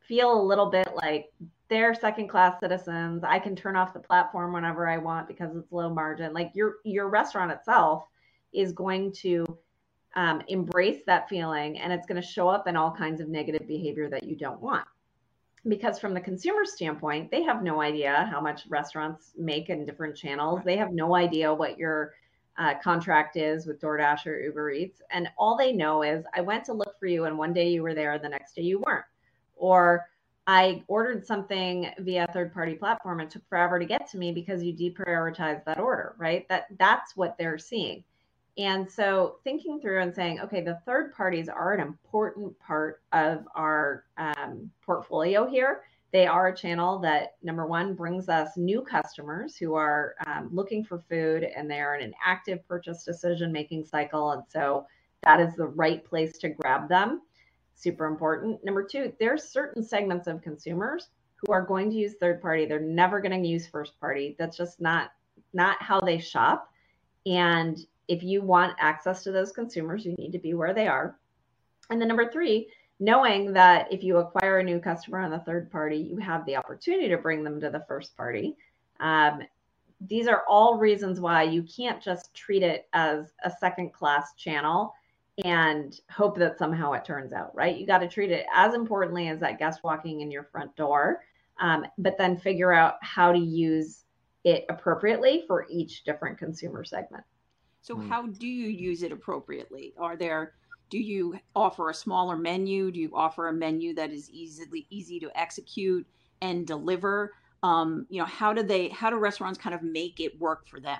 feel 0.00 0.40
a 0.40 0.42
little 0.42 0.70
bit 0.70 0.88
like 0.94 1.26
they're 1.68 1.94
second 1.94 2.28
class 2.28 2.58
citizens. 2.60 3.24
I 3.24 3.38
can 3.38 3.54
turn 3.54 3.76
off 3.76 3.92
the 3.92 4.00
platform 4.00 4.52
whenever 4.52 4.88
I 4.88 4.98
want 4.98 5.28
because 5.28 5.54
it's 5.54 5.70
low 5.72 5.92
margin. 5.92 6.32
Like 6.32 6.52
your 6.54 6.76
your 6.84 7.08
restaurant 7.08 7.52
itself 7.52 8.04
is 8.52 8.72
going 8.72 9.12
to 9.20 9.44
um, 10.14 10.42
embrace 10.48 11.02
that 11.06 11.28
feeling 11.28 11.78
and 11.78 11.92
it's 11.92 12.06
going 12.06 12.20
to 12.20 12.26
show 12.26 12.48
up 12.48 12.68
in 12.68 12.76
all 12.76 12.90
kinds 12.90 13.20
of 13.20 13.28
negative 13.28 13.66
behavior 13.66 14.08
that 14.08 14.22
you 14.22 14.34
don't 14.34 14.60
want 14.60 14.86
because 15.68 15.98
from 15.98 16.14
the 16.14 16.20
consumer 16.20 16.64
standpoint, 16.64 17.30
they 17.30 17.42
have 17.42 17.62
no 17.62 17.80
idea 17.80 18.28
how 18.30 18.40
much 18.40 18.62
restaurants 18.68 19.32
make 19.36 19.68
in 19.68 19.84
different 19.84 20.16
channels. 20.16 20.60
They 20.64 20.76
have 20.76 20.92
no 20.92 21.14
idea 21.14 21.52
what 21.52 21.78
your 21.78 22.14
uh, 22.58 22.74
contract 22.82 23.36
is 23.36 23.66
with 23.66 23.80
DoorDash 23.80 24.26
or 24.26 24.40
Uber 24.40 24.70
Eats. 24.70 25.02
And 25.10 25.28
all 25.36 25.56
they 25.56 25.72
know 25.72 26.02
is 26.02 26.24
I 26.34 26.40
went 26.40 26.64
to 26.66 26.72
look 26.72 26.98
for 26.98 27.06
you 27.06 27.24
and 27.24 27.36
one 27.36 27.52
day 27.52 27.70
you 27.70 27.82
were 27.82 27.94
there, 27.94 28.18
the 28.18 28.28
next 28.28 28.54
day 28.54 28.62
you 28.62 28.82
weren't. 28.86 29.04
Or 29.56 30.06
I 30.46 30.84
ordered 30.86 31.26
something 31.26 31.90
via 31.98 32.26
third 32.32 32.54
party 32.54 32.74
platform. 32.74 33.20
It 33.20 33.30
took 33.30 33.46
forever 33.48 33.78
to 33.78 33.84
get 33.84 34.08
to 34.10 34.18
me 34.18 34.32
because 34.32 34.62
you 34.62 34.72
deprioritized 34.72 35.64
that 35.64 35.80
order, 35.80 36.14
right? 36.18 36.48
That 36.48 36.66
that's 36.78 37.16
what 37.16 37.36
they're 37.36 37.58
seeing. 37.58 38.04
And 38.58 38.90
so 38.90 39.36
thinking 39.44 39.80
through 39.80 40.00
and 40.00 40.14
saying, 40.14 40.40
okay, 40.40 40.62
the 40.62 40.80
third 40.86 41.14
parties 41.14 41.48
are 41.48 41.74
an 41.74 41.80
important 41.80 42.58
part 42.58 43.02
of 43.12 43.44
our 43.54 44.04
um, 44.16 44.70
portfolio 44.84 45.46
here. 45.46 45.82
They 46.12 46.26
are 46.26 46.48
a 46.48 46.56
channel 46.56 46.98
that, 47.00 47.34
number 47.42 47.66
one, 47.66 47.94
brings 47.94 48.28
us 48.30 48.56
new 48.56 48.80
customers 48.80 49.56
who 49.56 49.74
are 49.74 50.14
um, 50.26 50.48
looking 50.52 50.84
for 50.84 51.04
food 51.10 51.44
and 51.44 51.70
they're 51.70 51.96
in 51.96 52.02
an 52.02 52.14
active 52.24 52.66
purchase 52.66 53.04
decision 53.04 53.52
making 53.52 53.84
cycle. 53.84 54.30
And 54.30 54.42
so 54.48 54.86
that 55.22 55.40
is 55.40 55.54
the 55.56 55.66
right 55.66 56.02
place 56.02 56.38
to 56.38 56.48
grab 56.48 56.88
them. 56.88 57.22
Super 57.74 58.06
important. 58.06 58.64
Number 58.64 58.82
two, 58.82 59.12
there's 59.20 59.44
certain 59.44 59.82
segments 59.82 60.26
of 60.26 60.40
consumers 60.40 61.10
who 61.34 61.52
are 61.52 61.66
going 61.66 61.90
to 61.90 61.96
use 61.96 62.14
third 62.14 62.40
party. 62.40 62.64
They're 62.64 62.80
never 62.80 63.20
going 63.20 63.42
to 63.42 63.48
use 63.48 63.66
first 63.66 64.00
party. 64.00 64.34
That's 64.38 64.56
just 64.56 64.80
not 64.80 65.10
not 65.52 65.82
how 65.82 66.00
they 66.00 66.18
shop. 66.18 66.70
And 67.26 67.78
if 68.08 68.22
you 68.22 68.42
want 68.42 68.76
access 68.78 69.22
to 69.24 69.32
those 69.32 69.52
consumers, 69.52 70.04
you 70.04 70.14
need 70.18 70.32
to 70.32 70.38
be 70.38 70.54
where 70.54 70.74
they 70.74 70.86
are. 70.86 71.16
And 71.90 72.00
then 72.00 72.08
number 72.08 72.30
three, 72.30 72.68
knowing 72.98 73.52
that 73.52 73.92
if 73.92 74.02
you 74.02 74.18
acquire 74.18 74.58
a 74.58 74.64
new 74.64 74.80
customer 74.80 75.20
on 75.20 75.30
the 75.30 75.40
third 75.40 75.70
party, 75.70 75.96
you 75.96 76.16
have 76.16 76.44
the 76.46 76.56
opportunity 76.56 77.08
to 77.08 77.18
bring 77.18 77.44
them 77.44 77.60
to 77.60 77.70
the 77.70 77.84
first 77.86 78.16
party. 78.16 78.56
Um, 79.00 79.42
these 80.00 80.28
are 80.28 80.44
all 80.48 80.78
reasons 80.78 81.20
why 81.20 81.42
you 81.42 81.62
can't 81.62 82.02
just 82.02 82.34
treat 82.34 82.62
it 82.62 82.88
as 82.92 83.32
a 83.44 83.50
second 83.50 83.92
class 83.92 84.34
channel 84.34 84.94
and 85.44 86.00
hope 86.10 86.38
that 86.38 86.58
somehow 86.58 86.92
it 86.92 87.04
turns 87.04 87.32
out 87.32 87.54
right. 87.54 87.76
You 87.76 87.86
got 87.86 87.98
to 87.98 88.08
treat 88.08 88.30
it 88.30 88.46
as 88.54 88.74
importantly 88.74 89.28
as 89.28 89.38
that 89.40 89.58
guest 89.58 89.80
walking 89.84 90.20
in 90.20 90.30
your 90.30 90.44
front 90.44 90.74
door, 90.76 91.22
um, 91.60 91.86
but 91.98 92.16
then 92.16 92.38
figure 92.38 92.72
out 92.72 92.94
how 93.02 93.32
to 93.32 93.38
use 93.38 94.04
it 94.44 94.64
appropriately 94.70 95.44
for 95.46 95.66
each 95.70 96.04
different 96.04 96.38
consumer 96.38 96.84
segment. 96.84 97.24
So 97.86 97.94
mm. 97.94 98.08
how 98.08 98.26
do 98.26 98.48
you 98.48 98.68
use 98.68 99.04
it 99.04 99.12
appropriately? 99.12 99.94
Are 99.96 100.16
there 100.16 100.54
do 100.90 100.98
you 100.98 101.38
offer 101.54 101.90
a 101.90 101.94
smaller 101.94 102.36
menu? 102.36 102.90
Do 102.90 102.98
you 102.98 103.10
offer 103.14 103.48
a 103.48 103.52
menu 103.52 103.94
that 103.94 104.12
is 104.12 104.28
easily 104.30 104.86
easy 104.90 105.20
to 105.20 105.30
execute 105.38 106.06
and 106.42 106.66
deliver? 106.66 107.32
Um, 107.62 108.06
you 108.08 108.20
know, 108.20 108.26
how 108.26 108.52
do 108.52 108.64
they 108.64 108.88
how 108.88 109.10
do 109.10 109.16
restaurants 109.16 109.58
kind 109.58 109.74
of 109.74 109.82
make 109.82 110.18
it 110.18 110.38
work 110.40 110.66
for 110.68 110.80
them? 110.80 110.98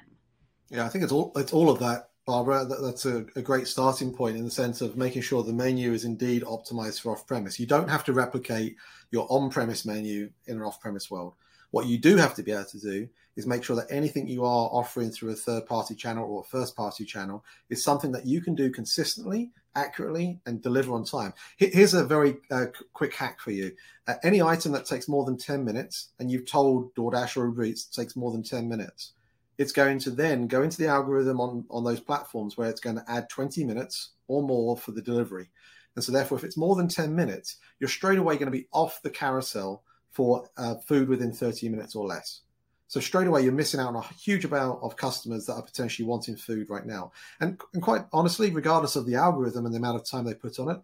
Yeah, 0.70 0.85
I 0.85 0.88
think 0.88 1.03
it's 1.03 1.12
all 1.12 1.33
it's 1.35 1.53
all 1.53 1.70
of 1.70 1.81
that, 1.81 2.11
Barbara. 2.25 2.64
That, 2.64 2.81
that's 2.81 3.05
a, 3.05 3.27
a 3.35 3.42
great 3.42 3.66
starting 3.66 4.12
point 4.12 4.37
in 4.37 4.44
the 4.44 4.51
sense 4.51 4.81
of 4.81 4.96
making 4.96 5.22
sure 5.22 5.42
the 5.42 5.53
menu 5.53 5.92
is 5.92 6.05
indeed 6.05 6.44
optimized 6.44 7.01
for 7.01 7.12
off 7.12 7.27
premise. 7.27 7.59
You 7.59 7.66
don't 7.66 7.90
have 7.90 8.05
to 8.05 8.12
replicate 8.12 8.77
your 9.11 9.27
on 9.29 9.51
premise 9.51 9.85
menu 9.85 10.31
in 10.46 10.57
an 10.57 10.62
off 10.62 10.81
premise 10.81 11.11
world. 11.11 11.35
What 11.70 11.87
you 11.87 11.98
do 11.98 12.16
have 12.16 12.35
to 12.35 12.42
be 12.42 12.52
able 12.52 12.64
to 12.66 12.81
do 12.81 13.09
is 13.37 13.46
make 13.46 13.62
sure 13.62 13.76
that 13.76 13.90
anything 13.90 14.26
you 14.26 14.44
are 14.44 14.70
offering 14.72 15.11
through 15.11 15.31
a 15.31 15.37
third 15.37 15.66
party 15.66 15.94
channel 15.94 16.29
or 16.29 16.40
a 16.40 16.44
first 16.44 16.74
party 16.74 17.05
channel 17.05 17.44
is 17.68 17.85
something 17.85 18.12
that 18.12 18.26
you 18.26 18.40
can 18.40 18.55
do 18.55 18.70
consistently, 18.70 19.50
accurately, 19.74 20.40
and 20.46 20.62
deliver 20.62 20.94
on 20.94 21.05
time. 21.05 21.35
Here's 21.59 21.92
a 21.92 22.05
very 22.05 22.37
uh, 22.50 22.66
quick 22.94 23.14
hack 23.14 23.40
for 23.40 23.50
you. 23.50 23.72
Uh, 24.07 24.14
any 24.22 24.40
item 24.40 24.72
that 24.72 24.87
takes 24.87 25.09
more 25.09 25.24
than 25.24 25.37
10 25.37 25.64
minutes, 25.64 26.09
and 26.18 26.31
you've 26.31 26.46
told 26.46 26.94
DoorDash 26.94 27.37
or 27.37 27.46
Uber 27.46 27.64
Eats 27.64 27.85
takes 27.85 28.16
more 28.16 28.33
than 28.33 28.42
10 28.42 28.68
minutes, 28.68 29.12
it's 29.59 29.72
going 29.72 29.98
to 30.00 30.11
then 30.11 30.46
go 30.46 30.62
into 30.62 30.79
the 30.79 30.88
algorithm 30.88 31.40
on, 31.40 31.64
on 31.70 31.85
those 31.85 32.00
platforms 32.00 32.57
where 32.57 32.68
it's 32.68 32.81
going 32.81 32.96
to 32.96 33.05
add 33.11 33.29
20 33.29 33.64
minutes 33.64 34.11
or 34.29 34.42
more 34.42 34.76
for 34.76 34.92
the 34.92 35.02
delivery. 35.02 35.48
And 35.94 36.05
so, 36.05 36.12
therefore, 36.12 36.37
if 36.37 36.44
it's 36.44 36.59
more 36.59 36.76
than 36.76 36.88
10 36.88 37.14
minutes, 37.14 37.57
you're 37.81 37.88
straight 37.88 38.18
away 38.18 38.35
going 38.35 38.52
to 38.52 38.59
be 38.59 38.68
off 38.70 39.00
the 39.02 39.11
carousel 39.11 39.83
for 40.16 40.48
uh, 40.57 40.76
food 40.76 41.11
within 41.11 41.31
30 41.31 41.68
minutes 41.68 41.94
or 41.94 42.07
less. 42.07 42.40
So 42.88 43.00
straight 43.00 43.26
away, 43.26 43.42
you're 43.42 43.52
missing 43.52 43.81
out 43.81 43.88
on 43.88 43.96
a 43.96 44.14
huge 44.14 44.46
amount 44.46 44.83
of 44.83 44.96
customers 44.96 45.44
that 45.44 45.55
are 45.55 45.62
potentially 45.62 46.09
wanting 46.09 46.37
food 46.37 46.70
right 46.70 46.87
now. 46.87 47.12
And, 47.40 47.61
and 47.74 47.83
quite 47.83 48.07
honestly, 48.14 48.50
regardless 48.50 48.96
of 48.96 49.05
the 49.05 49.16
algorithm 49.16 49.66
and 49.66 49.74
the 49.74 49.79
amount 49.79 49.96
of 50.00 50.09
time 50.09 50.24
they 50.24 50.33
put 50.33 50.59
on 50.59 50.70
it, 50.70 50.81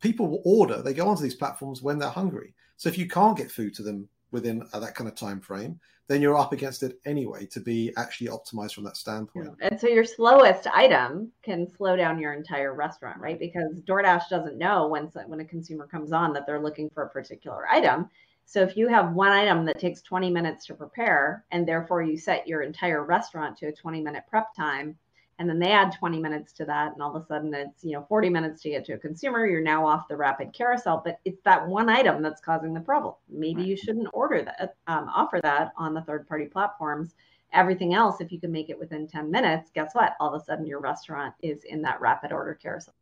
people 0.00 0.28
will 0.28 0.42
order. 0.44 0.80
They 0.80 0.94
go 0.94 1.08
onto 1.08 1.24
these 1.24 1.34
platforms 1.34 1.82
when 1.82 1.98
they're 1.98 2.08
hungry. 2.08 2.54
So 2.76 2.88
if 2.88 2.96
you 2.96 3.08
can't 3.08 3.36
get 3.36 3.50
food 3.50 3.74
to 3.74 3.82
them 3.82 4.08
within 4.30 4.62
uh, 4.72 4.78
that 4.78 4.94
kind 4.94 5.08
of 5.08 5.16
time 5.16 5.40
frame, 5.40 5.80
then 6.06 6.22
you're 6.22 6.38
up 6.38 6.52
against 6.52 6.84
it 6.84 7.00
anyway 7.04 7.46
to 7.46 7.58
be 7.58 7.92
actually 7.96 8.28
optimized 8.28 8.74
from 8.74 8.84
that 8.84 8.96
standpoint. 8.96 9.48
And 9.60 9.80
so 9.80 9.88
your 9.88 10.04
slowest 10.04 10.68
item 10.68 11.32
can 11.42 11.68
slow 11.76 11.96
down 11.96 12.20
your 12.20 12.34
entire 12.34 12.74
restaurant, 12.74 13.18
right? 13.18 13.38
Because 13.38 13.80
DoorDash 13.88 14.28
doesn't 14.28 14.56
know 14.56 14.86
when 14.86 15.06
when 15.26 15.40
a 15.40 15.44
consumer 15.44 15.88
comes 15.88 16.12
on 16.12 16.32
that 16.34 16.46
they're 16.46 16.62
looking 16.62 16.90
for 16.90 17.02
a 17.04 17.08
particular 17.08 17.66
item 17.68 18.08
so 18.44 18.62
if 18.62 18.76
you 18.76 18.88
have 18.88 19.14
one 19.14 19.32
item 19.32 19.64
that 19.66 19.80
takes 19.80 20.02
20 20.02 20.30
minutes 20.30 20.66
to 20.66 20.74
prepare, 20.74 21.44
and 21.50 21.66
therefore 21.66 22.02
you 22.02 22.16
set 22.16 22.46
your 22.46 22.62
entire 22.62 23.04
restaurant 23.04 23.56
to 23.58 23.66
a 23.66 23.72
20 23.72 24.00
minute 24.00 24.24
prep 24.28 24.54
time, 24.54 24.96
and 25.38 25.48
then 25.48 25.58
they 25.58 25.72
add 25.72 25.92
20 25.98 26.18
minutes 26.20 26.52
to 26.52 26.64
that, 26.66 26.92
and 26.92 27.02
all 27.02 27.16
of 27.16 27.22
a 27.22 27.26
sudden 27.26 27.52
it's 27.54 27.82
you 27.82 27.92
know 27.92 28.04
40 28.08 28.28
minutes 28.28 28.62
to 28.62 28.70
get 28.70 28.84
to 28.86 28.92
a 28.92 28.98
consumer, 28.98 29.46
you're 29.46 29.62
now 29.62 29.86
off 29.86 30.06
the 30.08 30.16
rapid 30.16 30.52
carousel. 30.52 31.02
But 31.04 31.18
it's 31.24 31.42
that 31.44 31.66
one 31.66 31.88
item 31.88 32.22
that's 32.22 32.40
causing 32.40 32.74
the 32.74 32.80
problem. 32.80 33.14
Maybe 33.28 33.62
right. 33.62 33.66
you 33.66 33.76
shouldn't 33.76 34.08
order 34.12 34.42
that, 34.42 34.76
um, 34.86 35.08
offer 35.08 35.40
that 35.42 35.72
on 35.76 35.94
the 35.94 36.02
third 36.02 36.28
party 36.28 36.46
platforms. 36.46 37.14
Everything 37.52 37.92
else, 37.92 38.20
if 38.20 38.32
you 38.32 38.40
can 38.40 38.52
make 38.52 38.70
it 38.70 38.78
within 38.78 39.06
10 39.06 39.30
minutes, 39.30 39.70
guess 39.74 39.94
what? 39.94 40.14
All 40.20 40.34
of 40.34 40.40
a 40.40 40.44
sudden 40.44 40.64
your 40.64 40.80
restaurant 40.80 41.34
is 41.42 41.64
in 41.64 41.82
that 41.82 42.00
rapid 42.00 42.32
order 42.32 42.54
carousel. 42.54 42.94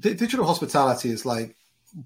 Digital 0.00 0.46
hospitality 0.46 1.10
is 1.10 1.26
like 1.26 1.54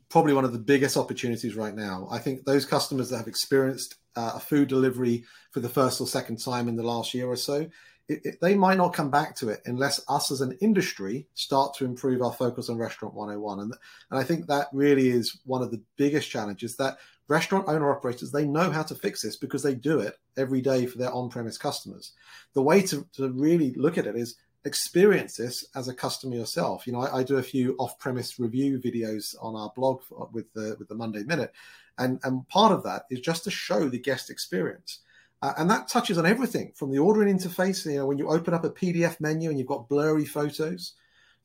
probably 0.09 0.33
one 0.33 0.44
of 0.44 0.53
the 0.53 0.59
biggest 0.59 0.96
opportunities 0.96 1.57
right 1.57 1.74
now. 1.74 2.09
I 2.11 2.18
think 2.18 2.44
those 2.44 2.64
customers 2.64 3.11
that 3.11 3.18
have 3.18 3.29
experienced 3.29 3.96
uh, 4.16 4.33
a 4.35 4.40
food 4.40 4.68
delivery 4.68 5.24
for 5.53 5.61
the 5.61 5.68
first 5.68 6.00
or 6.00 6.07
second 6.07 6.42
time 6.42 6.68
in 6.68 6.76
the 6.76 6.83
last 6.83 7.14
year 7.14 7.26
or 7.26 7.37
so, 7.37 7.68
it, 8.09 8.20
it, 8.24 8.40
they 8.40 8.55
might 8.55 8.76
not 8.76 8.92
come 8.92 9.11
back 9.11 9.37
to 9.37 9.48
it 9.48 9.62
unless 9.66 10.00
us 10.09 10.33
as 10.33 10.40
an 10.40 10.59
industry 10.61 11.26
start 11.35 11.74
to 11.74 11.85
improve 11.85 12.22
our 12.22 12.33
focus 12.33 12.68
on 12.68 12.76
Restaurant 12.76 13.14
101. 13.14 13.61
And, 13.61 13.74
and 14.11 14.20
I 14.20 14.24
think 14.24 14.46
that 14.46 14.68
really 14.72 15.11
is 15.11 15.38
one 15.44 15.62
of 15.62 15.70
the 15.70 15.81
biggest 15.96 16.31
challenges 16.31 16.76
that 16.76 16.98
restaurant 17.29 17.68
owner 17.68 17.92
operators, 17.92 18.33
they 18.33 18.44
know 18.44 18.70
how 18.70 18.83
to 18.83 18.94
fix 18.94 19.22
this 19.22 19.37
because 19.37 19.62
they 19.62 19.74
do 19.74 20.00
it 20.00 20.18
every 20.37 20.61
day 20.61 20.85
for 20.87 20.98
their 20.98 21.12
on-premise 21.12 21.57
customers. 21.57 22.12
The 22.55 22.62
way 22.62 22.83
to, 22.83 23.07
to 23.14 23.31
really 23.31 23.72
look 23.74 23.96
at 23.96 24.07
it 24.07 24.16
is 24.16 24.35
experience 24.64 25.37
this 25.37 25.64
as 25.75 25.88
a 25.88 25.94
customer 25.94 26.37
yourself. 26.37 26.87
You 26.87 26.92
know, 26.92 27.01
I, 27.01 27.18
I 27.18 27.23
do 27.23 27.38
a 27.38 27.42
few 27.42 27.75
off-premise 27.79 28.38
review 28.38 28.79
videos 28.79 29.35
on 29.40 29.57
our 29.57 29.73
blog 29.75 30.03
for, 30.03 30.29
with 30.33 30.53
the 30.53 30.77
with 30.79 30.88
the 30.88 30.94
Monday 30.94 31.23
Minute, 31.23 31.53
and 31.99 32.20
and 32.25 32.49
part 32.49 32.73
of 32.73 32.83
that 32.85 33.05
is 33.11 33.20
just 33.20 33.44
to 33.44 33.51
show 33.51 33.88
the 33.88 33.99
guest 33.99 34.31
experience. 34.31 35.01
Uh, 35.42 35.55
and 35.57 35.70
that 35.70 35.88
touches 35.88 36.18
on 36.18 36.27
everything 36.27 36.70
from 36.75 36.90
the 36.90 36.99
ordering 36.99 37.35
interface. 37.35 37.90
You 37.90 37.99
know, 37.99 38.07
when 38.07 38.18
you 38.18 38.29
open 38.29 38.53
up 38.53 38.64
a 38.64 38.70
PDF 38.70 39.20
menu 39.20 39.49
and 39.49 39.59
you've 39.59 39.68
got 39.68 39.88
blurry 39.88 40.27
photos, 40.27 40.92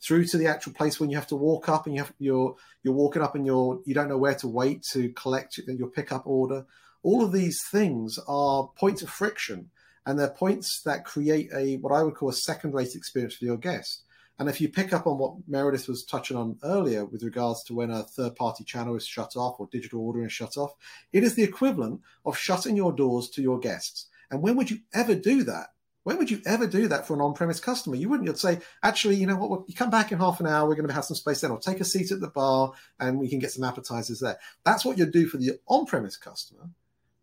through 0.01 0.25
to 0.25 0.38
the 0.38 0.47
actual 0.47 0.73
place 0.73 0.99
when 0.99 1.10
you 1.10 1.17
have 1.17 1.28
to 1.28 1.36
walk 1.36 1.69
up 1.69 1.86
and 1.86 1.95
you 1.95 2.01
have 2.01 2.13
you're 2.19 2.56
you're 2.84 2.93
walking 2.93 3.21
up 3.21 3.36
and 3.36 3.45
you're 3.45 3.80
you 3.86 3.93
don't 3.93 4.10
know 4.10 4.17
where 4.17 4.36
to 4.36 4.47
wait 4.47 4.84
to 4.84 5.10
collect 5.13 5.58
your 5.58 5.88
pickup 5.88 6.28
order. 6.28 6.65
All 7.04 7.23
of 7.23 7.32
these 7.32 7.63
things 7.63 8.19
are 8.28 8.69
points 8.75 9.01
of 9.01 9.10
friction, 9.10 9.69
and 10.05 10.19
they're 10.19 10.29
points 10.29 10.81
that 10.83 11.05
create 11.05 11.49
a 11.53 11.77
what 11.77 11.93
I 11.93 12.03
would 12.03 12.15
call 12.15 12.29
a 12.29 12.33
second-rate 12.33 12.95
experience 12.95 13.35
for 13.35 13.45
your 13.45 13.57
guest. 13.57 14.03
And 14.37 14.49
if 14.49 14.59
you 14.59 14.67
pick 14.67 14.91
up 14.91 15.07
on 15.07 15.17
what 15.17 15.35
Meredith 15.47 15.87
was 15.87 16.03
touching 16.03 16.35
on 16.35 16.57
earlier 16.61 17.05
with 17.05 17.23
regards 17.23 17.63
to 17.63 17.73
when 17.73 17.89
a 17.89 18.03
third 18.03 18.35
party 18.35 18.65
channel 18.65 18.95
is 18.97 19.07
shut 19.07 19.37
off 19.37 19.59
or 19.59 19.69
digital 19.71 20.01
ordering 20.01 20.25
is 20.25 20.33
shut 20.33 20.57
off, 20.57 20.73
it 21.13 21.23
is 21.23 21.35
the 21.35 21.43
equivalent 21.43 22.01
of 22.25 22.37
shutting 22.37 22.75
your 22.75 22.91
doors 22.91 23.29
to 23.29 23.41
your 23.41 23.59
guests. 23.59 24.07
And 24.29 24.41
when 24.41 24.57
would 24.57 24.69
you 24.69 24.79
ever 24.93 25.15
do 25.15 25.43
that? 25.43 25.67
When 26.03 26.17
would 26.17 26.29
you 26.29 26.41
ever 26.45 26.67
do 26.67 26.87
that 26.89 27.07
for 27.07 27.15
an 27.15 27.21
on 27.21 27.33
premise 27.33 27.59
customer? 27.59 27.95
You 27.95 28.09
wouldn't. 28.09 28.27
You'd 28.27 28.37
say, 28.37 28.59
actually, 28.83 29.15
you 29.15 29.25
know 29.25 29.37
what? 29.37 29.67
You 29.67 29.73
come 29.73 29.89
back 29.89 30.11
in 30.11 30.19
half 30.19 30.39
an 30.39 30.47
hour. 30.47 30.67
We're 30.67 30.75
going 30.75 30.87
to 30.87 30.93
have 30.93 31.05
some 31.05 31.15
space 31.15 31.41
then, 31.41 31.49
or 31.49 31.57
take 31.57 31.79
a 31.79 31.85
seat 31.85 32.11
at 32.11 32.19
the 32.19 32.27
bar 32.27 32.73
and 32.99 33.17
we 33.17 33.29
can 33.29 33.39
get 33.39 33.51
some 33.51 33.63
appetizers 33.63 34.19
there. 34.19 34.37
That's 34.63 34.85
what 34.85 34.97
you'd 34.97 35.11
do 35.11 35.27
for 35.27 35.37
the 35.37 35.53
on 35.67 35.85
premise 35.85 36.17
customer. 36.17 36.69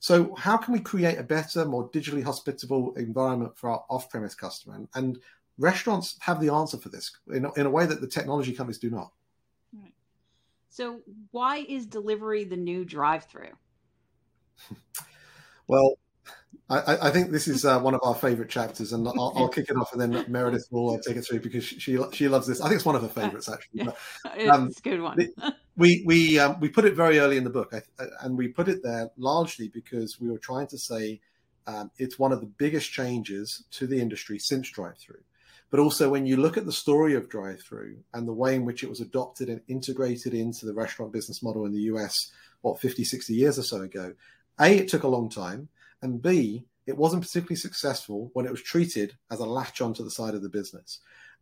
So, 0.03 0.35
how 0.35 0.57
can 0.57 0.73
we 0.73 0.81
create 0.81 1.17
a 1.17 1.23
better, 1.23 1.65
more 1.65 1.89
digitally 1.91 2.25
hospitable 2.25 2.93
environment 2.97 3.57
for 3.57 3.71
our 3.71 3.85
off 3.89 4.11
premise 4.11 4.35
customer? 4.35 4.75
And, 4.75 4.89
and 4.97 5.19
restaurants 5.59 6.17
have 6.23 6.41
the 6.41 6.53
answer 6.53 6.77
for 6.77 6.89
this 6.89 7.13
in, 7.33 7.47
in 7.57 7.67
a 7.67 7.71
way 7.71 7.87
that 7.87 8.01
the 8.01 8.09
technology 8.09 8.53
companies 8.53 8.79
do 8.79 8.91
not. 8.91 9.13
Right. 9.73 9.95
So, 10.71 11.03
why 11.31 11.59
is 11.59 11.87
delivery 11.87 12.43
the 12.43 12.57
new 12.57 12.85
drive-through? 12.85 13.53
well, 15.69 15.95
I, 16.71 17.09
I, 17.09 17.11
think 17.11 17.31
this 17.31 17.49
is 17.49 17.65
uh, 17.65 17.79
one 17.81 17.95
of 17.95 18.01
our 18.03 18.15
favorite 18.15 18.49
chapters, 18.49 18.93
and 18.93 19.07
I'll, 19.07 19.33
I'll, 19.37 19.49
kick 19.49 19.69
it 19.69 19.77
off, 19.77 19.93
and 19.93 20.01
then 20.01 20.25
Meredith 20.29 20.69
will 20.71 20.95
uh, 20.95 20.99
take 21.07 21.17
it 21.17 21.23
through 21.23 21.41
because 21.41 21.65
she 21.65 21.99
she 22.13 22.29
loves 22.29 22.47
this. 22.47 22.61
I 22.61 22.69
think 22.69 22.77
it's 22.77 22.85
one 22.85 22.95
of 22.95 23.03
her 23.03 23.09
favorites 23.09 23.49
actually. 23.49 23.85
But, 23.85 23.97
um, 24.49 24.69
it's 24.69 24.79
a 24.79 24.83
good 24.83 25.01
one. 25.03 25.19
we 25.77 26.03
we 26.07 26.39
um, 26.39 26.61
we 26.61 26.69
put 26.69 26.85
it 26.85 26.95
very 26.95 27.19
early 27.19 27.37
in 27.37 27.45
the 27.45 27.51
book, 27.51 27.75
and 28.23 28.39
we 28.39 28.49
put 28.49 28.69
it 28.69 28.83
there 28.83 29.11
largely 29.19 29.69
because 29.69 30.19
we 30.19 30.31
were 30.31 30.39
trying 30.39 30.67
to 30.69 30.79
say 30.79 31.21
um, 31.67 31.91
it's 31.99 32.19
one 32.19 32.33
of 32.33 32.41
the 32.41 32.47
biggest 32.47 32.91
changes 32.91 33.65
to 33.73 33.87
the 33.87 34.01
industry 34.01 34.39
since 34.39 34.71
drive-through. 34.71 35.23
But 35.71 35.81
also, 35.81 36.11
when 36.11 36.27
you 36.27 36.37
look 36.37 36.57
at 36.57 36.67
the 36.67 36.73
story 36.73 37.15
of 37.15 37.29
drive-through 37.29 37.99
and 38.13 38.29
the 38.29 38.33
way 38.33 38.55
in 38.55 38.65
which 38.65 38.83
it 38.83 38.91
was 38.91 39.01
adopted 39.01 39.49
and 39.49 39.63
integrated 39.69 40.35
into 40.35 40.67
the 40.67 40.75
restaurant 40.75 41.13
business 41.13 41.43
model 41.43 41.65
in 41.65 41.73
the 41.73 41.83
US, 41.83 42.31
what 42.61 42.81
50, 42.81 43.05
60 43.05 43.35
years 43.35 43.59
or 43.59 43.63
so 43.63 43.81
ago, 43.81 44.15
a 44.61 44.79
it 44.79 44.89
took 44.89 45.03
a 45.03 45.09
long 45.09 45.31
time 45.31 45.69
and 46.03 46.21
B, 46.21 46.67
it 46.87 46.97
wasn't 46.97 47.23
particularly 47.23 47.57
successful 47.57 48.31
when 48.35 48.45
it 48.45 48.51
was 48.51 48.63
treated 48.63 49.15
as 49.31 49.41
a 49.41 49.47
latch 49.47 49.81
onto 49.81 50.03
the 50.05 50.11
side 50.11 50.35
of 50.35 50.43
the 50.43 50.49
business. 50.49 51.01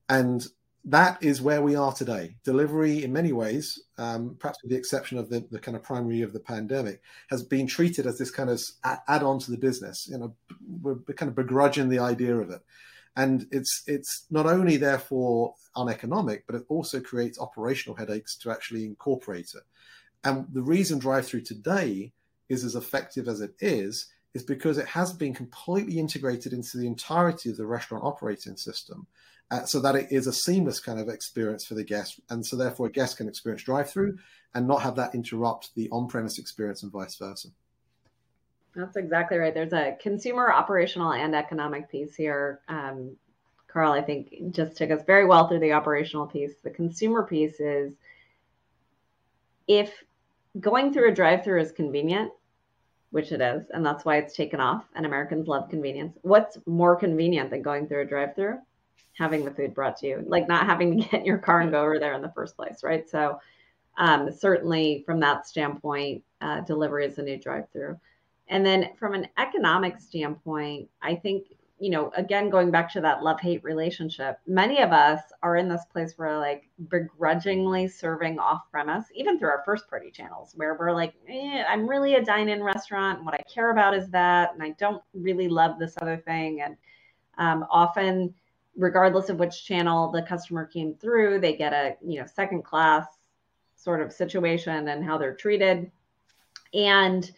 And 0.09 0.46
that 0.85 1.23
is 1.23 1.42
where 1.42 1.62
we 1.62 1.77
are 1.77 1.92
today. 1.92 2.37
Delivery, 2.44 3.05
in 3.05 3.12
many 3.12 3.33
ways, 3.33 3.83
um, 3.99 4.37
perhaps 4.38 4.62
with 4.62 4.70
the 4.70 4.79
exception 4.79 5.18
of 5.18 5.29
the, 5.29 5.46
the 5.51 5.59
kind 5.59 5.77
of 5.77 5.83
primary 5.83 6.23
of 6.23 6.33
the 6.33 6.40
pandemic, 6.40 7.03
has 7.29 7.42
been 7.42 7.66
treated 7.66 8.07
as 8.07 8.18
this 8.18 8.31
kind 8.31 8.51
of 8.51 8.61
add 8.85 9.23
on 9.23 9.38
to 9.40 9.51
the 9.51 9.59
business. 9.59 10.09
You 10.11 10.18
know, 10.18 10.35
we're 10.83 10.96
kind 11.14 11.29
of 11.29 11.37
begrudging 11.37 11.88
the 11.88 11.99
idea 11.99 12.37
of 12.37 12.51
it. 12.51 12.62
And 13.16 13.46
it's 13.51 13.83
it's 13.87 14.27
not 14.31 14.46
only 14.46 14.77
therefore 14.77 15.55
uneconomic, 15.77 16.46
but 16.46 16.57
it 16.57 16.64
also 16.68 17.01
creates 17.01 17.40
operational 17.40 17.96
headaches 17.96 18.37
to 18.38 18.51
actually 18.51 18.85
incorporate 18.85 19.53
it. 19.55 19.64
And 20.25 20.46
the 20.53 20.62
reason 20.62 20.99
drive-through 20.99 21.42
today 21.42 22.12
is 22.49 22.64
as 22.64 22.75
effective 22.75 23.29
as 23.29 23.40
it 23.40 23.55
is 23.61 24.07
is 24.35 24.43
because 24.43 24.79
it 24.79 24.87
has 24.87 25.12
been 25.12 25.35
completely 25.35 25.99
integrated 25.99 26.53
into 26.53 26.79
the 26.79 26.87
entirety 26.87 27.51
of 27.51 27.57
the 27.57 27.66
restaurant 27.66 28.05
operating 28.05 28.57
system 28.57 29.07
uh, 29.51 29.64
so 29.64 29.81
that 29.81 29.97
it 29.97 30.07
is 30.11 30.27
a 30.27 30.33
seamless 30.33 30.79
kind 30.79 31.01
of 31.01 31.09
experience 31.09 31.64
for 31.64 31.75
the 31.75 31.85
guest. 31.85 32.21
And 32.31 32.45
so, 32.47 32.57
therefore, 32.57 32.87
a 32.87 32.93
guest 32.93 33.16
can 33.16 33.29
experience 33.29 33.62
drive 33.62 33.90
through 33.90 34.19
and 34.55 34.69
not 34.69 34.83
have 34.83 34.97
that 34.97 35.14
interrupt 35.14 35.75
the 35.75 35.88
on 35.90 36.09
premise 36.09 36.38
experience 36.38 36.83
and 36.83 36.93
vice 36.93 37.16
versa. 37.16 37.49
That's 38.75 38.97
exactly 38.97 39.38
right. 39.38 39.53
There's 39.53 39.73
a 39.73 39.97
consumer, 40.01 40.53
operational, 40.53 41.12
and 41.12 41.35
economic 41.35 41.90
piece 41.90 42.14
here. 42.14 42.61
Um, 42.69 43.16
Carl, 43.66 43.93
I 43.93 44.01
think, 44.01 44.53
just 44.53 44.77
took 44.77 44.90
us 44.90 45.03
very 45.05 45.27
well 45.27 45.49
through 45.49 45.61
the 45.61 45.73
operational 45.73 46.27
piece. 46.27 46.53
The 46.62 46.71
consumer 46.71 47.25
piece 47.25 47.59
is 47.59 47.93
if 49.66 49.93
going 50.59 50.93
through 50.93 51.11
a 51.11 51.14
drive 51.14 51.45
through 51.45 51.61
is 51.61 51.73
convenient, 51.73 52.33
which 53.11 53.33
it 53.33 53.40
is, 53.40 53.64
and 53.70 53.85
that's 53.85 54.05
why 54.05 54.16
it's 54.16 54.37
taken 54.37 54.61
off. 54.61 54.85
And 54.94 55.05
Americans 55.05 55.49
love 55.49 55.68
convenience. 55.68 56.16
What's 56.23 56.59
more 56.66 56.96
convenient 56.96 57.51
than 57.51 57.62
going 57.62 57.87
through 57.87 58.03
a 58.03 58.07
drive-through? 58.07 58.59
Having 59.18 59.44
the 59.44 59.51
food 59.51 59.75
brought 59.75 59.96
to 59.99 60.07
you, 60.07 60.25
like 60.27 60.49
not 60.49 60.66
having 60.66 60.96
to 60.96 61.05
get 61.11 61.20
in 61.20 61.27
your 61.27 61.38
car 61.38 61.61
and 61.61 61.70
go 61.70 61.83
over 61.83 61.99
there 61.99 62.14
in 62.14 62.23
the 62.23 62.33
first 62.33 62.57
place, 62.57 62.83
right? 62.83 63.09
So, 63.09 63.40
um, 63.99 64.33
certainly 64.33 65.03
from 65.05 65.20
that 65.20 65.46
standpoint, 65.46 66.23
uh, 66.40 66.61
delivery 66.61 67.05
is 67.05 67.18
a 67.18 67.23
new 67.23 67.38
drive-through. 67.38 67.99
And 68.49 68.64
then 68.64 68.90
from 68.99 69.14
an 69.14 69.29
economic 69.38 70.01
standpoint, 70.01 70.88
I 71.03 71.14
think 71.14 71.46
you 71.81 71.88
know, 71.88 72.12
again, 72.14 72.51
going 72.51 72.71
back 72.71 72.93
to 72.93 73.01
that 73.01 73.23
love 73.23 73.40
hate 73.40 73.64
relationship, 73.64 74.38
many 74.47 74.83
of 74.83 74.93
us 74.93 75.21
are 75.43 75.57
in 75.57 75.66
this 75.66 75.87
place 75.90 76.12
where 76.16 76.38
like 76.38 76.69
begrudgingly 76.88 77.88
serving 77.88 78.38
off 78.38 78.71
premise, 78.71 79.07
even 79.14 79.38
through 79.38 79.49
our 79.49 79.62
first 79.64 79.88
party 79.88 80.11
channels, 80.11 80.53
where 80.57 80.77
we're 80.79 80.93
like, 80.93 81.14
eh, 81.27 81.64
I'm 81.66 81.88
really 81.88 82.16
a 82.16 82.25
dine 82.25 82.51
in 82.51 82.62
restaurant. 82.62 83.19
And 83.19 83.25
what 83.25 83.35
I 83.35 83.43
care 83.53 83.71
about 83.71 83.97
is 83.97 84.11
that. 84.11 84.53
And 84.53 84.62
I 84.62 84.71
don't 84.79 85.03
really 85.14 85.49
love 85.49 85.79
this 85.79 85.95
other 86.03 86.19
thing. 86.19 86.61
And 86.61 86.77
um, 87.38 87.64
often, 87.71 88.35
regardless 88.77 89.31
of 89.31 89.38
which 89.38 89.64
channel 89.64 90.12
the 90.12 90.23
customer 90.23 90.66
came 90.66 90.95
through, 90.95 91.40
they 91.40 91.57
get 91.57 91.73
a, 91.73 91.97
you 92.07 92.21
know, 92.21 92.27
second 92.27 92.62
class 92.62 93.07
sort 93.75 94.03
of 94.03 94.12
situation 94.12 94.88
and 94.88 95.03
how 95.03 95.16
they're 95.16 95.35
treated. 95.35 95.90
And 96.75 97.31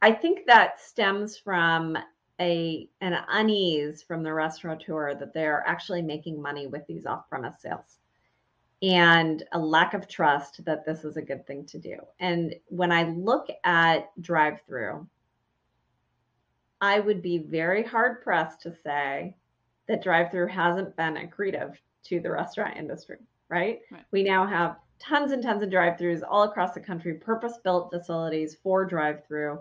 I 0.00 0.12
think 0.12 0.46
that 0.46 0.80
stems 0.80 1.36
from 1.36 1.98
a 2.40 2.88
an 3.00 3.16
unease 3.28 4.02
from 4.02 4.22
the 4.22 4.32
restaurateur 4.32 5.14
that 5.14 5.32
they're 5.32 5.64
actually 5.66 6.02
making 6.02 6.40
money 6.40 6.66
with 6.66 6.86
these 6.86 7.06
off-premise 7.06 7.60
sales 7.60 7.98
and 8.82 9.42
a 9.52 9.58
lack 9.58 9.94
of 9.94 10.06
trust 10.06 10.64
that 10.64 10.84
this 10.84 11.04
is 11.04 11.16
a 11.16 11.22
good 11.22 11.46
thing 11.46 11.64
to 11.64 11.78
do. 11.78 11.96
And 12.20 12.54
when 12.66 12.92
I 12.92 13.04
look 13.04 13.48
at 13.64 14.10
drive-through, 14.20 15.06
I 16.80 17.00
would 17.00 17.22
be 17.22 17.38
very 17.38 17.82
hard 17.82 18.22
pressed 18.22 18.60
to 18.62 18.74
say 18.84 19.34
that 19.88 20.02
drive-through 20.02 20.48
hasn't 20.48 20.94
been 20.96 21.14
accretive 21.14 21.76
to 22.04 22.20
the 22.20 22.30
restaurant 22.30 22.76
industry, 22.76 23.16
right? 23.48 23.80
right? 23.90 24.04
We 24.10 24.22
now 24.22 24.46
have 24.46 24.76
tons 24.98 25.32
and 25.32 25.42
tons 25.42 25.62
of 25.62 25.70
drive-throughs 25.70 26.22
all 26.28 26.42
across 26.42 26.74
the 26.74 26.80
country, 26.80 27.14
purpose-built 27.14 27.90
facilities 27.90 28.56
for 28.62 28.84
drive-through 28.84 29.58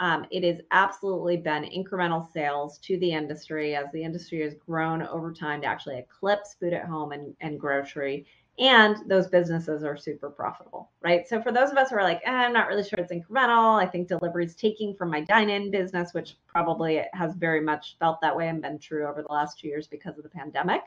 um, 0.00 0.26
it 0.30 0.44
has 0.44 0.60
absolutely 0.70 1.36
been 1.36 1.64
incremental 1.64 2.30
sales 2.32 2.78
to 2.78 2.98
the 2.98 3.12
industry 3.12 3.74
as 3.74 3.86
the 3.92 4.02
industry 4.02 4.42
has 4.42 4.54
grown 4.54 5.02
over 5.02 5.32
time 5.32 5.60
to 5.62 5.66
actually 5.66 5.98
eclipse 5.98 6.56
food 6.58 6.72
at 6.72 6.84
home 6.84 7.12
and, 7.12 7.34
and 7.40 7.58
grocery. 7.58 8.26
And 8.60 8.96
those 9.08 9.28
businesses 9.28 9.84
are 9.84 9.96
super 9.96 10.30
profitable, 10.30 10.90
right? 11.00 11.28
So 11.28 11.40
for 11.40 11.52
those 11.52 11.70
of 11.70 11.76
us 11.76 11.90
who 11.90 11.96
are 11.96 12.02
like, 12.02 12.20
eh, 12.24 12.30
I'm 12.30 12.52
not 12.52 12.66
really 12.66 12.82
sure 12.82 12.98
it's 12.98 13.12
incremental, 13.12 13.80
I 13.80 13.86
think 13.86 14.08
delivery 14.08 14.44
is 14.44 14.56
taking 14.56 14.94
from 14.94 15.10
my 15.10 15.20
dine-in 15.20 15.70
business, 15.70 16.12
which 16.12 16.36
probably 16.46 17.02
has 17.12 17.34
very 17.34 17.60
much 17.60 17.96
felt 18.00 18.20
that 18.20 18.36
way 18.36 18.48
and 18.48 18.60
been 18.60 18.78
true 18.78 19.06
over 19.06 19.22
the 19.22 19.32
last 19.32 19.60
two 19.60 19.68
years 19.68 19.86
because 19.86 20.16
of 20.16 20.24
the 20.24 20.28
pandemic. 20.28 20.82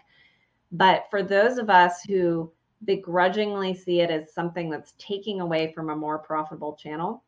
But 0.74 1.06
for 1.10 1.24
those 1.24 1.58
of 1.58 1.70
us 1.70 2.02
who 2.04 2.52
begrudgingly 2.84 3.74
see 3.74 4.02
it 4.02 4.10
as 4.10 4.34
something 4.34 4.70
that's 4.70 4.94
taking 4.98 5.40
away 5.40 5.72
from 5.74 5.90
a 5.90 5.96
more 5.96 6.18
profitable 6.20 6.76
channel, 6.76 7.24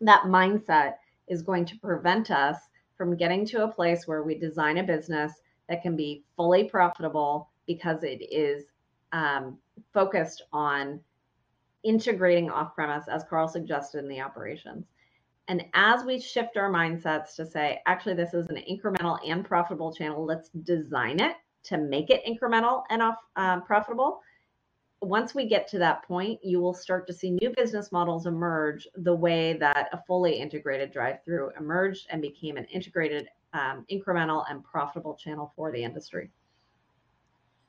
that 0.00 0.24
mindset 0.24 0.94
is 1.28 1.42
going 1.42 1.64
to 1.64 1.78
prevent 1.78 2.30
us 2.30 2.56
from 2.96 3.16
getting 3.16 3.44
to 3.46 3.64
a 3.64 3.68
place 3.68 4.06
where 4.06 4.22
we 4.22 4.38
design 4.38 4.78
a 4.78 4.82
business 4.82 5.32
that 5.68 5.82
can 5.82 5.96
be 5.96 6.24
fully 6.36 6.64
profitable 6.64 7.50
because 7.66 8.02
it 8.02 8.22
is 8.30 8.64
um, 9.12 9.58
focused 9.92 10.42
on 10.52 11.00
integrating 11.82 12.50
off 12.50 12.74
premise, 12.74 13.06
as 13.08 13.24
Carl 13.24 13.48
suggested 13.48 13.98
in 13.98 14.08
the 14.08 14.20
operations. 14.20 14.86
And 15.48 15.64
as 15.74 16.04
we 16.04 16.18
shift 16.18 16.56
our 16.56 16.70
mindsets 16.70 17.34
to 17.36 17.44
say, 17.44 17.80
actually, 17.86 18.14
this 18.14 18.32
is 18.32 18.48
an 18.48 18.62
incremental 18.68 19.18
and 19.26 19.44
profitable 19.44 19.92
channel, 19.92 20.24
let's 20.24 20.48
design 20.62 21.20
it 21.20 21.36
to 21.64 21.78
make 21.78 22.10
it 22.10 22.24
incremental 22.24 22.82
and 22.90 23.02
off 23.02 23.16
um, 23.36 23.62
profitable 23.62 24.20
once 25.04 25.34
we 25.34 25.46
get 25.46 25.66
to 25.68 25.78
that 25.78 26.02
point, 26.02 26.38
you 26.42 26.60
will 26.60 26.74
start 26.74 27.06
to 27.06 27.12
see 27.12 27.30
new 27.30 27.50
business 27.50 27.92
models 27.92 28.26
emerge 28.26 28.86
the 28.96 29.14
way 29.14 29.54
that 29.54 29.88
a 29.92 30.02
fully 30.06 30.34
integrated 30.34 30.92
drive 30.92 31.24
through 31.24 31.50
emerged 31.58 32.06
and 32.10 32.22
became 32.22 32.56
an 32.56 32.64
integrated, 32.66 33.28
um, 33.52 33.84
incremental, 33.90 34.44
and 34.50 34.64
profitable 34.64 35.14
channel 35.14 35.52
for 35.56 35.72
the 35.72 35.82
industry. 35.82 36.30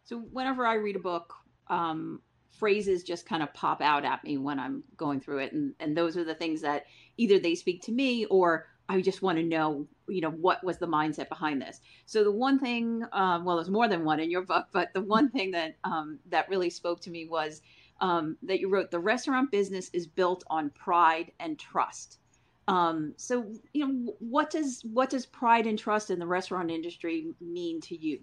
So 0.03 0.19
whenever 0.19 0.65
I 0.65 0.75
read 0.75 0.95
a 0.95 0.99
book, 0.99 1.33
um, 1.67 2.21
phrases 2.51 3.03
just 3.03 3.25
kind 3.25 3.43
of 3.43 3.53
pop 3.53 3.81
out 3.81 4.05
at 4.05 4.23
me 4.23 4.37
when 4.37 4.59
I'm 4.59 4.83
going 4.95 5.19
through 5.19 5.39
it, 5.39 5.53
and 5.53 5.73
and 5.79 5.97
those 5.97 6.15
are 6.15 6.23
the 6.23 6.35
things 6.35 6.61
that 6.61 6.85
either 7.17 7.39
they 7.39 7.55
speak 7.55 7.81
to 7.83 7.91
me 7.91 8.25
or 8.25 8.67
I 8.87 9.01
just 9.01 9.21
want 9.21 9.37
to 9.37 9.43
know, 9.43 9.87
you 10.07 10.21
know, 10.21 10.29
what 10.29 10.63
was 10.63 10.77
the 10.77 10.87
mindset 10.87 11.29
behind 11.29 11.61
this. 11.61 11.81
So 12.05 12.23
the 12.23 12.31
one 12.31 12.59
thing, 12.59 13.03
um, 13.11 13.43
well, 13.43 13.55
there's 13.55 13.69
more 13.69 13.87
than 13.87 14.05
one 14.05 14.19
in 14.19 14.29
your 14.29 14.43
book, 14.43 14.67
but 14.71 14.93
the 14.93 15.01
one 15.01 15.29
thing 15.29 15.51
that 15.51 15.75
um, 15.83 16.19
that 16.29 16.49
really 16.49 16.69
spoke 16.69 17.01
to 17.01 17.09
me 17.09 17.27
was 17.27 17.61
um, 18.01 18.37
that 18.43 18.59
you 18.59 18.69
wrote: 18.69 18.91
the 18.91 18.99
restaurant 18.99 19.51
business 19.51 19.89
is 19.93 20.05
built 20.05 20.43
on 20.47 20.69
pride 20.71 21.31
and 21.39 21.57
trust. 21.57 22.19
Um, 22.67 23.13
so, 23.17 23.45
you 23.73 23.87
know, 23.87 24.13
what 24.19 24.49
does 24.49 24.83
what 24.91 25.09
does 25.09 25.25
pride 25.25 25.67
and 25.67 25.77
trust 25.77 26.09
in 26.09 26.19
the 26.19 26.27
restaurant 26.27 26.71
industry 26.71 27.33
mean 27.41 27.81
to 27.81 27.95
you? 27.95 28.19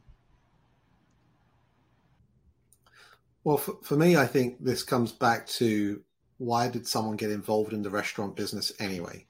Well, 3.44 3.56
for, 3.56 3.76
for 3.82 3.96
me, 3.96 4.16
I 4.16 4.26
think 4.26 4.62
this 4.62 4.82
comes 4.82 5.10
back 5.10 5.46
to 5.48 6.02
why 6.38 6.68
did 6.68 6.86
someone 6.86 7.16
get 7.16 7.30
involved 7.30 7.72
in 7.72 7.82
the 7.82 7.90
restaurant 7.90 8.36
business 8.36 8.72
anyway? 8.78 9.26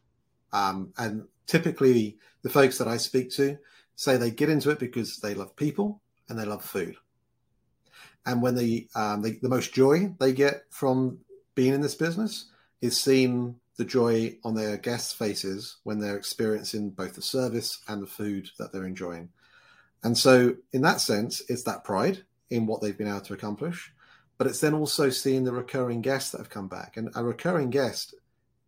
Um, 0.53 0.93
and 0.99 1.27
typically, 1.47 2.19
the 2.43 2.51
folks 2.51 2.79
that 2.79 2.89
I 2.89 2.97
speak 2.97 3.31
to 3.33 3.59
say 3.95 4.17
they 4.17 4.31
get 4.31 4.49
into 4.49 4.71
it 4.71 4.79
because 4.79 5.19
they 5.19 5.35
love 5.35 5.57
people 5.57 6.01
and 6.29 6.39
they 6.39 6.45
love 6.45 6.65
food. 6.65 6.97
And 8.25 8.43
when 8.43 8.55
they, 8.55 8.89
um, 8.95 9.23
they, 9.23 9.33
the 9.33 9.49
most 9.49 9.73
joy 9.73 10.15
they 10.19 10.33
get 10.33 10.65
from 10.71 11.19
being 11.55 11.75
in 11.75 11.81
this 11.81 11.95
business 11.95 12.47
is 12.81 13.01
seeing 13.01 13.57
the 13.77 13.85
joy 13.85 14.37
on 14.45 14.55
their 14.55 14.77
guests' 14.77 15.13
faces 15.13 15.77
when 15.83 15.99
they're 15.99 16.17
experiencing 16.17 16.91
both 16.91 17.15
the 17.15 17.23
service 17.23 17.81
and 17.89 18.03
the 18.03 18.07
food 18.07 18.49
that 18.59 18.73
they're 18.73 18.87
enjoying. 18.87 19.31
And 20.05 20.19
so, 20.19 20.57
in 20.73 20.83
that 20.83 21.01
sense, 21.01 21.43
it's 21.49 21.63
that 21.65 21.85
pride 21.85 22.25
in 22.51 22.67
what 22.67 22.81
they've 22.81 22.97
been 22.97 23.09
able 23.09 23.21
to 23.23 23.35
accomplish, 23.35 23.93
but 24.37 24.47
it's 24.47 24.61
then 24.61 24.75
also 24.75 25.11
seeing 25.11 25.45
the 25.45 25.53
recurring 25.53 26.03
guests 26.03 26.31
that 26.31 26.39
have 26.39 26.51
come 26.51 26.69
back. 26.69 26.97
And 26.97 27.11
a 27.15 27.25
recurring 27.25 27.71
guest 27.71 28.15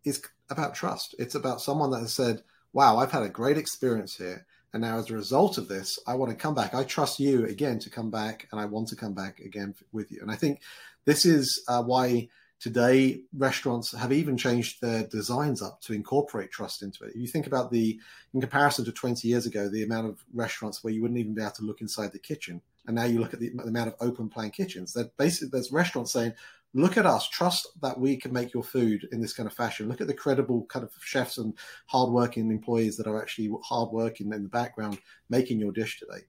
is 0.04 0.22
about 0.50 0.74
trust. 0.74 1.14
It's 1.18 1.34
about 1.34 1.60
someone 1.60 1.90
that 1.90 2.00
has 2.00 2.12
said, 2.12 2.42
wow, 2.72 2.98
I've 2.98 3.12
had 3.12 3.22
a 3.22 3.28
great 3.28 3.58
experience 3.58 4.16
here. 4.16 4.46
And 4.72 4.82
now, 4.82 4.98
as 4.98 5.08
a 5.08 5.14
result 5.14 5.56
of 5.56 5.68
this, 5.68 6.00
I 6.06 6.14
want 6.14 6.32
to 6.32 6.36
come 6.36 6.54
back. 6.54 6.74
I 6.74 6.82
trust 6.82 7.20
you 7.20 7.46
again 7.46 7.78
to 7.78 7.90
come 7.90 8.10
back, 8.10 8.48
and 8.50 8.60
I 8.60 8.64
want 8.64 8.88
to 8.88 8.96
come 8.96 9.14
back 9.14 9.38
again 9.38 9.74
with 9.92 10.10
you. 10.10 10.18
And 10.20 10.32
I 10.32 10.34
think 10.34 10.62
this 11.04 11.24
is 11.24 11.62
uh, 11.68 11.82
why 11.84 12.28
today 12.58 13.20
restaurants 13.36 13.92
have 13.92 14.12
even 14.12 14.36
changed 14.36 14.80
their 14.80 15.04
designs 15.04 15.62
up 15.62 15.80
to 15.82 15.92
incorporate 15.92 16.50
trust 16.50 16.82
into 16.82 17.04
it. 17.04 17.10
If 17.10 17.16
you 17.16 17.26
think 17.28 17.46
about 17.46 17.70
the, 17.70 18.00
in 18.32 18.40
comparison 18.40 18.84
to 18.86 18.92
20 18.92 19.28
years 19.28 19.46
ago, 19.46 19.68
the 19.68 19.84
amount 19.84 20.08
of 20.08 20.24
restaurants 20.32 20.82
where 20.82 20.92
you 20.92 21.02
wouldn't 21.02 21.20
even 21.20 21.34
be 21.34 21.42
able 21.42 21.52
to 21.52 21.62
look 21.62 21.80
inside 21.80 22.10
the 22.10 22.18
kitchen. 22.18 22.60
And 22.86 22.96
now 22.96 23.04
you 23.04 23.20
look 23.20 23.32
at 23.32 23.40
the, 23.40 23.50
the 23.50 23.64
amount 23.64 23.88
of 23.88 23.94
open 24.00 24.28
plan 24.28 24.50
kitchens. 24.50 24.92
That 24.94 25.16
basically, 25.16 25.50
there's 25.52 25.72
restaurants 25.72 26.12
saying, 26.12 26.32
look 26.74 26.98
at 26.98 27.06
us. 27.06 27.28
Trust 27.28 27.68
that 27.80 27.98
we 27.98 28.16
can 28.16 28.32
make 28.32 28.52
your 28.52 28.64
food 28.64 29.08
in 29.12 29.20
this 29.20 29.32
kind 29.32 29.46
of 29.46 29.54
fashion. 29.54 29.88
Look 29.88 30.00
at 30.00 30.06
the 30.06 30.14
credible 30.14 30.66
kind 30.66 30.84
of 30.84 30.92
chefs 31.00 31.38
and 31.38 31.54
hardworking 31.86 32.50
employees 32.50 32.96
that 32.96 33.06
are 33.06 33.20
actually 33.20 33.50
hardworking 33.62 34.32
in 34.32 34.42
the 34.42 34.48
background 34.48 34.98
making 35.30 35.60
your 35.60 35.72
dish 35.72 35.98
today. 36.00 36.24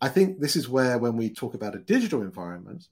I 0.00 0.08
think 0.08 0.40
this 0.40 0.56
is 0.56 0.68
where 0.68 0.98
when 0.98 1.16
we 1.16 1.30
talk 1.30 1.54
about 1.54 1.74
a 1.74 1.78
digital 1.78 2.20
environment 2.20 2.88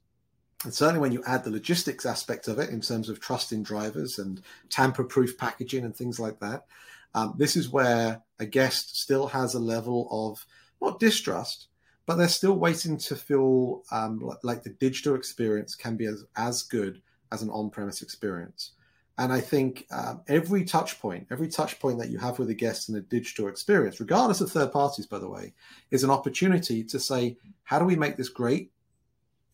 and 0.63 0.73
certainly 0.73 0.99
when 0.99 1.11
you 1.11 1.23
add 1.27 1.43
the 1.43 1.51
logistics 1.51 2.05
aspect 2.05 2.47
of 2.47 2.57
it 2.57 2.71
in 2.71 2.81
terms 2.81 3.09
of 3.09 3.19
trusting 3.19 3.61
drivers 3.61 4.17
and 4.17 4.41
tamper 4.69 5.03
proof 5.03 5.37
packaging 5.37 5.85
and 5.85 5.95
things 5.95 6.19
like 6.19 6.39
that 6.39 6.65
um, 7.13 7.35
this 7.37 7.55
is 7.55 7.69
where 7.69 8.23
a 8.39 8.45
guest 8.45 8.99
still 8.99 9.27
has 9.27 9.53
a 9.53 9.59
level 9.59 10.07
of 10.11 10.45
not 10.81 10.99
distrust 10.99 11.67
but 12.05 12.15
they're 12.15 12.27
still 12.27 12.53
waiting 12.53 12.97
to 12.97 13.15
feel 13.15 13.83
um, 13.91 14.31
like 14.43 14.63
the 14.63 14.69
digital 14.69 15.15
experience 15.15 15.75
can 15.75 15.95
be 15.95 16.05
as, 16.05 16.23
as 16.35 16.61
good 16.63 17.01
as 17.31 17.41
an 17.41 17.49
on-premise 17.49 18.01
experience. 18.01 18.71
And 19.17 19.31
I 19.31 19.39
think 19.39 19.87
um, 19.91 20.21
every 20.27 20.65
touch 20.65 20.99
point, 20.99 21.27
every 21.31 21.47
touch 21.47 21.79
point 21.79 21.99
that 21.99 22.09
you 22.09 22.17
have 22.17 22.37
with 22.37 22.49
a 22.49 22.53
guest 22.53 22.89
in 22.89 22.95
a 22.95 23.01
digital 23.01 23.47
experience, 23.47 23.99
regardless 23.99 24.41
of 24.41 24.51
third 24.51 24.73
parties, 24.73 25.05
by 25.05 25.19
the 25.19 25.29
way, 25.29 25.53
is 25.89 26.03
an 26.03 26.09
opportunity 26.09 26.83
to 26.83 26.99
say, 26.99 27.37
how 27.63 27.79
do 27.79 27.85
we 27.85 27.95
make 27.95 28.17
this 28.17 28.29
great 28.29 28.71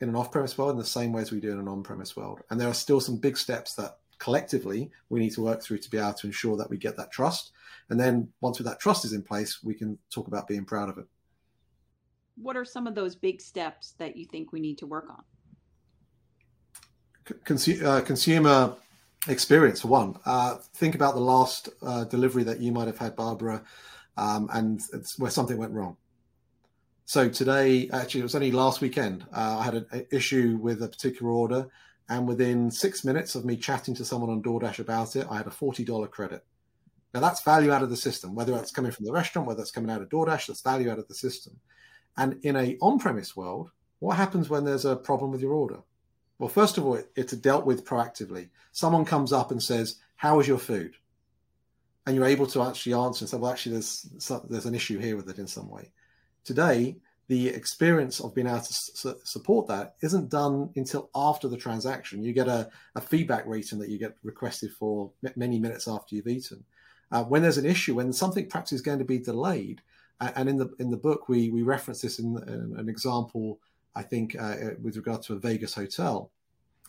in 0.02 0.10
an 0.10 0.16
off-premise 0.16 0.58
world 0.58 0.72
in 0.72 0.78
the 0.78 0.84
same 0.84 1.14
way 1.14 1.22
as 1.22 1.32
we 1.32 1.40
do 1.40 1.52
in 1.52 1.60
an 1.60 1.68
on-premise 1.68 2.18
world? 2.18 2.42
And 2.50 2.60
there 2.60 2.68
are 2.68 2.74
still 2.74 3.00
some 3.00 3.18
big 3.18 3.38
steps 3.38 3.76
that 3.76 4.00
collectively 4.18 4.92
we 5.10 5.20
need 5.20 5.32
to 5.34 5.44
work 5.44 5.62
through 5.62 5.78
to 5.78 5.90
be 5.90 5.98
able 5.98 6.14
to 6.14 6.28
ensure 6.28 6.58
that 6.58 6.70
we 6.70 6.78
get 6.78 6.98
that 6.98 7.12
trust. 7.12 7.52
And 7.90 8.00
then 8.00 8.30
once 8.42 8.58
that 8.58 8.80
trust 8.80 9.06
is 9.06 9.14
in 9.14 9.22
place, 9.22 9.64
we 9.64 9.76
can 9.76 10.00
talk 10.10 10.28
about 10.28 10.48
being 10.48 10.66
proud 10.66 10.90
of 10.90 10.98
it 10.98 11.06
what 12.36 12.56
are 12.56 12.65
some 12.65 12.88
of 12.88 12.96
those 12.96 13.15
big 13.15 13.41
steps 13.41 13.94
that 13.98 14.17
you 14.17 14.26
think 14.26 14.52
we 14.52 14.60
need 14.60 14.78
to 14.80 14.88
work 14.88 15.10
on? 15.10 15.24
Consu- 17.46 17.84
uh, 17.84 18.02
consumer 18.02 18.76
experience 19.28 19.86
one. 19.86 20.17
Uh, 20.26 20.56
think 20.76 20.96
about 20.96 21.13
the 21.13 21.22
last 21.22 21.70
uh, 21.82 22.04
delivery 22.06 22.44
that 22.44 22.60
you 22.60 22.72
might 22.72 22.88
have 22.88 22.98
had, 22.98 23.15
Barbara, 23.15 23.63
um, 24.17 24.50
and 24.54 24.82
where 25.17 25.32
something 25.32 25.58
went 25.58 25.72
wrong. 25.72 25.98
So 27.06 27.30
today, 27.30 27.89
actually, 27.91 28.22
it 28.22 28.24
was 28.24 28.36
only 28.36 28.52
last 28.52 28.82
weekend. 28.82 29.26
Uh, 29.34 29.58
I 29.60 29.63
had 29.63 29.74
an 29.76 30.08
issue 30.12 30.58
with 30.62 30.82
a 30.82 30.88
particular 30.88 31.32
order, 31.32 31.70
and 32.10 32.28
within 32.28 32.72
six 32.72 33.04
minutes 33.04 33.36
of 33.36 33.46
me 33.46 33.58
chatting 33.58 33.94
to 33.96 34.06
someone 34.06 34.30
on 34.30 34.41
DoorDash 34.41 34.80
about 34.80 35.15
it, 35.15 35.28
I 35.30 35.38
had 35.38 35.48
a 35.48 35.52
forty 35.52 35.84
dollar 35.84 36.08
credit. 36.08 36.44
Now 37.13 37.20
that's 37.20 37.44
value 37.44 37.72
out 37.72 37.84
of 37.84 37.89
the 37.89 37.98
system, 37.98 38.34
whether 38.34 38.54
that's 38.54 38.72
coming 38.72 38.91
from 38.91 39.06
the 39.06 39.12
restaurant, 39.12 39.48
whether 39.48 39.58
that's 39.58 39.72
coming 39.72 39.91
out 39.91 40.02
of 40.02 40.10
DoorDash, 40.10 40.48
that's 40.48 40.62
value 40.62 40.89
out 40.89 41.00
of 41.00 41.08
the 41.08 41.13
system. 41.13 41.60
And 42.17 42.43
in 42.43 42.56
a 42.56 42.78
on-premise 42.82 43.36
world, 43.36 43.71
what 44.00 44.17
happens 44.17 44.50
when 44.50 44.65
there's 44.65 44.86
a 44.86 44.95
problem 44.95 45.32
with 45.32 45.41
your 45.41 45.54
order? 45.54 45.80
Well, 46.39 46.50
first 46.50 46.78
of 46.78 46.86
all, 46.86 47.00
it's 47.15 47.34
dealt 47.34 47.65
with 47.65 47.86
proactively. 47.86 48.50
Someone 48.71 49.06
comes 49.06 49.32
up 49.32 49.52
and 49.52 49.62
says, 49.62 49.97
"How 50.15 50.39
is 50.39 50.47
your 50.47 50.58
food?" 50.58 50.95
And 52.06 52.15
you're 52.15 52.26
able 52.26 52.47
to 52.47 52.63
actually 52.63 52.93
answer 52.93 53.24
and 53.24 53.30
say, 53.30 53.38
"Well, 53.38 53.52
actually, 53.52 53.74
there's 53.74 54.08
there's 54.50 54.65
an 54.65 54.76
issue 54.76 54.97
here 54.97 55.15
with 55.15 55.30
it 55.30 55.38
in 55.38 55.47
some 55.47 55.69
way." 55.69 55.91
Today, 56.43 56.97
the 57.28 57.47
experience 57.47 58.19
of 58.19 58.34
being 58.34 58.47
able 58.47 58.60
to 58.60 58.74
su- 58.74 59.19
support 59.24 59.67
that 59.67 59.95
isn't 60.02 60.30
done 60.30 60.71
until 60.76 61.10
after 61.13 61.47
the 61.47 61.56
transaction. 61.56 62.24
You 62.24 62.34
get 62.34 62.47
a, 62.47 62.69
a 62.95 63.02
feedback 63.02 63.45
rating 63.45 63.80
that 63.80 63.89
you 63.89 64.00
get 64.00 64.17
requested 64.24 64.74
for 64.74 65.12
many 65.36 65.60
minutes 65.60 65.88
after 65.88 66.15
you've 66.15 66.28
eaten. 66.28 66.65
Uh, 67.12 67.24
when 67.24 67.41
there's 67.41 67.58
an 67.58 67.65
issue, 67.65 67.95
when 67.95 68.12
something 68.12 68.50
perhaps 68.50 68.74
is 68.74 68.82
going 68.82 69.00
to 69.00 69.06
be 69.06 69.19
delayed, 69.19 69.82
and 70.22 70.50
in 70.50 70.58
the 70.58 70.70
in 70.80 70.90
the 70.92 70.98
book 70.98 71.28
we 71.28 71.50
we 71.50 71.62
reference 71.62 72.02
this 72.02 72.20
in, 72.20 72.38
in 72.48 72.76
an 72.78 72.90
example 72.90 73.60
I 73.96 74.04
think 74.04 74.36
uh, 74.40 74.56
with 74.82 74.96
regard 74.96 75.22
to 75.24 75.34
a 75.34 75.40
Vegas 75.40 75.74
hotel 75.74 76.32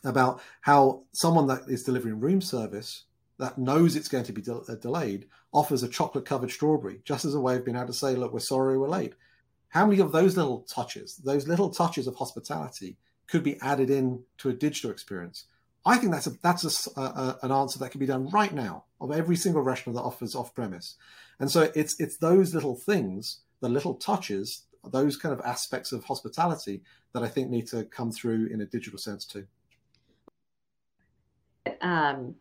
about 0.04 0.40
how 0.60 1.02
someone 1.12 1.46
that 1.48 1.62
is 1.68 1.82
delivering 1.82 2.20
room 2.20 2.40
service 2.40 3.04
that 3.38 3.58
knows 3.58 3.96
it's 3.96 4.08
going 4.08 4.24
to 4.24 4.32
be 4.32 4.42
de- 4.42 4.54
uh, 4.54 4.74
delayed 4.76 5.26
offers 5.52 5.82
a 5.82 5.88
chocolate 5.88 6.24
covered 6.24 6.50
strawberry 6.50 7.00
just 7.04 7.24
as 7.24 7.34
a 7.34 7.40
way 7.40 7.56
of 7.56 7.64
being 7.64 7.76
able 7.76 7.86
to 7.86 7.92
say 7.92 8.14
look 8.14 8.32
we're 8.32 8.40
sorry 8.40 8.78
we're 8.78 8.88
late. 8.88 9.14
How 9.68 9.86
many 9.86 10.00
of 10.00 10.12
those 10.12 10.36
little 10.36 10.60
touches 10.62 11.16
those 11.16 11.48
little 11.48 11.70
touches 11.70 12.06
of 12.06 12.14
hospitality 12.16 12.98
could 13.26 13.42
be 13.42 13.58
added 13.60 13.90
in 13.90 14.22
to 14.38 14.50
a 14.50 14.54
digital 14.54 14.90
experience? 14.90 15.46
I 15.84 15.96
think 15.98 16.12
that's 16.12 16.26
a 16.26 16.30
that's 16.42 16.86
a, 16.96 17.00
a, 17.00 17.38
an 17.42 17.50
answer 17.52 17.78
that 17.80 17.90
can 17.90 17.98
be 17.98 18.06
done 18.06 18.28
right 18.28 18.52
now 18.52 18.84
of 19.00 19.10
every 19.10 19.36
single 19.36 19.62
restaurant 19.62 19.96
that 19.96 20.02
offers 20.02 20.34
off 20.34 20.54
premise, 20.54 20.96
and 21.42 21.50
so 21.50 21.72
it's 21.74 21.98
it's 21.98 22.18
those 22.18 22.54
little 22.54 22.76
things, 22.76 23.40
the 23.60 23.68
little 23.68 23.94
touches, 23.94 24.62
those 24.92 25.16
kind 25.16 25.34
of 25.34 25.44
aspects 25.44 25.90
of 25.90 26.04
hospitality 26.04 26.82
that 27.12 27.24
I 27.24 27.28
think 27.28 27.50
need 27.50 27.66
to 27.66 27.82
come 27.84 28.12
through 28.12 28.46
in 28.46 28.60
a 28.60 28.64
digital 28.64 28.96
sense 28.96 29.26
too. 29.26 29.44
Um, 31.80 32.36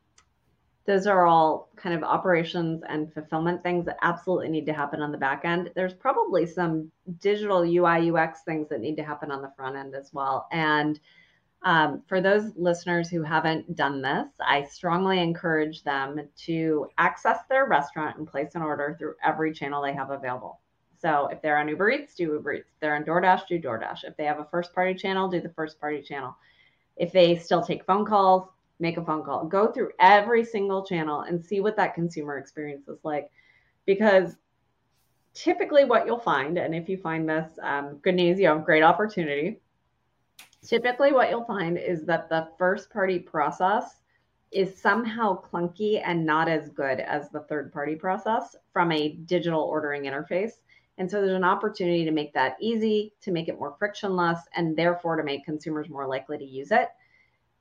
those 0.85 1.07
are 1.07 1.25
all 1.25 1.69
kind 1.75 1.95
of 1.95 2.03
operations 2.03 2.83
and 2.87 3.11
fulfillment 3.11 3.63
things 3.63 3.87
that 3.87 3.97
absolutely 4.03 4.49
need 4.49 4.67
to 4.67 4.73
happen 4.73 5.01
on 5.01 5.11
the 5.11 5.17
back 5.17 5.45
end. 5.45 5.71
There's 5.75 5.95
probably 5.95 6.45
some 6.45 6.91
digital 7.21 7.61
UI 7.63 8.11
UX 8.11 8.43
things 8.43 8.69
that 8.69 8.81
need 8.81 8.97
to 8.97 9.03
happen 9.03 9.31
on 9.31 9.41
the 9.41 9.51
front 9.57 9.77
end 9.77 9.95
as 9.95 10.13
well, 10.13 10.47
and 10.51 10.99
um, 11.63 12.01
for 12.07 12.21
those 12.21 12.55
listeners 12.55 13.09
who 13.09 13.21
haven't 13.21 13.75
done 13.75 14.01
this, 14.01 14.27
I 14.39 14.63
strongly 14.63 15.19
encourage 15.21 15.83
them 15.83 16.27
to 16.45 16.87
access 16.97 17.39
their 17.49 17.67
restaurant 17.67 18.17
and 18.17 18.27
place 18.27 18.55
an 18.55 18.63
order 18.63 18.95
through 18.97 19.15
every 19.23 19.53
channel 19.53 19.81
they 19.81 19.93
have 19.93 20.09
available. 20.09 20.59
So 20.99 21.27
if 21.27 21.41
they're 21.41 21.57
on 21.57 21.67
Uber 21.67 21.91
Eats, 21.91 22.15
do 22.15 22.33
Uber 22.33 22.53
Eats. 22.53 22.69
If 22.73 22.79
they're 22.79 22.95
on 22.95 23.03
DoorDash, 23.03 23.47
do 23.47 23.59
DoorDash. 23.59 24.03
If 24.03 24.17
they 24.17 24.25
have 24.25 24.39
a 24.39 24.45
first 24.45 24.73
party 24.73 24.95
channel, 24.95 25.27
do 25.27 25.39
the 25.39 25.49
first 25.49 25.79
party 25.79 26.01
channel. 26.01 26.35
If 26.97 27.11
they 27.11 27.37
still 27.37 27.61
take 27.61 27.85
phone 27.85 28.05
calls, 28.05 28.47
make 28.79 28.97
a 28.97 29.05
phone 29.05 29.23
call. 29.23 29.45
Go 29.45 29.71
through 29.71 29.91
every 29.99 30.43
single 30.43 30.83
channel 30.83 31.21
and 31.21 31.43
see 31.43 31.59
what 31.59 31.75
that 31.77 31.93
consumer 31.93 32.37
experience 32.37 32.87
is 32.87 32.99
like. 33.03 33.29
Because 33.85 34.35
typically, 35.33 35.85
what 35.85 36.07
you'll 36.07 36.19
find, 36.19 36.57
and 36.57 36.73
if 36.73 36.89
you 36.89 36.97
find 36.97 37.29
this, 37.29 37.51
um, 37.61 37.97
good 37.97 38.15
news, 38.15 38.39
you 38.39 38.47
have 38.47 38.65
great 38.65 38.83
opportunity 38.83 39.59
typically 40.65 41.11
what 41.11 41.29
you'll 41.29 41.45
find 41.45 41.77
is 41.77 42.05
that 42.05 42.29
the 42.29 42.47
first 42.57 42.89
party 42.91 43.19
process 43.19 44.01
is 44.51 44.77
somehow 44.77 45.41
clunky 45.41 46.01
and 46.03 46.25
not 46.25 46.49
as 46.49 46.69
good 46.69 46.99
as 46.99 47.29
the 47.29 47.39
third 47.41 47.71
party 47.71 47.95
process 47.95 48.55
from 48.73 48.91
a 48.91 49.09
digital 49.25 49.61
ordering 49.61 50.03
interface. 50.03 50.53
And 50.97 51.09
so 51.09 51.21
there's 51.21 51.35
an 51.35 51.43
opportunity 51.43 52.03
to 52.05 52.11
make 52.11 52.33
that 52.33 52.57
easy, 52.59 53.13
to 53.21 53.31
make 53.31 53.47
it 53.47 53.57
more 53.57 53.75
frictionless, 53.79 54.39
and 54.55 54.75
therefore 54.75 55.15
to 55.15 55.23
make 55.23 55.45
consumers 55.45 55.89
more 55.89 56.05
likely 56.05 56.37
to 56.37 56.45
use 56.45 56.71
it. 56.71 56.89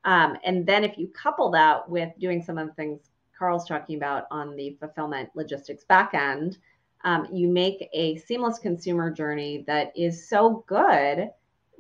Um, 0.05 0.37
and 0.45 0.67
then 0.67 0.83
if 0.83 0.99
you 0.99 1.09
couple 1.09 1.51
that 1.53 1.89
with 1.89 2.11
doing 2.19 2.43
some 2.43 2.59
of 2.59 2.69
the 2.69 2.75
things 2.75 3.11
Carl's 3.39 3.67
talking 3.67 3.97
about 3.97 4.25
on 4.31 4.57
the 4.57 4.77
fulfillment 4.81 5.31
logistics 5.35 5.85
backend, 5.89 6.59
um, 7.05 7.27
you 7.33 7.49
make 7.49 7.89
a 7.95 8.17
seamless 8.19 8.59
consumer 8.59 9.11
journey 9.11 9.65
that 9.67 9.93
is 9.97 10.29
so 10.29 10.65
good 10.67 11.31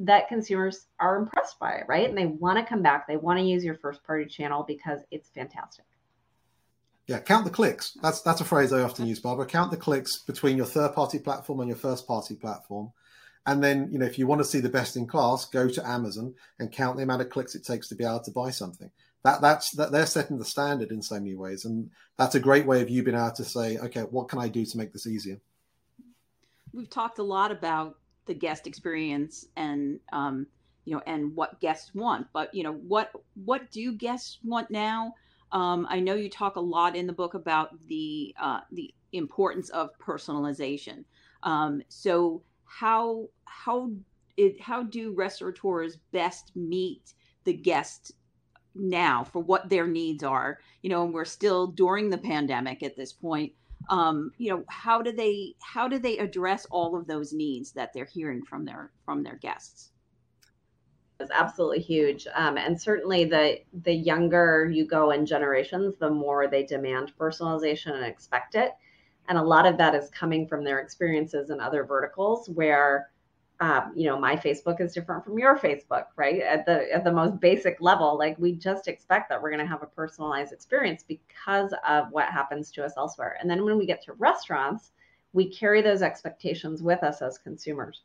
that 0.01 0.29
consumers 0.29 0.87
are 0.99 1.17
impressed 1.17 1.59
by 1.59 1.73
it, 1.73 1.85
right? 1.87 2.09
And 2.09 2.17
they 2.17 2.27
want 2.27 2.59
to 2.59 2.65
come 2.65 2.83
back. 2.83 3.07
They 3.07 3.17
want 3.17 3.39
to 3.39 3.45
use 3.45 3.63
your 3.63 3.77
first 3.77 4.03
party 4.03 4.25
channel 4.25 4.65
because 4.67 5.01
it's 5.11 5.29
fantastic. 5.29 5.85
Yeah, 7.07 7.21
count 7.21 7.45
the 7.45 7.51
clicks. 7.51 7.93
That's 8.03 8.23
that's 8.23 8.41
a 8.41 8.45
phrase 8.45 8.73
I 8.73 8.83
often 8.83 9.07
use, 9.07 9.21
Barbara. 9.21 9.47
Count 9.47 9.71
the 9.71 9.77
clicks 9.77 10.23
between 10.23 10.57
your 10.57 10.67
third 10.67 10.95
party 10.95 11.19
platform 11.19 11.61
and 11.61 11.69
your 11.69 11.77
first 11.77 12.07
party 12.07 12.35
platform. 12.35 12.93
And 13.47 13.63
then, 13.63 13.89
you 13.91 13.99
know, 13.99 14.07
if 14.07 14.19
you 14.19 14.27
want 14.27 14.41
to 14.41 14.45
see 14.45 14.61
the 14.61 14.69
best 14.69 14.97
in 14.97 15.07
class, 15.07 15.47
go 15.47 15.69
to 15.69 15.89
Amazon 15.89 16.35
and 16.59 16.71
count 16.71 16.97
the 16.97 17.03
amount 17.03 17.23
of 17.23 17.31
clicks 17.31 17.55
it 17.55 17.65
takes 17.65 17.89
to 17.89 17.95
be 17.95 18.05
able 18.05 18.21
to 18.21 18.31
buy 18.31 18.51
something. 18.51 18.91
That 19.25 19.41
that's 19.41 19.75
that 19.77 19.93
they're 19.93 20.07
setting 20.07 20.39
the 20.39 20.45
standard 20.45 20.93
in 20.93 21.03
so 21.03 21.17
many 21.17 21.35
ways, 21.35 21.65
and 21.65 21.91
that's 22.17 22.37
a 22.37 22.41
great 22.41 22.65
way 22.65 22.81
of 22.81 22.89
you 22.89 23.03
being 23.03 23.17
able 23.17 23.33
to 23.33 23.45
say, 23.45 23.77
okay, 23.77 24.03
what 24.03 24.29
can 24.29 24.39
I 24.39 24.49
do 24.49 24.65
to 24.65 24.79
make 24.79 24.93
this 24.93 25.07
easier? 25.07 25.41
We've 26.73 26.89
talked 26.89 27.19
a 27.19 27.23
lot 27.23 27.51
about 27.51 27.99
the 28.31 28.35
guest 28.35 28.69
experience 28.69 29.47
and 29.57 29.99
um, 30.13 30.47
you 30.85 30.95
know 30.95 31.03
and 31.05 31.35
what 31.35 31.61
guests 31.61 31.93
want, 31.97 32.29
but 32.33 32.55
you 32.55 32.63
know 32.63 32.75
what 32.75 33.11
what 33.45 33.69
do 33.73 33.93
guests 33.93 34.39
want 34.45 34.71
now? 34.71 35.13
Um, 35.51 35.85
I 35.91 35.99
know 35.99 36.15
you 36.15 36.31
talk 36.31 36.55
a 36.55 36.61
lot 36.61 36.95
in 36.95 37.09
the 37.09 37.13
book 37.13 37.35
about 37.35 37.71
the 37.89 38.33
uh, 38.41 38.61
the 38.71 38.95
importance 39.13 39.69
of 39.71 39.91
personalization. 39.99 41.05
Um, 41.43 41.83
so 41.89 42.43
how 42.67 43.27
how 43.47 43.91
it 44.37 44.61
how 44.61 44.85
do 44.85 45.13
restaurateurs 45.13 45.97
best 46.13 46.53
meet 46.55 47.15
the 47.43 47.53
guest 47.53 48.13
now 48.77 49.25
for 49.25 49.43
what 49.43 49.69
their 49.69 49.89
needs 49.89 50.23
are? 50.23 50.61
You 50.83 50.91
know, 50.91 51.05
and 51.05 51.13
we're 51.13 51.25
still 51.25 51.67
during 51.67 52.11
the 52.11 52.19
pandemic 52.19 52.85
at 52.85 52.97
this 52.97 53.13
point. 53.13 53.55
Um, 53.89 54.33
you 54.39 54.51
know, 54.51 54.65
how 54.69 55.03
do 55.03 55.13
they 55.13 55.55
how 55.61 55.89
do 55.89 55.99
they 55.99 56.19
address 56.19 56.67
all 56.71 56.97
of 56.97 57.07
those 57.07 57.33
needs 57.33 57.73
that 57.73 57.93
they're 57.93 58.05
hearing 58.05 58.45
from 58.45 58.65
their 58.65 58.93
from 59.05 59.23
their 59.23 59.37
guests? 59.37 59.91
is 61.21 61.31
absolutely 61.33 61.81
huge. 61.81 62.27
Um, 62.35 62.57
and 62.57 62.81
certainly 62.81 63.25
the 63.25 63.61
the 63.83 63.95
younger 63.95 64.71
you 64.73 64.87
go 64.87 65.11
in 65.11 65.27
generations, 65.27 65.97
the 65.97 66.11
more 66.11 66.49
they 66.49 66.65
demand 66.65 67.13
personalization 67.19 67.95
and 67.95 68.05
expect 68.05 68.55
it. 68.55 68.73
And 69.29 69.39
a 69.39 69.43
lot 69.43 69.67
of 69.67 69.77
that 69.79 69.95
is 69.95 70.11
coming 70.11 70.49
from 70.49 70.65
their 70.65 70.81
experiences 70.81 71.51
in 71.51 71.61
other 71.61 71.85
verticals 71.85 72.49
where 72.49 73.11
um, 73.61 73.93
you 73.95 74.07
know 74.07 74.19
my 74.19 74.35
facebook 74.37 74.81
is 74.81 74.95
different 74.95 75.25
from 75.25 75.39
your 75.39 75.59
facebook 75.59 76.07
right? 76.17 76.41
At 76.41 76.65
the 76.67 76.93
at 76.93 77.05
the 77.05 77.13
most 77.13 77.39
basic 77.41 77.77
level 77.81 78.19
like 78.19 78.39
we 78.39 78.53
just 78.53 78.89
expect 78.89 79.29
that 79.29 79.41
we're 79.41 79.51
going 79.51 79.65
to 79.65 79.71
have 79.71 79.83
a 79.83 79.87
personalized 79.87 80.53
experience 80.53 81.05
because 81.07 81.75
of 81.87 82.07
what 82.11 82.29
happens 82.29 82.71
to 82.73 82.85
us 82.85 82.95
elsewhere. 82.97 83.37
And 83.41 83.49
then 83.51 83.65
when 83.65 83.79
we 83.79 83.87
get 83.87 84.03
to 84.05 84.15
restaurants 84.15 84.93
we 85.33 85.49
carry 85.49 85.81
those 85.81 86.03
expectations 86.03 86.83
with 86.83 87.03
us 87.05 87.23
as 87.23 87.39
consumers. 87.39 88.03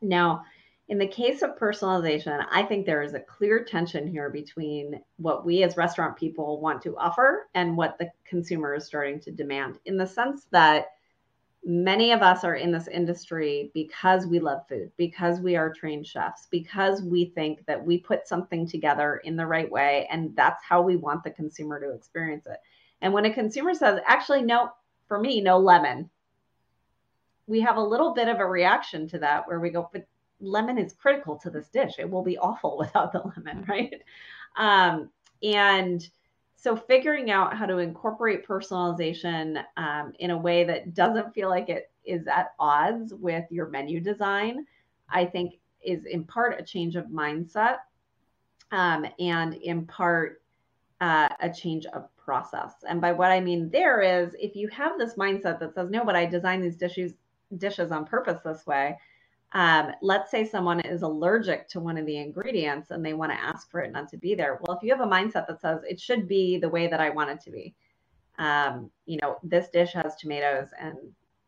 Now 0.00 0.44
in 0.88 0.98
the 0.98 1.08
case 1.08 1.42
of 1.42 1.58
personalization, 1.58 2.46
I 2.52 2.62
think 2.62 2.86
there 2.86 3.02
is 3.02 3.14
a 3.14 3.20
clear 3.20 3.64
tension 3.64 4.06
here 4.06 4.30
between 4.30 5.00
what 5.16 5.44
we 5.44 5.64
as 5.64 5.76
restaurant 5.76 6.16
people 6.16 6.60
want 6.60 6.80
to 6.82 6.96
offer 6.96 7.48
and 7.54 7.76
what 7.76 7.98
the 7.98 8.08
consumer 8.24 8.74
is 8.74 8.86
starting 8.86 9.18
to 9.20 9.32
demand, 9.32 9.80
in 9.86 9.96
the 9.96 10.06
sense 10.06 10.46
that 10.52 10.92
many 11.66 12.12
of 12.12 12.22
us 12.22 12.44
are 12.44 12.54
in 12.54 12.70
this 12.70 12.86
industry 12.86 13.72
because 13.74 14.24
we 14.24 14.38
love 14.38 14.60
food, 14.68 14.92
because 14.96 15.40
we 15.40 15.56
are 15.56 15.72
trained 15.72 16.06
chefs, 16.06 16.46
because 16.48 17.02
we 17.02 17.24
think 17.24 17.66
that 17.66 17.84
we 17.84 17.98
put 17.98 18.28
something 18.28 18.68
together 18.68 19.20
in 19.24 19.34
the 19.34 19.44
right 19.44 19.70
way, 19.70 20.06
and 20.08 20.34
that's 20.36 20.62
how 20.62 20.80
we 20.80 20.94
want 20.94 21.24
the 21.24 21.30
consumer 21.30 21.80
to 21.80 21.92
experience 21.92 22.46
it. 22.46 22.58
And 23.02 23.12
when 23.12 23.24
a 23.24 23.34
consumer 23.34 23.74
says, 23.74 23.98
actually, 24.06 24.42
no, 24.42 24.70
for 25.08 25.18
me, 25.18 25.40
no 25.40 25.58
lemon, 25.58 26.08
we 27.48 27.60
have 27.62 27.76
a 27.76 27.82
little 27.82 28.14
bit 28.14 28.28
of 28.28 28.38
a 28.38 28.46
reaction 28.46 29.08
to 29.08 29.18
that 29.18 29.48
where 29.48 29.58
we 29.58 29.70
go, 29.70 29.90
but 29.92 30.06
lemon 30.40 30.78
is 30.78 30.92
critical 30.92 31.36
to 31.38 31.50
this 31.50 31.68
dish. 31.68 31.94
It 31.98 32.08
will 32.08 32.22
be 32.22 32.38
awful 32.38 32.78
without 32.78 33.12
the 33.12 33.22
lemon, 33.22 33.64
right? 33.68 34.02
Um, 34.56 35.10
and 35.42 36.08
so 36.56 36.74
figuring 36.74 37.30
out 37.30 37.56
how 37.56 37.66
to 37.66 37.78
incorporate 37.78 38.46
personalization 38.46 39.62
um, 39.76 40.12
in 40.18 40.30
a 40.30 40.38
way 40.38 40.64
that 40.64 40.94
doesn't 40.94 41.34
feel 41.34 41.48
like 41.48 41.68
it 41.68 41.90
is 42.04 42.26
at 42.26 42.54
odds 42.58 43.12
with 43.14 43.44
your 43.50 43.68
menu 43.68 44.00
design, 44.00 44.66
I 45.08 45.26
think 45.26 45.58
is 45.84 46.06
in 46.06 46.24
part 46.24 46.58
a 46.58 46.64
change 46.64 46.96
of 46.96 47.06
mindset 47.06 47.78
um, 48.72 49.06
and 49.20 49.54
in 49.54 49.86
part 49.86 50.42
uh, 51.00 51.28
a 51.40 51.50
change 51.50 51.86
of 51.86 52.08
process. 52.16 52.72
And 52.88 53.00
by 53.00 53.12
what 53.12 53.30
I 53.30 53.40
mean 53.40 53.70
there 53.70 54.00
is 54.00 54.34
if 54.40 54.56
you 54.56 54.68
have 54.68 54.98
this 54.98 55.14
mindset 55.14 55.60
that 55.60 55.74
says, 55.74 55.90
no, 55.90 56.04
but 56.04 56.16
I 56.16 56.26
designed 56.26 56.64
these 56.64 56.76
dishes 56.76 57.12
dishes 57.58 57.92
on 57.92 58.04
purpose 58.04 58.40
this 58.44 58.66
way, 58.66 58.96
um, 59.56 59.92
let's 60.02 60.30
say 60.30 60.44
someone 60.44 60.80
is 60.80 61.00
allergic 61.00 61.66
to 61.68 61.80
one 61.80 61.96
of 61.96 62.04
the 62.04 62.18
ingredients 62.18 62.90
and 62.90 63.02
they 63.02 63.14
want 63.14 63.32
to 63.32 63.40
ask 63.40 63.70
for 63.70 63.80
it 63.80 63.90
not 63.90 64.06
to 64.10 64.18
be 64.18 64.34
there. 64.34 64.60
Well, 64.60 64.76
if 64.76 64.82
you 64.82 64.94
have 64.94 65.00
a 65.00 65.10
mindset 65.10 65.46
that 65.46 65.62
says 65.62 65.80
it 65.88 65.98
should 65.98 66.28
be 66.28 66.58
the 66.58 66.68
way 66.68 66.88
that 66.88 67.00
I 67.00 67.08
want 67.08 67.30
it 67.30 67.40
to 67.40 67.50
be, 67.50 67.74
um, 68.38 68.90
you 69.06 69.18
know, 69.22 69.38
this 69.42 69.68
dish 69.70 69.94
has 69.94 70.14
tomatoes 70.16 70.68
and 70.78 70.98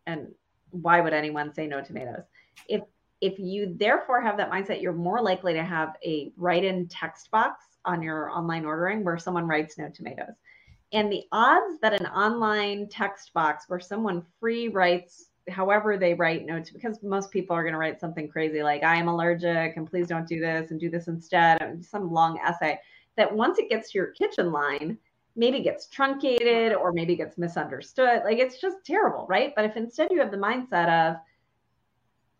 and 0.06 0.28
why 0.70 1.02
would 1.02 1.12
anyone 1.12 1.52
say 1.52 1.66
no 1.66 1.82
tomatoes? 1.82 2.24
If 2.66 2.80
if 3.20 3.38
you 3.38 3.74
therefore 3.78 4.22
have 4.22 4.38
that 4.38 4.50
mindset, 4.50 4.80
you're 4.80 4.94
more 4.94 5.20
likely 5.20 5.52
to 5.52 5.62
have 5.62 5.94
a 6.02 6.32
write-in 6.38 6.88
text 6.88 7.30
box 7.30 7.62
on 7.84 8.00
your 8.00 8.30
online 8.30 8.64
ordering 8.64 9.04
where 9.04 9.18
someone 9.18 9.46
writes 9.46 9.76
no 9.76 9.90
tomatoes. 9.90 10.34
And 10.92 11.12
the 11.12 11.24
odds 11.30 11.78
that 11.82 11.92
an 11.92 12.06
online 12.06 12.88
text 12.88 13.34
box 13.34 13.66
where 13.68 13.80
someone 13.80 14.24
free 14.40 14.68
writes 14.68 15.27
however 15.50 15.96
they 15.96 16.14
write 16.14 16.46
notes 16.46 16.70
because 16.70 17.02
most 17.02 17.30
people 17.30 17.54
are 17.54 17.62
going 17.62 17.72
to 17.72 17.78
write 17.78 18.00
something 18.00 18.28
crazy 18.28 18.62
like 18.62 18.82
i 18.82 18.96
am 18.96 19.08
allergic 19.08 19.76
and 19.76 19.88
please 19.88 20.06
don't 20.06 20.28
do 20.28 20.40
this 20.40 20.70
and 20.70 20.80
do 20.80 20.90
this 20.90 21.08
instead 21.08 21.84
some 21.84 22.12
long 22.12 22.38
essay 22.46 22.78
that 23.16 23.34
once 23.34 23.58
it 23.58 23.68
gets 23.68 23.90
to 23.90 23.98
your 23.98 24.08
kitchen 24.08 24.52
line 24.52 24.98
maybe 25.38 25.60
gets 25.60 25.86
truncated 25.86 26.72
or 26.74 26.92
maybe 26.92 27.14
gets 27.14 27.38
misunderstood 27.38 28.22
like 28.24 28.38
it's 28.38 28.60
just 28.60 28.76
terrible 28.84 29.24
right? 29.28 29.52
But 29.54 29.64
if 29.64 29.76
instead 29.76 30.10
you 30.10 30.18
have 30.18 30.32
the 30.32 30.36
mindset 30.36 30.88
of 30.88 31.16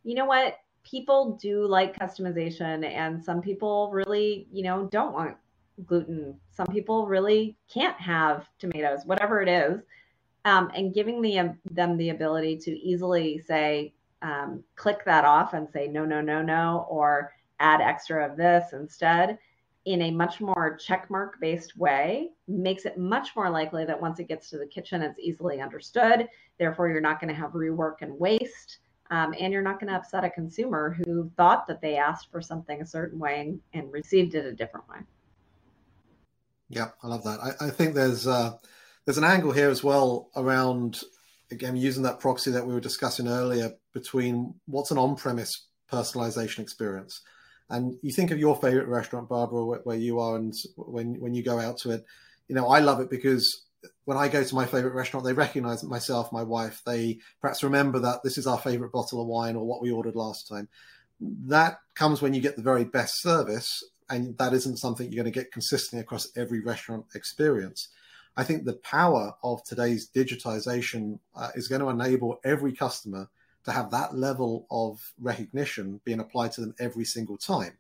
you 0.03 0.15
know 0.15 0.27
what? 0.27 0.57
People 0.85 1.39
do 1.41 1.67
like 1.67 1.99
customization 1.99 2.85
and 2.85 3.23
some 3.23 3.41
people 3.41 3.91
really 3.93 4.49
you 4.53 4.65
know 4.65 4.89
don't 4.91 5.13
want 5.13 5.37
gluten. 5.87 6.39
Some 6.51 6.67
people 6.67 7.07
really 7.07 7.57
can't 7.73 7.99
have 8.01 8.49
tomatoes 8.59 9.03
whatever 9.05 9.41
it 9.41 9.49
is 9.49 9.81
um, 10.45 10.71
and 10.75 10.95
giving 10.95 11.21
the, 11.21 11.55
them 11.71 11.97
the 11.97 12.11
ability 12.11 12.57
to 12.59 12.71
easily 12.71 13.39
say, 13.39 13.93
um, 14.23 14.63
click 14.77 15.05
that 15.05 15.25
off 15.25 15.55
and 15.55 15.69
say, 15.71 15.87
no, 15.87 16.05
no, 16.05 16.21
no, 16.21 16.43
no, 16.43 16.87
or 16.91 17.33
add 17.61 17.81
extra 17.81 18.29
of 18.29 18.37
this 18.37 18.73
instead 18.73 19.39
in 19.89 20.03
a 20.03 20.11
much 20.11 20.41
more 20.41 20.79
checkmark 20.79 21.31
based 21.41 21.77
way 21.79 22.31
makes 22.47 22.85
it 22.85 22.99
much 22.99 23.35
more 23.35 23.49
likely 23.49 23.87
that 23.87 23.99
once 23.99 24.19
it 24.19 24.29
gets 24.29 24.51
to 24.51 24.59
the 24.59 24.67
kitchen, 24.67 25.01
it's 25.01 25.19
easily 25.19 25.63
understood. 25.63 26.29
Therefore, 26.59 26.91
you're 26.91 27.01
not 27.01 27.21
going 27.21 27.33
to 27.33 27.41
have 27.41 27.53
rework 27.53 27.97
and 28.03 28.19
waste. 28.19 28.79
Um, 29.11 29.35
and 29.41 29.51
you're 29.51 29.63
not 29.63 29.81
going 29.81 29.91
to 29.91 29.99
upset 29.99 30.25
a 30.25 30.29
consumer 30.29 30.93
who 30.93 31.31
thought 31.39 31.67
that 31.69 31.81
they 31.81 31.97
asked 31.97 32.31
for 32.31 32.43
something 32.43 32.83
a 32.83 32.87
certain 32.87 33.19
way 33.19 33.41
and, 33.41 33.61
and 33.73 33.91
received 33.91 34.35
it 34.35 34.45
a 34.45 34.53
different 34.53 34.87
way. 34.91 34.99
Yeah, 36.69 36.91
I 37.03 37.07
love 37.07 37.25
that. 37.25 37.41
I, 37.43 37.69
I 37.69 37.71
think 37.71 37.95
there's 37.95 38.27
uh, 38.27 38.59
there's 39.09 39.17
an 39.17 39.25
angle 39.25 39.53
here 39.53 39.71
as 39.71 39.83
well 39.83 40.29
around 40.37 41.01
again 41.51 41.75
using 41.79 42.03
that 42.03 42.21
proxy 42.21 42.51
that 42.51 42.67
we 42.67 42.75
were 42.75 42.81
discussing 42.81 43.27
earlier 43.27 43.73
between 43.95 44.53
what's 44.67 44.91
an 44.91 44.99
on-premise 44.99 45.65
personalization 45.91 46.59
experience. 46.59 47.23
And 47.71 47.97
you 48.03 48.13
think 48.13 48.33
of 48.33 48.39
your 48.39 48.55
favorite 48.57 48.87
restaurant 48.87 49.31
barbara 49.31 49.65
where 49.65 49.97
you 49.97 50.21
are 50.21 50.37
and 50.37 50.53
when 50.77 51.19
when 51.21 51.33
you 51.33 51.43
go 51.43 51.59
out 51.59 51.79
to 51.79 51.93
it. 51.93 52.05
You 52.49 52.55
know 52.55 52.69
i 52.69 52.81
love 52.81 53.01
it 53.01 53.09
because 53.09 53.65
when 54.05 54.19
i 54.19 54.29
go 54.29 54.45
to 54.45 54.55
my 54.55 54.67
favorite 54.67 54.93
restaurant 54.93 55.25
they 55.25 55.33
recognize 55.33 55.83
myself 55.85 56.31
my 56.31 56.43
wife 56.43 56.83
they 56.85 57.19
perhaps 57.41 57.63
remember 57.63 57.99
that 58.01 58.23
this 58.23 58.37
is 58.37 58.47
our 58.47 58.59
favorite 58.59 58.93
bottle 58.93 59.23
of 59.23 59.27
wine 59.27 59.57
or 59.57 59.65
what 59.65 59.81
we 59.81 59.91
ordered 59.91 60.17
last 60.17 60.47
time. 60.49 60.69
That 61.19 61.81
comes 61.95 62.21
when 62.21 62.35
you 62.35 62.43
get 62.43 62.57
the 62.57 62.71
very 62.71 62.85
best 62.85 63.23
service 63.23 63.83
and 64.11 64.37
that 64.37 64.53
isn't 64.53 64.77
something 64.77 65.11
you're 65.11 65.25
going 65.25 65.33
to 65.33 65.41
get 65.41 65.51
consistently 65.51 66.03
across 66.03 66.29
every 66.37 66.61
restaurant 66.61 67.07
experience 67.15 67.89
I 68.39 68.45
think 68.45 68.65
the 68.65 68.75
power 68.75 69.35
of 69.43 69.65
today's 69.65 70.09
digitization 70.09 71.19
uh, 71.35 71.51
is 71.57 71.67
going 71.67 71.81
to 71.81 71.89
enable 71.89 72.39
every 72.45 72.73
customer 72.73 73.29
to 73.65 73.73
have 73.73 73.91
that 73.91 74.15
level 74.15 74.65
of 74.71 75.13
recognition 75.21 76.01
being 76.05 76.21
applied 76.21 76.53
to 76.53 76.61
them 76.61 76.75
every 76.79 77.05
single 77.05 77.37
time. 77.37 77.79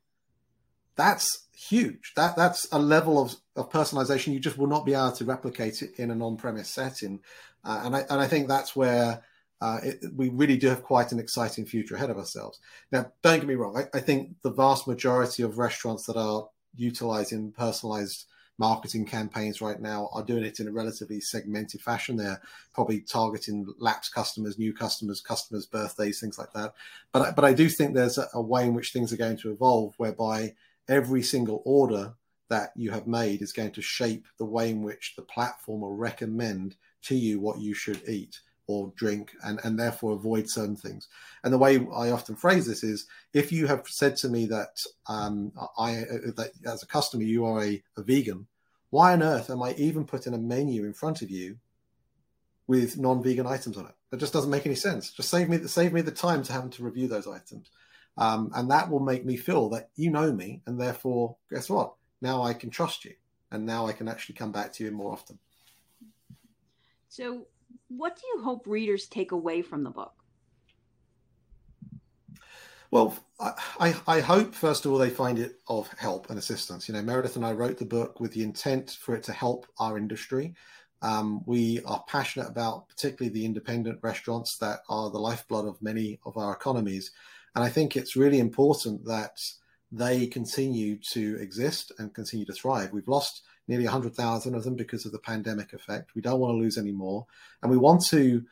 That's 0.97 1.47
huge. 1.55 2.13
That 2.17 2.35
that's 2.35 2.67
a 2.73 2.79
level 2.81 3.23
of, 3.23 3.37
of 3.55 3.71
personalization 3.71 4.33
you 4.33 4.41
just 4.41 4.59
will 4.59 4.67
not 4.67 4.85
be 4.85 4.95
able 4.95 5.13
to 5.13 5.25
replicate 5.25 5.81
it 5.81 5.91
in 5.97 6.11
an 6.11 6.21
on-premise 6.21 6.69
setting. 6.69 7.21
Uh, 7.65 7.83
and 7.85 7.95
I 7.95 8.01
and 8.11 8.21
I 8.21 8.27
think 8.27 8.49
that's 8.49 8.75
where 8.75 9.23
uh, 9.61 9.79
it, 9.85 10.05
we 10.17 10.29
really 10.29 10.57
do 10.57 10.67
have 10.67 10.83
quite 10.83 11.13
an 11.13 11.21
exciting 11.21 11.67
future 11.67 11.95
ahead 11.95 12.11
of 12.11 12.19
ourselves. 12.19 12.59
Now, 12.91 13.13
don't 13.23 13.39
get 13.39 13.47
me 13.49 13.55
wrong. 13.55 13.77
I, 13.77 13.97
I 13.97 14.01
think 14.01 14.35
the 14.43 14.51
vast 14.51 14.89
majority 14.89 15.45
of 15.45 15.59
restaurants 15.59 16.07
that 16.07 16.17
are 16.17 16.49
utilizing 16.75 17.53
personalized 17.53 18.25
marketing 18.59 19.07
campaigns 19.07 19.61
right 19.61 19.81
now 19.81 20.11
are 20.13 20.25
doing 20.25 20.45
it 20.45 20.61
in 20.61 20.69
a 20.69 20.73
relatively 20.73 21.21
segmented 21.21 21.81
fashion. 21.81 22.17
They're 22.17 22.41
probably 22.75 23.01
targeting 23.01 23.67
lapsed 23.79 24.13
customers, 24.13 24.59
new 24.59 24.75
customers, 24.75 25.21
customers' 25.21 25.67
birthdays, 25.67 26.21
things 26.21 26.39
like 26.39 26.53
that. 26.53 26.75
But 27.13 27.37
but 27.37 27.45
I 27.45 27.53
do 27.53 27.69
think 27.69 27.95
there's 27.95 28.19
a, 28.19 28.29
a 28.35 28.43
way 28.43 28.65
in 28.67 28.75
which 28.75 28.93
things 28.93 29.13
are 29.13 29.17
going 29.17 29.39
to 29.39 29.53
evolve, 29.53 29.95
whereby 29.97 30.55
every 30.89 31.23
single 31.23 31.63
order 31.65 32.15
that 32.49 32.71
you 32.75 32.91
have 32.91 33.07
made 33.07 33.43
is 33.43 33.53
going 33.53 33.73
to 33.73 33.83
shape 33.83 34.27
the 34.39 34.45
way 34.45 34.71
in 34.71 34.83
which 34.83 35.15
the 35.17 35.23
platform 35.23 35.83
will 35.83 35.97
recommend 35.97 36.77
to 37.03 37.15
you 37.15 37.39
what 37.39 37.61
you 37.61 37.75
should 37.75 38.09
eat 38.09 38.41
or 38.69 38.93
drink 38.97 39.33
and, 39.43 39.59
and 39.65 39.79
therefore 39.79 40.13
avoid 40.13 40.49
certain 40.49 40.77
things. 40.77 41.09
And 41.43 41.53
the 41.53 41.59
way 41.59 41.79
I 41.97 42.11
often 42.11 42.37
phrase 42.37 42.67
this 42.67 42.85
is 42.85 43.07
if 43.33 43.51
you 43.51 43.67
have 43.67 43.89
said 43.89 44.17
to 44.19 44.29
me 44.29 44.47
that 44.47 44.81
um, 45.09 45.53
I 45.77 46.05
that 46.37 46.51
as 46.65 46.83
a 46.83 46.87
customer 46.87 47.25
you 47.25 47.47
are 47.47 47.65
a, 47.65 47.83
a 47.97 48.03
vegan, 48.03 48.47
why 48.91 49.15
on 49.15 49.23
earth 49.23 49.51
am 49.51 49.63
I 49.63 49.73
even 49.73 50.05
putting 50.05 50.35
a 50.35 50.39
menu 50.39 50.85
in 50.85 50.93
front 50.93 51.23
of 51.23 51.31
you 51.31 51.57
with 52.67 52.99
non-vegan 52.99 53.47
items 53.47 53.79
on 53.79 53.87
it? 53.87 53.95
That 54.11 54.21
just 54.21 54.35
doesn't 54.35 54.51
make 54.51 54.67
any 54.67 54.75
sense. 54.75 55.11
Just 55.11 55.31
save 55.31 55.49
me 55.49 55.59
save 55.67 55.93
me 55.93 56.03
the 56.03 56.11
time 56.11 56.43
to 56.45 56.53
having 56.53 56.71
to 56.71 56.85
review 56.85 57.09
those 57.09 57.27
items. 57.27 57.71
Um, 58.19 58.51
and 58.55 58.71
that 58.71 58.91
will 58.91 59.01
make 59.01 59.25
me 59.25 59.37
feel 59.37 59.69
that 59.71 59.91
you 59.95 60.11
know 60.11 60.33
me, 60.33 60.61
and 60.67 60.79
therefore, 60.79 61.37
guess 61.51 61.71
what? 61.71 61.95
Now 62.21 62.43
I 62.43 62.53
can 62.53 62.69
trust 62.69 63.05
you, 63.05 63.15
and 63.51 63.65
now 63.65 63.87
I 63.87 63.93
can 63.93 64.09
actually 64.09 64.35
come 64.35 64.51
back 64.51 64.73
to 64.75 64.85
you 64.85 64.91
more 64.91 65.13
often. 65.13 65.39
So, 67.09 67.47
what 67.89 68.17
do 68.17 68.23
you 68.35 68.43
hope 68.43 68.67
readers 68.67 69.07
take 69.07 69.33
away 69.33 69.63
from 69.63 69.83
the 69.83 69.91
book? 69.91 70.13
Well, 72.91 73.19
I, 73.39 73.95
I 74.07 74.21
hope, 74.21 74.55
first 74.55 74.87
of 74.87 74.93
all, 74.93 74.99
they 74.99 75.11
find 75.11 75.39
it 75.39 75.61
of 75.69 75.93
help 75.99 76.31
and 76.31 76.39
assistance. 76.39 76.89
You 76.89 76.95
know, 76.95 77.03
Meredith 77.03 77.37
and 77.37 77.45
I 77.45 77.53
wrote 77.53 77.77
the 77.77 77.85
book 77.85 78.19
with 78.19 78.33
the 78.33 78.43
intent 78.43 78.97
for 79.01 79.15
it 79.15 79.23
to 79.25 79.33
help 79.33 79.67
our 79.79 79.99
industry. 79.99 80.55
Um, 81.03 81.43
we 81.47 81.83
are 81.85 82.03
passionate 82.09 82.49
about 82.49 82.89
particularly 82.89 83.33
the 83.33 83.45
independent 83.45 83.99
restaurants 84.03 84.57
that 84.59 84.81
are 84.89 85.11
the 85.11 85.19
lifeblood 85.19 85.67
of 85.67 85.81
many 85.83 86.19
of 86.25 86.37
our 86.39 86.53
economies. 86.53 87.13
And 87.55 87.63
I 87.63 87.69
think 87.69 87.95
it's 87.95 88.17
really 88.17 88.39
important 88.39 89.05
that 89.05 89.39
they 89.93 90.27
continue 90.27 90.99
to 91.13 91.37
exist 91.41 91.93
and 91.99 92.15
continue 92.15 92.47
to 92.47 92.53
thrive. 92.53 92.93
We've 92.93 93.09
lost 93.09 93.43
nearly 93.69 93.85
100,000 93.85 94.55
of 94.55 94.65
them 94.65 94.75
because 94.75 95.05
of 95.07 95.13
the 95.13 95.19
pandemic 95.19 95.73
effect. 95.73 96.15
We 96.15 96.23
don't 96.23 96.41
want 96.41 96.55
to 96.55 96.59
lose 96.59 96.79
any 96.79 96.93
more. 96.93 97.27
And 97.63 97.71
we 97.71 97.77
want 97.77 98.05
to 98.07 98.45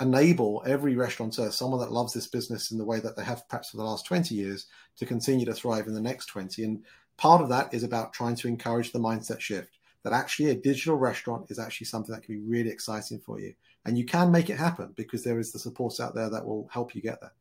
enable 0.00 0.62
every 0.66 0.94
restaurateur, 0.94 1.50
someone 1.50 1.80
that 1.80 1.92
loves 1.92 2.12
this 2.12 2.26
business 2.26 2.70
in 2.70 2.78
the 2.78 2.84
way 2.84 3.00
that 3.00 3.16
they 3.16 3.24
have 3.24 3.48
perhaps 3.48 3.70
for 3.70 3.78
the 3.78 3.84
last 3.84 4.06
20 4.06 4.34
years, 4.34 4.66
to 4.98 5.06
continue 5.06 5.46
to 5.46 5.54
thrive 5.54 5.86
in 5.86 5.94
the 5.94 6.00
next 6.00 6.26
20. 6.26 6.62
And 6.62 6.84
part 7.16 7.40
of 7.40 7.48
that 7.48 7.72
is 7.72 7.82
about 7.82 8.12
trying 8.12 8.36
to 8.36 8.48
encourage 8.48 8.92
the 8.92 8.98
mindset 8.98 9.40
shift 9.40 9.78
that 10.02 10.12
actually 10.12 10.50
a 10.50 10.54
digital 10.54 10.96
restaurant 10.96 11.50
is 11.50 11.58
actually 11.58 11.86
something 11.86 12.14
that 12.14 12.22
can 12.22 12.34
be 12.34 12.40
really 12.40 12.70
exciting 12.70 13.18
for 13.18 13.40
you. 13.40 13.54
And 13.84 13.96
you 13.96 14.04
can 14.04 14.30
make 14.30 14.50
it 14.50 14.58
happen 14.58 14.92
because 14.94 15.24
there 15.24 15.38
is 15.38 15.52
the 15.52 15.58
support 15.58 16.00
out 16.00 16.14
there 16.14 16.30
that 16.30 16.44
will 16.44 16.68
help 16.72 16.94
you 16.94 17.02
get 17.02 17.20
there. 17.20 17.32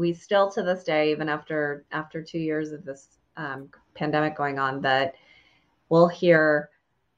We 0.00 0.14
still 0.14 0.50
to 0.50 0.62
this 0.62 0.82
day 0.82 1.12
even 1.12 1.28
after 1.28 1.84
after 1.92 2.22
two 2.22 2.38
years 2.38 2.72
of 2.72 2.84
this 2.84 3.18
um, 3.36 3.68
pandemic 3.94 4.34
going 4.34 4.58
on 4.58 4.80
that 4.80 5.14
we'll 5.90 6.08
hear 6.08 6.70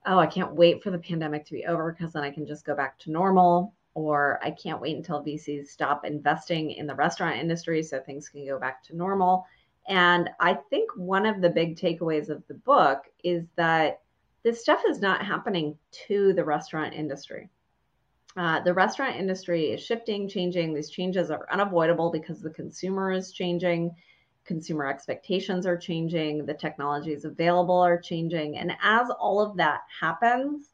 oh 0.07 0.19
i 0.19 0.27
can't 0.27 0.55
wait 0.55 0.83
for 0.83 0.91
the 0.91 0.99
pandemic 0.99 1.47
to 1.47 1.53
be 1.53 1.65
over 1.65 1.93
because 1.93 2.13
then 2.13 2.25
i 2.25 2.31
can 2.31 2.45
just 2.45 2.67
go 2.67 2.75
back 2.75 2.99
to 2.99 3.11
normal 3.11 3.73
or 3.95 4.41
i 4.43 4.51
can't 4.51 4.81
wait 4.81 4.97
until 4.97 5.25
vcs 5.25 5.69
stop 5.69 6.05
investing 6.05 6.73
in 6.73 6.87
the 6.87 6.95
restaurant 6.95 7.39
industry 7.39 7.83
so 7.83 8.01
things 8.01 8.29
can 8.29 8.45
go 8.45 8.59
back 8.59 8.83
to 8.83 8.97
normal. 8.97 9.47
And 9.89 10.29
i 10.41 10.55
think 10.69 10.91
one 10.97 11.25
of 11.25 11.41
the 11.41 11.51
big 11.51 11.77
takeaways 11.77 12.29
of 12.29 12.43
the 12.49 12.55
book 12.55 13.05
is 13.23 13.45
that 13.57 14.01
this 14.43 14.61
stuff 14.61 14.83
is 14.89 15.01
not 15.01 15.25
happening 15.25 15.79
to 16.09 16.33
the 16.33 16.45
restaurant 16.45 16.95
industry 16.95 17.49
uh, 18.37 18.61
the 18.61 18.73
restaurant 18.73 19.17
industry 19.17 19.67
is 19.67 19.85
shifting, 19.85 20.29
changing. 20.29 20.73
These 20.73 20.91
changes 20.91 21.31
are 21.31 21.47
unavoidable 21.51 22.11
because 22.11 22.41
the 22.41 22.51
consumer 22.51 23.13
is 23.13 23.33
changing, 23.33 23.95
consumer 24.45 24.87
expectations 24.87 25.67
are 25.67 25.77
changing, 25.77 26.47
the 26.47 26.55
technologies 26.55 27.25
available 27.25 27.79
are 27.79 28.01
changing. 28.01 28.57
And 28.57 28.73
as 28.83 29.11
all 29.11 29.41
of 29.41 29.57
that 29.59 29.81
happens, 30.01 30.71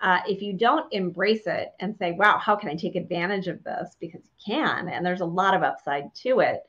uh, 0.00 0.20
if 0.26 0.40
you 0.40 0.54
don't 0.54 0.90
embrace 0.92 1.46
it 1.46 1.74
and 1.80 1.96
say, 1.96 2.12
wow, 2.12 2.38
how 2.38 2.56
can 2.56 2.70
I 2.70 2.74
take 2.74 2.96
advantage 2.96 3.48
of 3.48 3.62
this? 3.64 3.96
Because 4.00 4.22
you 4.24 4.54
can, 4.54 4.88
and 4.88 5.04
there's 5.04 5.20
a 5.20 5.26
lot 5.26 5.54
of 5.54 5.62
upside 5.62 6.14
to 6.16 6.40
it. 6.40 6.62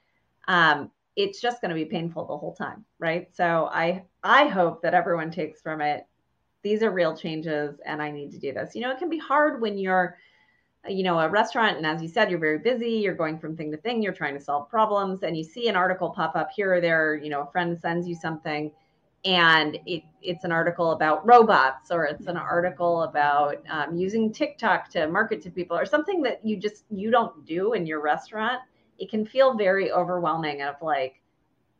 Um, 0.47 0.91
it's 1.15 1.39
just 1.39 1.61
going 1.61 1.69
to 1.69 1.75
be 1.75 1.85
painful 1.85 2.25
the 2.25 2.37
whole 2.37 2.53
time, 2.53 2.83
right? 2.99 3.33
So 3.35 3.69
I 3.71 4.03
I 4.23 4.47
hope 4.47 4.81
that 4.81 4.93
everyone 4.93 5.31
takes 5.31 5.61
from 5.61 5.81
it. 5.81 6.05
These 6.61 6.83
are 6.83 6.91
real 6.91 7.15
changes, 7.15 7.79
and 7.85 8.01
I 8.01 8.11
need 8.11 8.31
to 8.31 8.39
do 8.39 8.53
this. 8.53 8.75
You 8.75 8.81
know, 8.81 8.91
it 8.91 8.97
can 8.97 9.09
be 9.09 9.17
hard 9.17 9.61
when 9.61 9.77
you're 9.77 10.17
you 10.89 11.03
know 11.03 11.19
a 11.19 11.29
restaurant 11.29 11.77
and 11.77 11.86
as 11.86 12.01
you 12.01 12.07
said 12.07 12.29
you're 12.29 12.39
very 12.39 12.57
busy 12.57 12.89
you're 12.89 13.13
going 13.13 13.38
from 13.38 13.55
thing 13.55 13.71
to 13.71 13.77
thing 13.77 14.01
you're 14.01 14.13
trying 14.13 14.34
to 14.38 14.43
solve 14.43 14.69
problems 14.69 15.21
and 15.23 15.38
you 15.38 15.43
see 15.43 15.67
an 15.67 15.75
article 15.75 16.09
pop 16.09 16.36
up 16.36 16.49
here 16.55 16.73
or 16.73 16.82
there 16.82 17.15
you 17.15 17.29
know 17.29 17.41
a 17.41 17.51
friend 17.51 17.79
sends 17.79 18.07
you 18.07 18.15
something 18.15 18.71
and 19.23 19.77
it, 19.86 20.01
it's 20.23 20.43
an 20.45 20.51
article 20.51 20.91
about 20.91 21.25
robots 21.27 21.91
or 21.91 22.05
it's 22.05 22.25
an 22.25 22.38
article 22.38 23.03
about 23.03 23.57
um, 23.69 23.95
using 23.95 24.34
tiktok 24.34 24.89
to 24.89 25.07
market 25.07 25.39
to 25.41 25.51
people 25.51 25.77
or 25.77 25.86
something 25.86 26.21
that 26.23 26.43
you 26.43 26.57
just 26.57 26.86
you 26.89 27.11
don't 27.11 27.45
do 27.45 27.73
in 27.73 27.86
your 27.86 28.01
restaurant 28.01 28.59
it 28.97 29.09
can 29.09 29.23
feel 29.23 29.55
very 29.55 29.91
overwhelming 29.91 30.63
of 30.63 30.75
like 30.82 31.21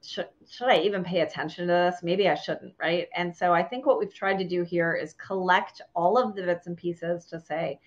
should, 0.04 0.28
should 0.48 0.68
i 0.68 0.78
even 0.78 1.04
pay 1.04 1.22
attention 1.22 1.68
to 1.68 1.74
this? 1.74 2.02
Maybe 2.04 2.30
i 2.30 2.36
shouldn't 2.36 2.74
right? 2.80 3.08
And 3.16 3.36
so 3.36 3.52
i 3.54 3.64
think 3.64 3.88
what 3.88 3.98
we've 3.98 4.14
tried 4.14 4.38
to 4.38 4.48
do 4.48 4.64
here 4.64 4.94
is 4.94 5.14
collect 5.14 5.82
all 5.96 6.20
of 6.20 6.36
the 6.36 6.44
bits 6.44 6.68
and 6.68 6.78
pieces 6.78 7.26
to 7.26 7.40
say 7.40 7.80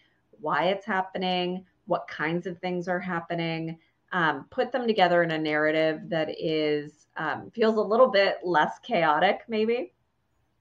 why 0.45 0.65
it's 0.65 0.85
happening, 0.85 1.65
what 1.87 2.07
kinds 2.07 2.47
of 2.47 2.59
things 2.59 2.87
are 2.87 3.01
happening, 3.01 3.79
um, 4.13 4.45
put 4.51 4.71
them 4.71 4.87
together 4.87 5.23
in 5.23 5.31
a 5.31 5.39
narrative 5.39 6.03
that 6.11 6.29
is 6.39 7.07
um, 7.17 7.51
feels 7.55 7.77
a 7.77 7.81
little 7.81 8.09
bit 8.09 8.37
less 8.45 8.79
chaotic, 8.81 9.41
maybe, 9.49 9.95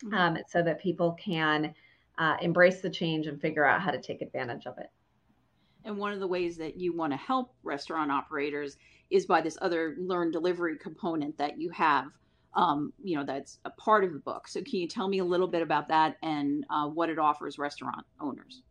mm-hmm. 0.04 0.14
um, 0.14 0.38
so 0.48 0.64
that 0.64 0.82
people 0.82 1.12
can 1.14 1.74
uh, 2.18 2.38
embrace 2.42 2.80
the 2.80 2.90
change 2.90 3.28
and 3.28 3.42
figure 3.42 3.66
out 3.66 3.82
how 3.82 3.92
to 3.92 4.02
take 4.02 4.22
advantage 4.22 4.66
of 4.68 4.78
it. 4.78 4.90
And 5.84 5.98
one 5.98 6.14
of 6.14 6.22
the 6.22 6.28
ways 6.28 6.56
that 6.58 6.80
you 6.80 6.96
want 6.96 7.12
to 7.12 7.18
help 7.18 7.54
restaurant 7.64 8.10
operators 8.10 8.78
is 9.10 9.26
by 9.26 9.42
this 9.42 9.58
other 9.62 9.96
learn 10.00 10.32
delivery 10.32 10.78
component 10.78 11.38
that 11.38 11.60
you 11.60 11.70
have. 11.72 12.06
Um, 12.56 12.94
you 13.04 13.18
know, 13.18 13.26
that's 13.26 13.60
a 13.66 13.70
part 13.72 14.06
of 14.06 14.14
the 14.14 14.20
book. 14.20 14.48
So, 14.48 14.62
can 14.62 14.80
you 14.80 14.88
tell 14.88 15.10
me 15.10 15.20
a 15.20 15.26
little 15.26 15.48
bit 15.48 15.62
about 15.62 15.88
that 15.90 16.18
and 16.24 16.66
uh, 16.70 16.88
what 16.88 17.10
it 17.10 17.20
offers 17.20 17.58
restaurant 17.58 18.06
owners? 18.22 18.62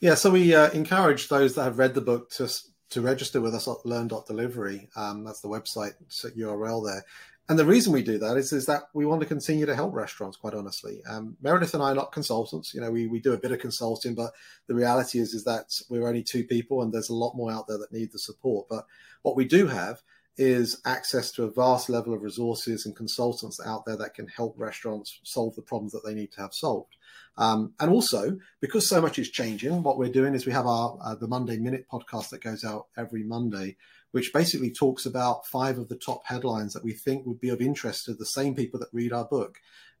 Yeah, 0.00 0.14
so 0.14 0.30
we 0.30 0.54
uh, 0.54 0.70
encourage 0.70 1.28
those 1.28 1.54
that 1.54 1.64
have 1.64 1.78
read 1.78 1.94
the 1.94 2.00
book 2.00 2.30
to 2.32 2.48
to 2.90 3.00
register 3.02 3.40
with 3.40 3.54
us 3.54 3.68
at 3.68 3.84
learn.delivery. 3.84 4.88
Um, 4.96 5.24
that's 5.24 5.40
the 5.40 5.48
website 5.48 5.92
URL 6.10 6.86
there. 6.86 7.04
And 7.50 7.58
the 7.58 7.64
reason 7.64 7.92
we 7.92 8.02
do 8.02 8.18
that 8.18 8.36
is, 8.36 8.52
is 8.52 8.66
that 8.66 8.84
we 8.94 9.06
want 9.06 9.20
to 9.20 9.26
continue 9.26 9.66
to 9.66 9.74
help 9.74 9.94
restaurants, 9.94 10.36
quite 10.36 10.54
honestly. 10.54 11.02
Um, 11.08 11.36
Meredith 11.42 11.74
and 11.74 11.82
I 11.82 11.92
are 11.92 11.94
not 11.94 12.12
consultants. 12.12 12.74
You 12.74 12.80
know, 12.80 12.90
we, 12.90 13.06
we 13.06 13.20
do 13.20 13.32
a 13.32 13.38
bit 13.38 13.52
of 13.52 13.58
consulting, 13.58 14.14
but 14.14 14.32
the 14.68 14.74
reality 14.74 15.18
is, 15.18 15.34
is 15.34 15.44
that 15.44 15.78
we're 15.88 16.06
only 16.06 16.22
two 16.22 16.44
people 16.44 16.82
and 16.82 16.92
there's 16.92 17.08
a 17.08 17.14
lot 17.14 17.36
more 17.36 17.50
out 17.50 17.66
there 17.66 17.78
that 17.78 17.92
need 17.92 18.12
the 18.12 18.18
support. 18.18 18.68
But 18.68 18.86
what 19.22 19.36
we 19.36 19.46
do 19.46 19.66
have 19.66 20.02
is 20.38 20.80
access 20.86 21.32
to 21.32 21.44
a 21.44 21.50
vast 21.50 21.88
level 21.88 22.14
of 22.14 22.22
resources 22.22 22.86
and 22.86 22.94
consultants 22.96 23.60
out 23.64 23.84
there 23.84 23.96
that 23.96 24.14
can 24.14 24.28
help 24.28 24.54
restaurants 24.56 25.18
solve 25.24 25.56
the 25.56 25.62
problems 25.62 25.92
that 25.92 26.02
they 26.04 26.14
need 26.14 26.32
to 26.32 26.40
have 26.40 26.54
solved. 26.54 26.96
Um, 27.36 27.74
and 27.78 27.90
also, 27.90 28.38
because 28.60 28.88
so 28.88 29.00
much 29.00 29.18
is 29.18 29.30
changing, 29.30 29.82
what 29.82 29.98
we're 29.98 30.08
doing 30.08 30.34
is 30.34 30.46
we 30.46 30.52
have 30.52 30.66
our 30.66 30.98
uh, 31.02 31.14
the 31.14 31.28
Monday 31.28 31.56
Minute 31.56 31.86
podcast 31.90 32.30
that 32.30 32.42
goes 32.42 32.64
out 32.64 32.86
every 32.96 33.22
Monday, 33.22 33.76
which 34.12 34.32
basically 34.32 34.72
talks 34.72 35.06
about 35.06 35.46
five 35.46 35.78
of 35.78 35.88
the 35.88 35.96
top 35.96 36.22
headlines 36.26 36.72
that 36.72 36.84
we 36.84 36.92
think 36.92 37.26
would 37.26 37.40
be 37.40 37.50
of 37.50 37.60
interest 37.60 38.04
to 38.04 38.14
the 38.14 38.24
same 38.24 38.54
people 38.54 38.80
that 38.80 38.88
read 38.92 39.12
our 39.12 39.24
book. 39.24 39.58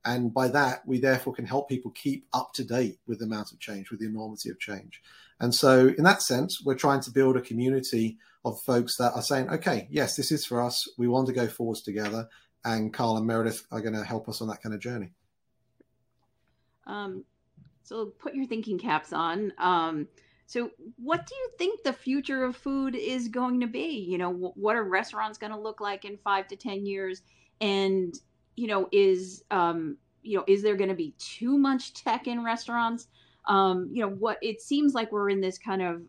And 0.08 0.32
by 0.32 0.48
that, 0.48 0.86
we 0.86 0.98
therefore 0.98 1.34
can 1.34 1.44
help 1.44 1.68
people 1.68 1.90
keep 1.90 2.26
up 2.32 2.54
to 2.54 2.64
date 2.64 2.98
with 3.06 3.18
the 3.18 3.26
amount 3.26 3.52
of 3.52 3.58
change, 3.58 3.90
with 3.90 4.00
the 4.00 4.06
enormity 4.06 4.48
of 4.48 4.58
change. 4.58 5.02
And 5.38 5.54
so, 5.54 5.88
in 5.88 6.02
that 6.04 6.22
sense, 6.22 6.62
we're 6.64 6.76
trying 6.76 7.02
to 7.02 7.10
build 7.10 7.36
a 7.36 7.42
community 7.42 8.16
of 8.42 8.58
folks 8.62 8.96
that 8.96 9.12
are 9.12 9.20
saying, 9.20 9.50
okay, 9.50 9.86
yes, 9.90 10.16
this 10.16 10.32
is 10.32 10.46
for 10.46 10.62
us. 10.62 10.88
We 10.96 11.08
want 11.08 11.26
to 11.26 11.34
go 11.34 11.46
forwards 11.46 11.82
together. 11.82 12.26
And 12.64 12.92
Carl 12.92 13.18
and 13.18 13.26
Meredith 13.26 13.66
are 13.70 13.82
going 13.82 13.94
to 13.94 14.02
help 14.02 14.30
us 14.30 14.40
on 14.40 14.48
that 14.48 14.62
kind 14.62 14.74
of 14.74 14.80
journey. 14.80 15.12
Um, 16.86 17.24
so 17.82 18.06
put 18.06 18.34
your 18.34 18.46
thinking 18.46 18.78
caps 18.78 19.12
on. 19.12 19.52
Um, 19.58 20.08
so 20.46 20.70
what 20.96 21.26
do 21.26 21.34
you 21.34 21.50
think 21.58 21.82
the 21.82 21.92
future 21.92 22.44
of 22.44 22.56
food 22.56 22.96
is 22.96 23.28
going 23.28 23.60
to 23.60 23.66
be? 23.66 24.06
You 24.08 24.16
know, 24.16 24.32
what 24.32 24.74
are 24.74 24.84
restaurants 24.84 25.36
going 25.36 25.52
to 25.52 25.60
look 25.60 25.82
like 25.82 26.06
in 26.06 26.16
five 26.16 26.48
to 26.48 26.56
10 26.56 26.86
years? 26.86 27.20
And, 27.60 28.18
you 28.58 28.66
know, 28.66 28.88
is, 28.90 29.44
um, 29.52 29.96
you 30.22 30.36
know, 30.36 30.44
is 30.48 30.62
there 30.62 30.76
going 30.76 30.90
to 30.90 30.96
be 30.96 31.14
too 31.18 31.56
much 31.56 31.94
tech 31.94 32.26
in 32.26 32.44
restaurants? 32.44 33.06
Um, 33.46 33.88
you 33.92 34.02
know, 34.02 34.10
what 34.10 34.38
it 34.42 34.60
seems 34.60 34.94
like 34.94 35.12
we're 35.12 35.30
in 35.30 35.40
this 35.40 35.58
kind 35.58 35.80
of 35.80 36.02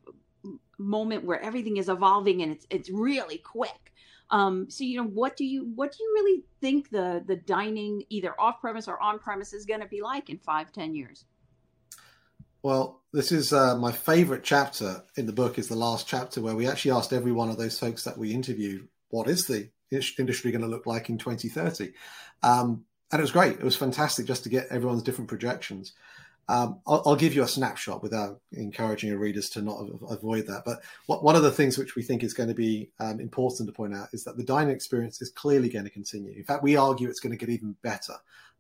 moment 0.79 1.25
where 1.25 1.39
everything 1.39 1.77
is 1.77 1.89
evolving 1.89 2.41
and 2.41 2.51
it's 2.51 2.65
it's 2.69 2.89
really 2.89 3.37
quick. 3.37 3.93
Um, 4.31 4.69
so 4.69 4.83
you 4.83 4.97
know, 4.97 5.07
what 5.07 5.37
do 5.37 5.45
you 5.45 5.71
what 5.75 5.91
do 5.91 6.03
you 6.03 6.11
really 6.15 6.43
think 6.59 6.89
the 6.89 7.23
the 7.25 7.35
dining 7.35 8.03
either 8.09 8.33
off 8.39 8.59
premise 8.61 8.87
or 8.87 9.01
on 9.01 9.19
premise 9.19 9.53
is 9.53 9.65
going 9.65 9.81
to 9.81 9.87
be 9.87 10.01
like 10.01 10.29
in 10.29 10.39
five 10.39 10.71
ten 10.71 10.95
years? 10.95 11.25
Well, 12.63 13.01
this 13.13 13.31
is 13.31 13.53
uh, 13.53 13.77
my 13.77 13.91
favorite 13.91 14.43
chapter 14.43 15.03
in 15.15 15.27
the 15.27 15.33
book. 15.33 15.59
Is 15.59 15.67
the 15.67 15.75
last 15.75 16.07
chapter 16.07 16.41
where 16.41 16.55
we 16.55 16.67
actually 16.67 16.91
asked 16.91 17.13
every 17.13 17.31
one 17.31 17.49
of 17.49 17.57
those 17.57 17.77
folks 17.77 18.03
that 18.03 18.17
we 18.17 18.33
interviewed, 18.33 18.87
"What 19.09 19.27
is 19.27 19.45
the 19.45 19.69
industry 19.91 20.51
going 20.51 20.61
to 20.61 20.67
look 20.67 20.85
like 20.85 21.09
in 21.09 21.17
2030?" 21.17 21.91
Um, 22.43 22.85
and 23.11 23.19
it 23.19 23.23
was 23.23 23.31
great. 23.31 23.53
It 23.53 23.63
was 23.63 23.75
fantastic 23.75 24.25
just 24.25 24.43
to 24.43 24.49
get 24.49 24.67
everyone's 24.69 25.03
different 25.03 25.29
projections. 25.29 25.93
Um, 26.47 26.79
I'll, 26.87 27.03
I'll, 27.05 27.15
give 27.15 27.35
you 27.35 27.43
a 27.43 27.47
snapshot 27.47 28.01
without 28.01 28.41
encouraging 28.53 29.11
your 29.11 29.19
readers 29.19 29.51
to 29.51 29.61
not 29.61 29.87
avoid 30.09 30.47
that. 30.47 30.63
But 30.65 30.81
what, 31.05 31.23
one 31.23 31.35
of 31.35 31.43
the 31.43 31.51
things 31.51 31.77
which 31.77 31.95
we 31.95 32.01
think 32.01 32.23
is 32.23 32.33
going 32.33 32.49
to 32.49 32.55
be 32.55 32.89
um, 32.99 33.19
important 33.19 33.69
to 33.69 33.73
point 33.73 33.93
out 33.93 34.09
is 34.13 34.23
that 34.23 34.35
the 34.35 34.43
dining 34.43 34.73
experience 34.73 35.21
is 35.21 35.29
clearly 35.29 35.69
going 35.69 35.85
to 35.85 35.91
continue. 35.91 36.33
In 36.35 36.43
fact, 36.43 36.63
we 36.63 36.75
argue 36.75 37.07
it's 37.07 37.19
going 37.19 37.37
to 37.37 37.45
get 37.45 37.53
even 37.53 37.75
better 37.83 38.15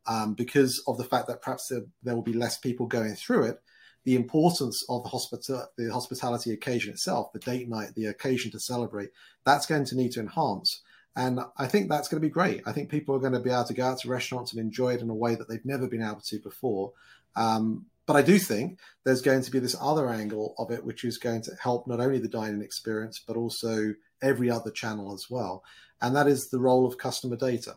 um, 0.05 0.35
because 0.35 0.83
of 0.87 0.99
the 0.99 1.03
fact 1.03 1.27
that 1.29 1.41
perhaps 1.41 1.69
there, 1.69 1.81
there, 2.03 2.13
will 2.13 2.21
be 2.21 2.33
less 2.33 2.59
people 2.59 2.85
going 2.85 3.15
through 3.15 3.45
it. 3.45 3.61
The 4.03 4.15
importance 4.15 4.85
of 4.87 5.01
the, 5.01 5.09
hospital, 5.09 5.65
the 5.75 5.91
hospitality 5.91 6.53
occasion 6.53 6.93
itself, 6.93 7.33
the 7.33 7.39
date 7.39 7.67
night, 7.67 7.95
the 7.95 8.05
occasion 8.05 8.51
to 8.51 8.59
celebrate, 8.59 9.09
that's 9.47 9.65
going 9.65 9.85
to 9.85 9.95
need 9.95 10.11
to 10.11 10.19
enhance. 10.19 10.83
And 11.15 11.39
I 11.57 11.67
think 11.67 11.89
that's 11.89 12.07
going 12.07 12.21
to 12.21 12.27
be 12.27 12.31
great. 12.31 12.61
I 12.65 12.71
think 12.71 12.89
people 12.89 13.15
are 13.15 13.19
going 13.19 13.33
to 13.33 13.39
be 13.39 13.49
able 13.49 13.65
to 13.65 13.73
go 13.73 13.87
out 13.87 13.99
to 13.99 14.09
restaurants 14.09 14.53
and 14.53 14.61
enjoy 14.61 14.93
it 14.93 15.01
in 15.01 15.09
a 15.09 15.15
way 15.15 15.35
that 15.35 15.49
they've 15.49 15.65
never 15.65 15.87
been 15.87 16.03
able 16.03 16.21
to 16.21 16.39
before. 16.39 16.93
Um, 17.35 17.87
but 18.05 18.15
I 18.15 18.21
do 18.21 18.39
think 18.39 18.79
there's 19.03 19.21
going 19.21 19.43
to 19.43 19.51
be 19.51 19.59
this 19.59 19.75
other 19.79 20.09
angle 20.09 20.55
of 20.57 20.71
it, 20.71 20.83
which 20.83 21.03
is 21.03 21.17
going 21.17 21.43
to 21.43 21.51
help 21.61 21.87
not 21.87 21.99
only 21.99 22.19
the 22.19 22.27
dining 22.27 22.61
experience, 22.61 23.19
but 23.19 23.37
also 23.37 23.93
every 24.21 24.49
other 24.49 24.71
channel 24.71 25.13
as 25.13 25.29
well. 25.29 25.63
And 26.01 26.15
that 26.15 26.27
is 26.27 26.49
the 26.49 26.59
role 26.59 26.85
of 26.87 26.97
customer 26.97 27.35
data. 27.35 27.75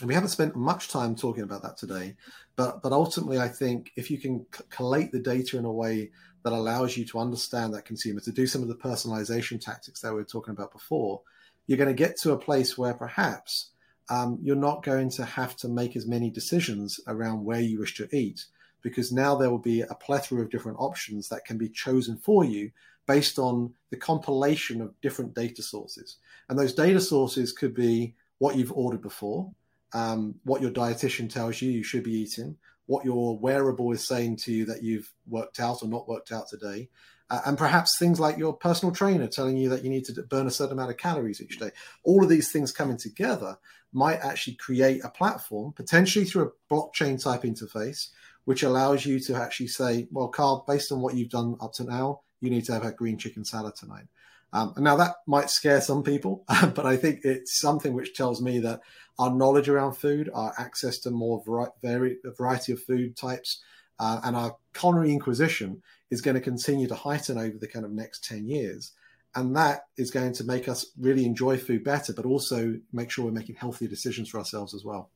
And 0.00 0.08
we 0.08 0.14
haven't 0.14 0.30
spent 0.30 0.56
much 0.56 0.88
time 0.88 1.14
talking 1.14 1.44
about 1.44 1.62
that 1.62 1.76
today, 1.76 2.16
but 2.56 2.82
but 2.82 2.92
ultimately, 2.92 3.38
I 3.38 3.48
think 3.48 3.92
if 3.94 4.10
you 4.10 4.18
can 4.18 4.46
c- 4.52 4.64
collate 4.70 5.12
the 5.12 5.20
data 5.20 5.58
in 5.58 5.64
a 5.64 5.72
way 5.72 6.10
that 6.42 6.52
allows 6.52 6.96
you 6.96 7.04
to 7.06 7.18
understand 7.18 7.74
that 7.74 7.84
consumer, 7.84 8.20
to 8.20 8.32
do 8.32 8.46
some 8.46 8.62
of 8.62 8.68
the 8.68 8.74
personalization 8.74 9.60
tactics 9.60 10.00
that 10.00 10.12
we 10.12 10.18
were 10.18 10.24
talking 10.24 10.52
about 10.54 10.72
before, 10.72 11.20
you're 11.66 11.78
going 11.78 11.88
to 11.88 11.94
get 11.94 12.16
to 12.18 12.32
a 12.32 12.38
place 12.38 12.76
where 12.76 12.94
perhaps 12.94 13.70
um, 14.10 14.38
you're 14.42 14.56
not 14.56 14.82
going 14.82 15.10
to 15.10 15.24
have 15.24 15.56
to 15.56 15.68
make 15.68 15.96
as 15.96 16.06
many 16.06 16.30
decisions 16.30 16.98
around 17.06 17.44
where 17.44 17.60
you 17.60 17.78
wish 17.78 17.94
to 17.96 18.08
eat 18.16 18.44
because 18.82 19.12
now 19.12 19.36
there 19.36 19.50
will 19.50 19.58
be 19.58 19.80
a 19.80 19.94
plethora 19.94 20.42
of 20.42 20.50
different 20.50 20.78
options 20.80 21.28
that 21.28 21.44
can 21.44 21.56
be 21.56 21.68
chosen 21.68 22.16
for 22.16 22.44
you 22.44 22.70
based 23.06 23.38
on 23.38 23.72
the 23.90 23.96
compilation 23.96 24.80
of 24.80 25.00
different 25.00 25.34
data 25.34 25.62
sources. 25.62 26.18
And 26.48 26.58
those 26.58 26.74
data 26.74 27.00
sources 27.00 27.52
could 27.52 27.74
be 27.74 28.14
what 28.38 28.56
you've 28.56 28.72
ordered 28.72 29.02
before, 29.02 29.52
um, 29.94 30.34
what 30.44 30.62
your 30.62 30.70
dietitian 30.70 31.32
tells 31.32 31.62
you 31.62 31.70
you 31.70 31.84
should 31.84 32.02
be 32.02 32.12
eating, 32.12 32.56
what 32.86 33.04
your 33.04 33.38
wearable 33.38 33.92
is 33.92 34.06
saying 34.06 34.36
to 34.36 34.52
you 34.52 34.64
that 34.66 34.82
you've 34.82 35.12
worked 35.28 35.60
out 35.60 35.82
or 35.82 35.88
not 35.88 36.08
worked 36.08 36.32
out 36.32 36.48
today, 36.48 36.88
uh, 37.32 37.40
and 37.46 37.56
perhaps 37.56 37.98
things 37.98 38.20
like 38.20 38.36
your 38.36 38.52
personal 38.52 38.94
trainer 38.94 39.26
telling 39.26 39.56
you 39.56 39.70
that 39.70 39.82
you 39.82 39.88
need 39.88 40.04
to 40.04 40.22
burn 40.24 40.46
a 40.46 40.50
certain 40.50 40.74
amount 40.74 40.90
of 40.90 40.98
calories 40.98 41.40
each 41.40 41.58
day. 41.58 41.70
All 42.04 42.22
of 42.22 42.28
these 42.28 42.52
things 42.52 42.72
coming 42.72 42.98
together 42.98 43.56
might 43.90 44.18
actually 44.18 44.56
create 44.56 45.02
a 45.02 45.08
platform, 45.08 45.72
potentially 45.72 46.26
through 46.26 46.52
a 46.52 46.74
blockchain 46.74 47.22
type 47.22 47.44
interface, 47.44 48.08
which 48.44 48.62
allows 48.62 49.06
you 49.06 49.18
to 49.20 49.34
actually 49.34 49.68
say, 49.68 50.08
well, 50.10 50.28
Carl, 50.28 50.62
based 50.68 50.92
on 50.92 51.00
what 51.00 51.14
you've 51.14 51.30
done 51.30 51.56
up 51.62 51.72
to 51.72 51.84
now, 51.84 52.20
you 52.42 52.50
need 52.50 52.66
to 52.66 52.74
have 52.74 52.84
a 52.84 52.92
green 52.92 53.16
chicken 53.16 53.46
salad 53.46 53.76
tonight. 53.76 54.08
Um, 54.52 54.74
now 54.76 54.96
that 54.96 55.14
might 55.26 55.48
scare 55.48 55.80
some 55.80 56.02
people, 56.02 56.44
but 56.48 56.84
I 56.84 56.98
think 56.98 57.20
it's 57.24 57.58
something 57.58 57.94
which 57.94 58.14
tells 58.14 58.42
me 58.42 58.58
that 58.58 58.80
our 59.18 59.34
knowledge 59.34 59.70
around 59.70 59.94
food, 59.94 60.28
our 60.34 60.52
access 60.58 60.98
to 60.98 61.10
more 61.10 61.42
vari- 61.82 62.18
variety 62.36 62.72
of 62.72 62.82
food 62.82 63.16
types, 63.16 63.62
uh, 63.98 64.20
and 64.24 64.36
our 64.36 64.56
culinary 64.74 65.12
inquisition 65.12 65.82
is 66.12 66.20
going 66.20 66.34
to 66.34 66.40
continue 66.40 66.86
to 66.86 66.94
heighten 66.94 67.38
over 67.38 67.56
the 67.58 67.66
kind 67.66 67.84
of 67.84 67.90
next 67.90 68.22
10 68.24 68.46
years. 68.46 68.92
And 69.34 69.56
that 69.56 69.86
is 69.96 70.10
going 70.10 70.34
to 70.34 70.44
make 70.44 70.68
us 70.68 70.92
really 71.00 71.24
enjoy 71.24 71.56
food 71.56 71.82
better, 71.82 72.12
but 72.12 72.26
also 72.26 72.78
make 72.92 73.10
sure 73.10 73.24
we're 73.24 73.30
making 73.30 73.56
healthier 73.56 73.88
decisions 73.88 74.28
for 74.28 74.38
ourselves 74.38 74.74
as 74.74 74.84
well. 74.84 75.10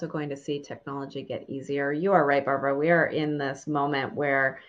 also 0.00 0.10
going 0.10 0.30
to 0.30 0.36
see 0.36 0.62
technology 0.62 1.22
get 1.22 1.44
easier. 1.50 1.92
You 1.92 2.14
are 2.14 2.24
right, 2.24 2.42
Barbara. 2.42 2.74
We 2.74 2.90
are 2.90 3.08
in 3.08 3.36
this 3.36 3.66
moment 3.66 4.14
where 4.14 4.60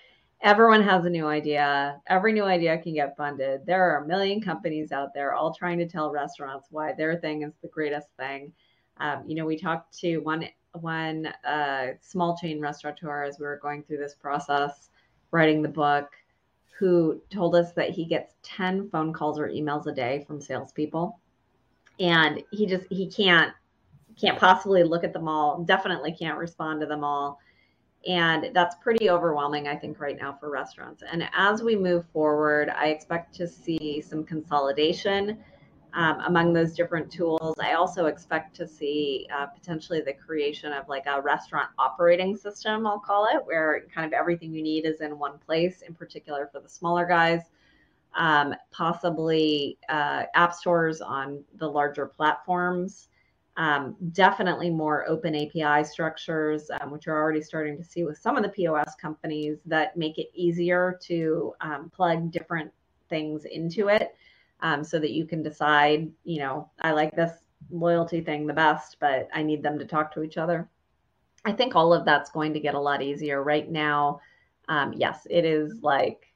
everyone 0.42 0.84
has 0.84 1.06
a 1.06 1.10
new 1.10 1.26
idea. 1.26 2.02
Every 2.08 2.34
new 2.34 2.44
idea 2.44 2.78
can 2.80 2.94
get 2.94 3.16
funded. 3.16 3.66
There 3.66 3.82
are 3.82 4.04
a 4.04 4.08
million 4.08 4.42
companies 4.42 4.92
out 4.92 5.14
there 5.14 5.34
all 5.34 5.54
trying 5.54 5.78
to 5.78 5.88
tell 5.88 6.12
restaurants 6.12 6.68
why 6.70 6.92
their 6.92 7.16
thing 7.16 7.44
is 7.44 7.54
the 7.62 7.70
greatest 7.70 8.10
thing. 8.20 8.52
Um, 8.98 9.24
you 9.26 9.36
know, 9.36 9.46
we 9.46 9.58
talked 9.58 9.98
to 10.00 10.18
one 10.18 10.50
one 10.74 11.28
uh, 11.46 11.88
small 12.02 12.38
chain 12.38 12.62
restaurateur 12.62 13.24
as 13.24 13.40
we 13.40 13.46
were 13.46 13.60
going 13.62 13.84
through 13.84 13.98
this 13.98 14.16
process, 14.16 14.90
writing 15.32 15.62
the 15.62 15.70
book, 15.70 16.12
who 16.78 17.22
told 17.30 17.56
us 17.56 17.74
that 17.74 17.92
he 17.92 18.06
gets 18.06 18.34
10 18.44 18.90
phone 18.90 19.14
calls 19.14 19.38
or 19.38 19.50
emails 19.50 19.86
a 19.88 19.92
day 19.92 20.24
from 20.26 20.42
salespeople. 20.42 21.20
And 22.00 22.42
he 22.52 22.66
just 22.66 22.86
he 22.90 23.08
can't 23.08 23.54
can't 24.20 24.40
possibly 24.40 24.84
look 24.84 25.04
at 25.04 25.14
them 25.14 25.28
all, 25.28 25.64
definitely 25.64 26.12
can't 26.12 26.38
respond 26.38 26.82
to 26.82 26.88
them 26.88 27.04
all. 27.04 27.40
And 28.08 28.50
that's 28.54 28.76
pretty 28.82 29.10
overwhelming, 29.12 29.68
I 29.68 29.76
think, 29.76 30.00
right 30.00 30.18
now 30.20 30.36
for 30.40 30.50
restaurants. 30.50 31.04
And 31.10 31.30
as 31.34 31.62
we 31.62 31.76
move 31.76 32.06
forward, 32.12 32.70
I 32.70 32.88
expect 32.88 33.36
to 33.36 33.48
see 33.48 34.02
some 34.02 34.24
consolidation 34.24 35.38
um, 35.94 36.20
among 36.22 36.54
those 36.54 36.74
different 36.74 37.12
tools. 37.12 37.56
I 37.60 37.74
also 37.74 38.06
expect 38.06 38.56
to 38.58 38.68
see 38.68 39.28
uh, 39.36 39.48
potentially 39.48 40.02
the 40.02 40.14
creation 40.14 40.72
of 40.74 40.88
like 40.88 41.06
a 41.06 41.22
restaurant 41.22 41.70
operating 41.78 42.36
system, 42.36 42.88
I'll 42.88 43.00
call 43.00 43.28
it, 43.34 43.46
where 43.46 43.86
kind 43.94 44.06
of 44.06 44.14
everything 44.14 44.54
you 44.54 44.62
need 44.62 44.86
is 44.86 45.02
in 45.02 45.18
one 45.18 45.38
place, 45.39 45.82
in 45.82 45.94
particular 45.94 46.50
for 46.52 46.60
the 46.60 46.70
smaller 46.70 47.06
guys. 47.06 47.42
Um, 48.14 48.54
possibly 48.72 49.78
uh, 49.88 50.24
app 50.36 50.54
stores 50.54 51.00
on 51.00 51.46
the 51.56 51.68
larger 51.68 52.06
platforms 52.06 53.08
um, 53.58 53.96
definitely 54.14 54.70
more 54.70 55.08
open 55.08 55.36
API 55.36 55.84
structures, 55.84 56.72
um, 56.80 56.92
which 56.92 57.08
are 57.08 57.22
already 57.22 57.42
starting 57.42 57.78
to 57.78 57.84
see 57.84 58.04
with 58.04 58.18
some 58.18 58.38
of 58.38 58.44
the 58.44 58.50
POS 58.50 58.96
companies 58.96 59.60
that 59.66 59.98
make 59.98 60.18
it 60.18 60.32
easier 60.34 60.98
to 61.04 61.54
um, 61.62 61.92
plug 61.94 62.32
different 62.32 62.72
things 63.10 63.46
into 63.46 63.89
it 63.89 64.16
um, 64.62 64.84
so 64.84 64.99
that 64.99 65.12
you 65.12 65.26
can 65.26 65.43
decide, 65.43 66.09
you 66.24 66.39
know, 66.39 66.70
I 66.82 66.91
like 66.91 67.16
this 67.16 67.32
loyalty 67.70 68.22
thing 68.22 68.47
the 68.47 68.53
best, 68.53 68.97
but 68.99 69.28
I 69.34 69.43
need 69.43 69.64
them 69.64 69.80
to 69.80 69.86
talk 69.86 70.14
to 70.14 70.24
each 70.24 70.38
other. 70.38 70.70
I 71.45 71.51
think 71.51 71.76
all 71.76 71.93
of 71.93 72.05
that's 72.05 72.30
going 72.30 72.53
to 72.53 72.59
get 72.59 72.76
a 72.76 72.80
lot 72.80 73.01
easier 73.01 73.43
right 73.43 73.70
now. 73.70 74.20
Um, 74.68 74.93
yes, 74.93 75.26
it 75.30 75.45
is 75.45 75.82
like 75.82 76.28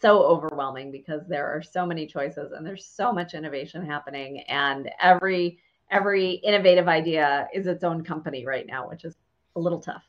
so 0.00 0.22
overwhelming 0.22 0.90
because 0.90 1.26
there 1.28 1.46
are 1.46 1.62
so 1.62 1.84
many 1.84 2.06
choices 2.06 2.52
and 2.52 2.66
there's 2.66 2.86
so 2.86 3.12
much 3.12 3.34
innovation 3.34 3.84
happening 3.84 4.40
and 4.48 4.90
every 5.00 5.58
every 5.90 6.34
innovative 6.34 6.88
idea 6.88 7.48
is 7.52 7.66
its 7.66 7.84
own 7.84 8.02
company 8.02 8.46
right 8.46 8.66
now, 8.66 8.88
which 8.88 9.04
is 9.04 9.16
a 9.56 9.60
little 9.60 9.80
tough. 9.80 10.04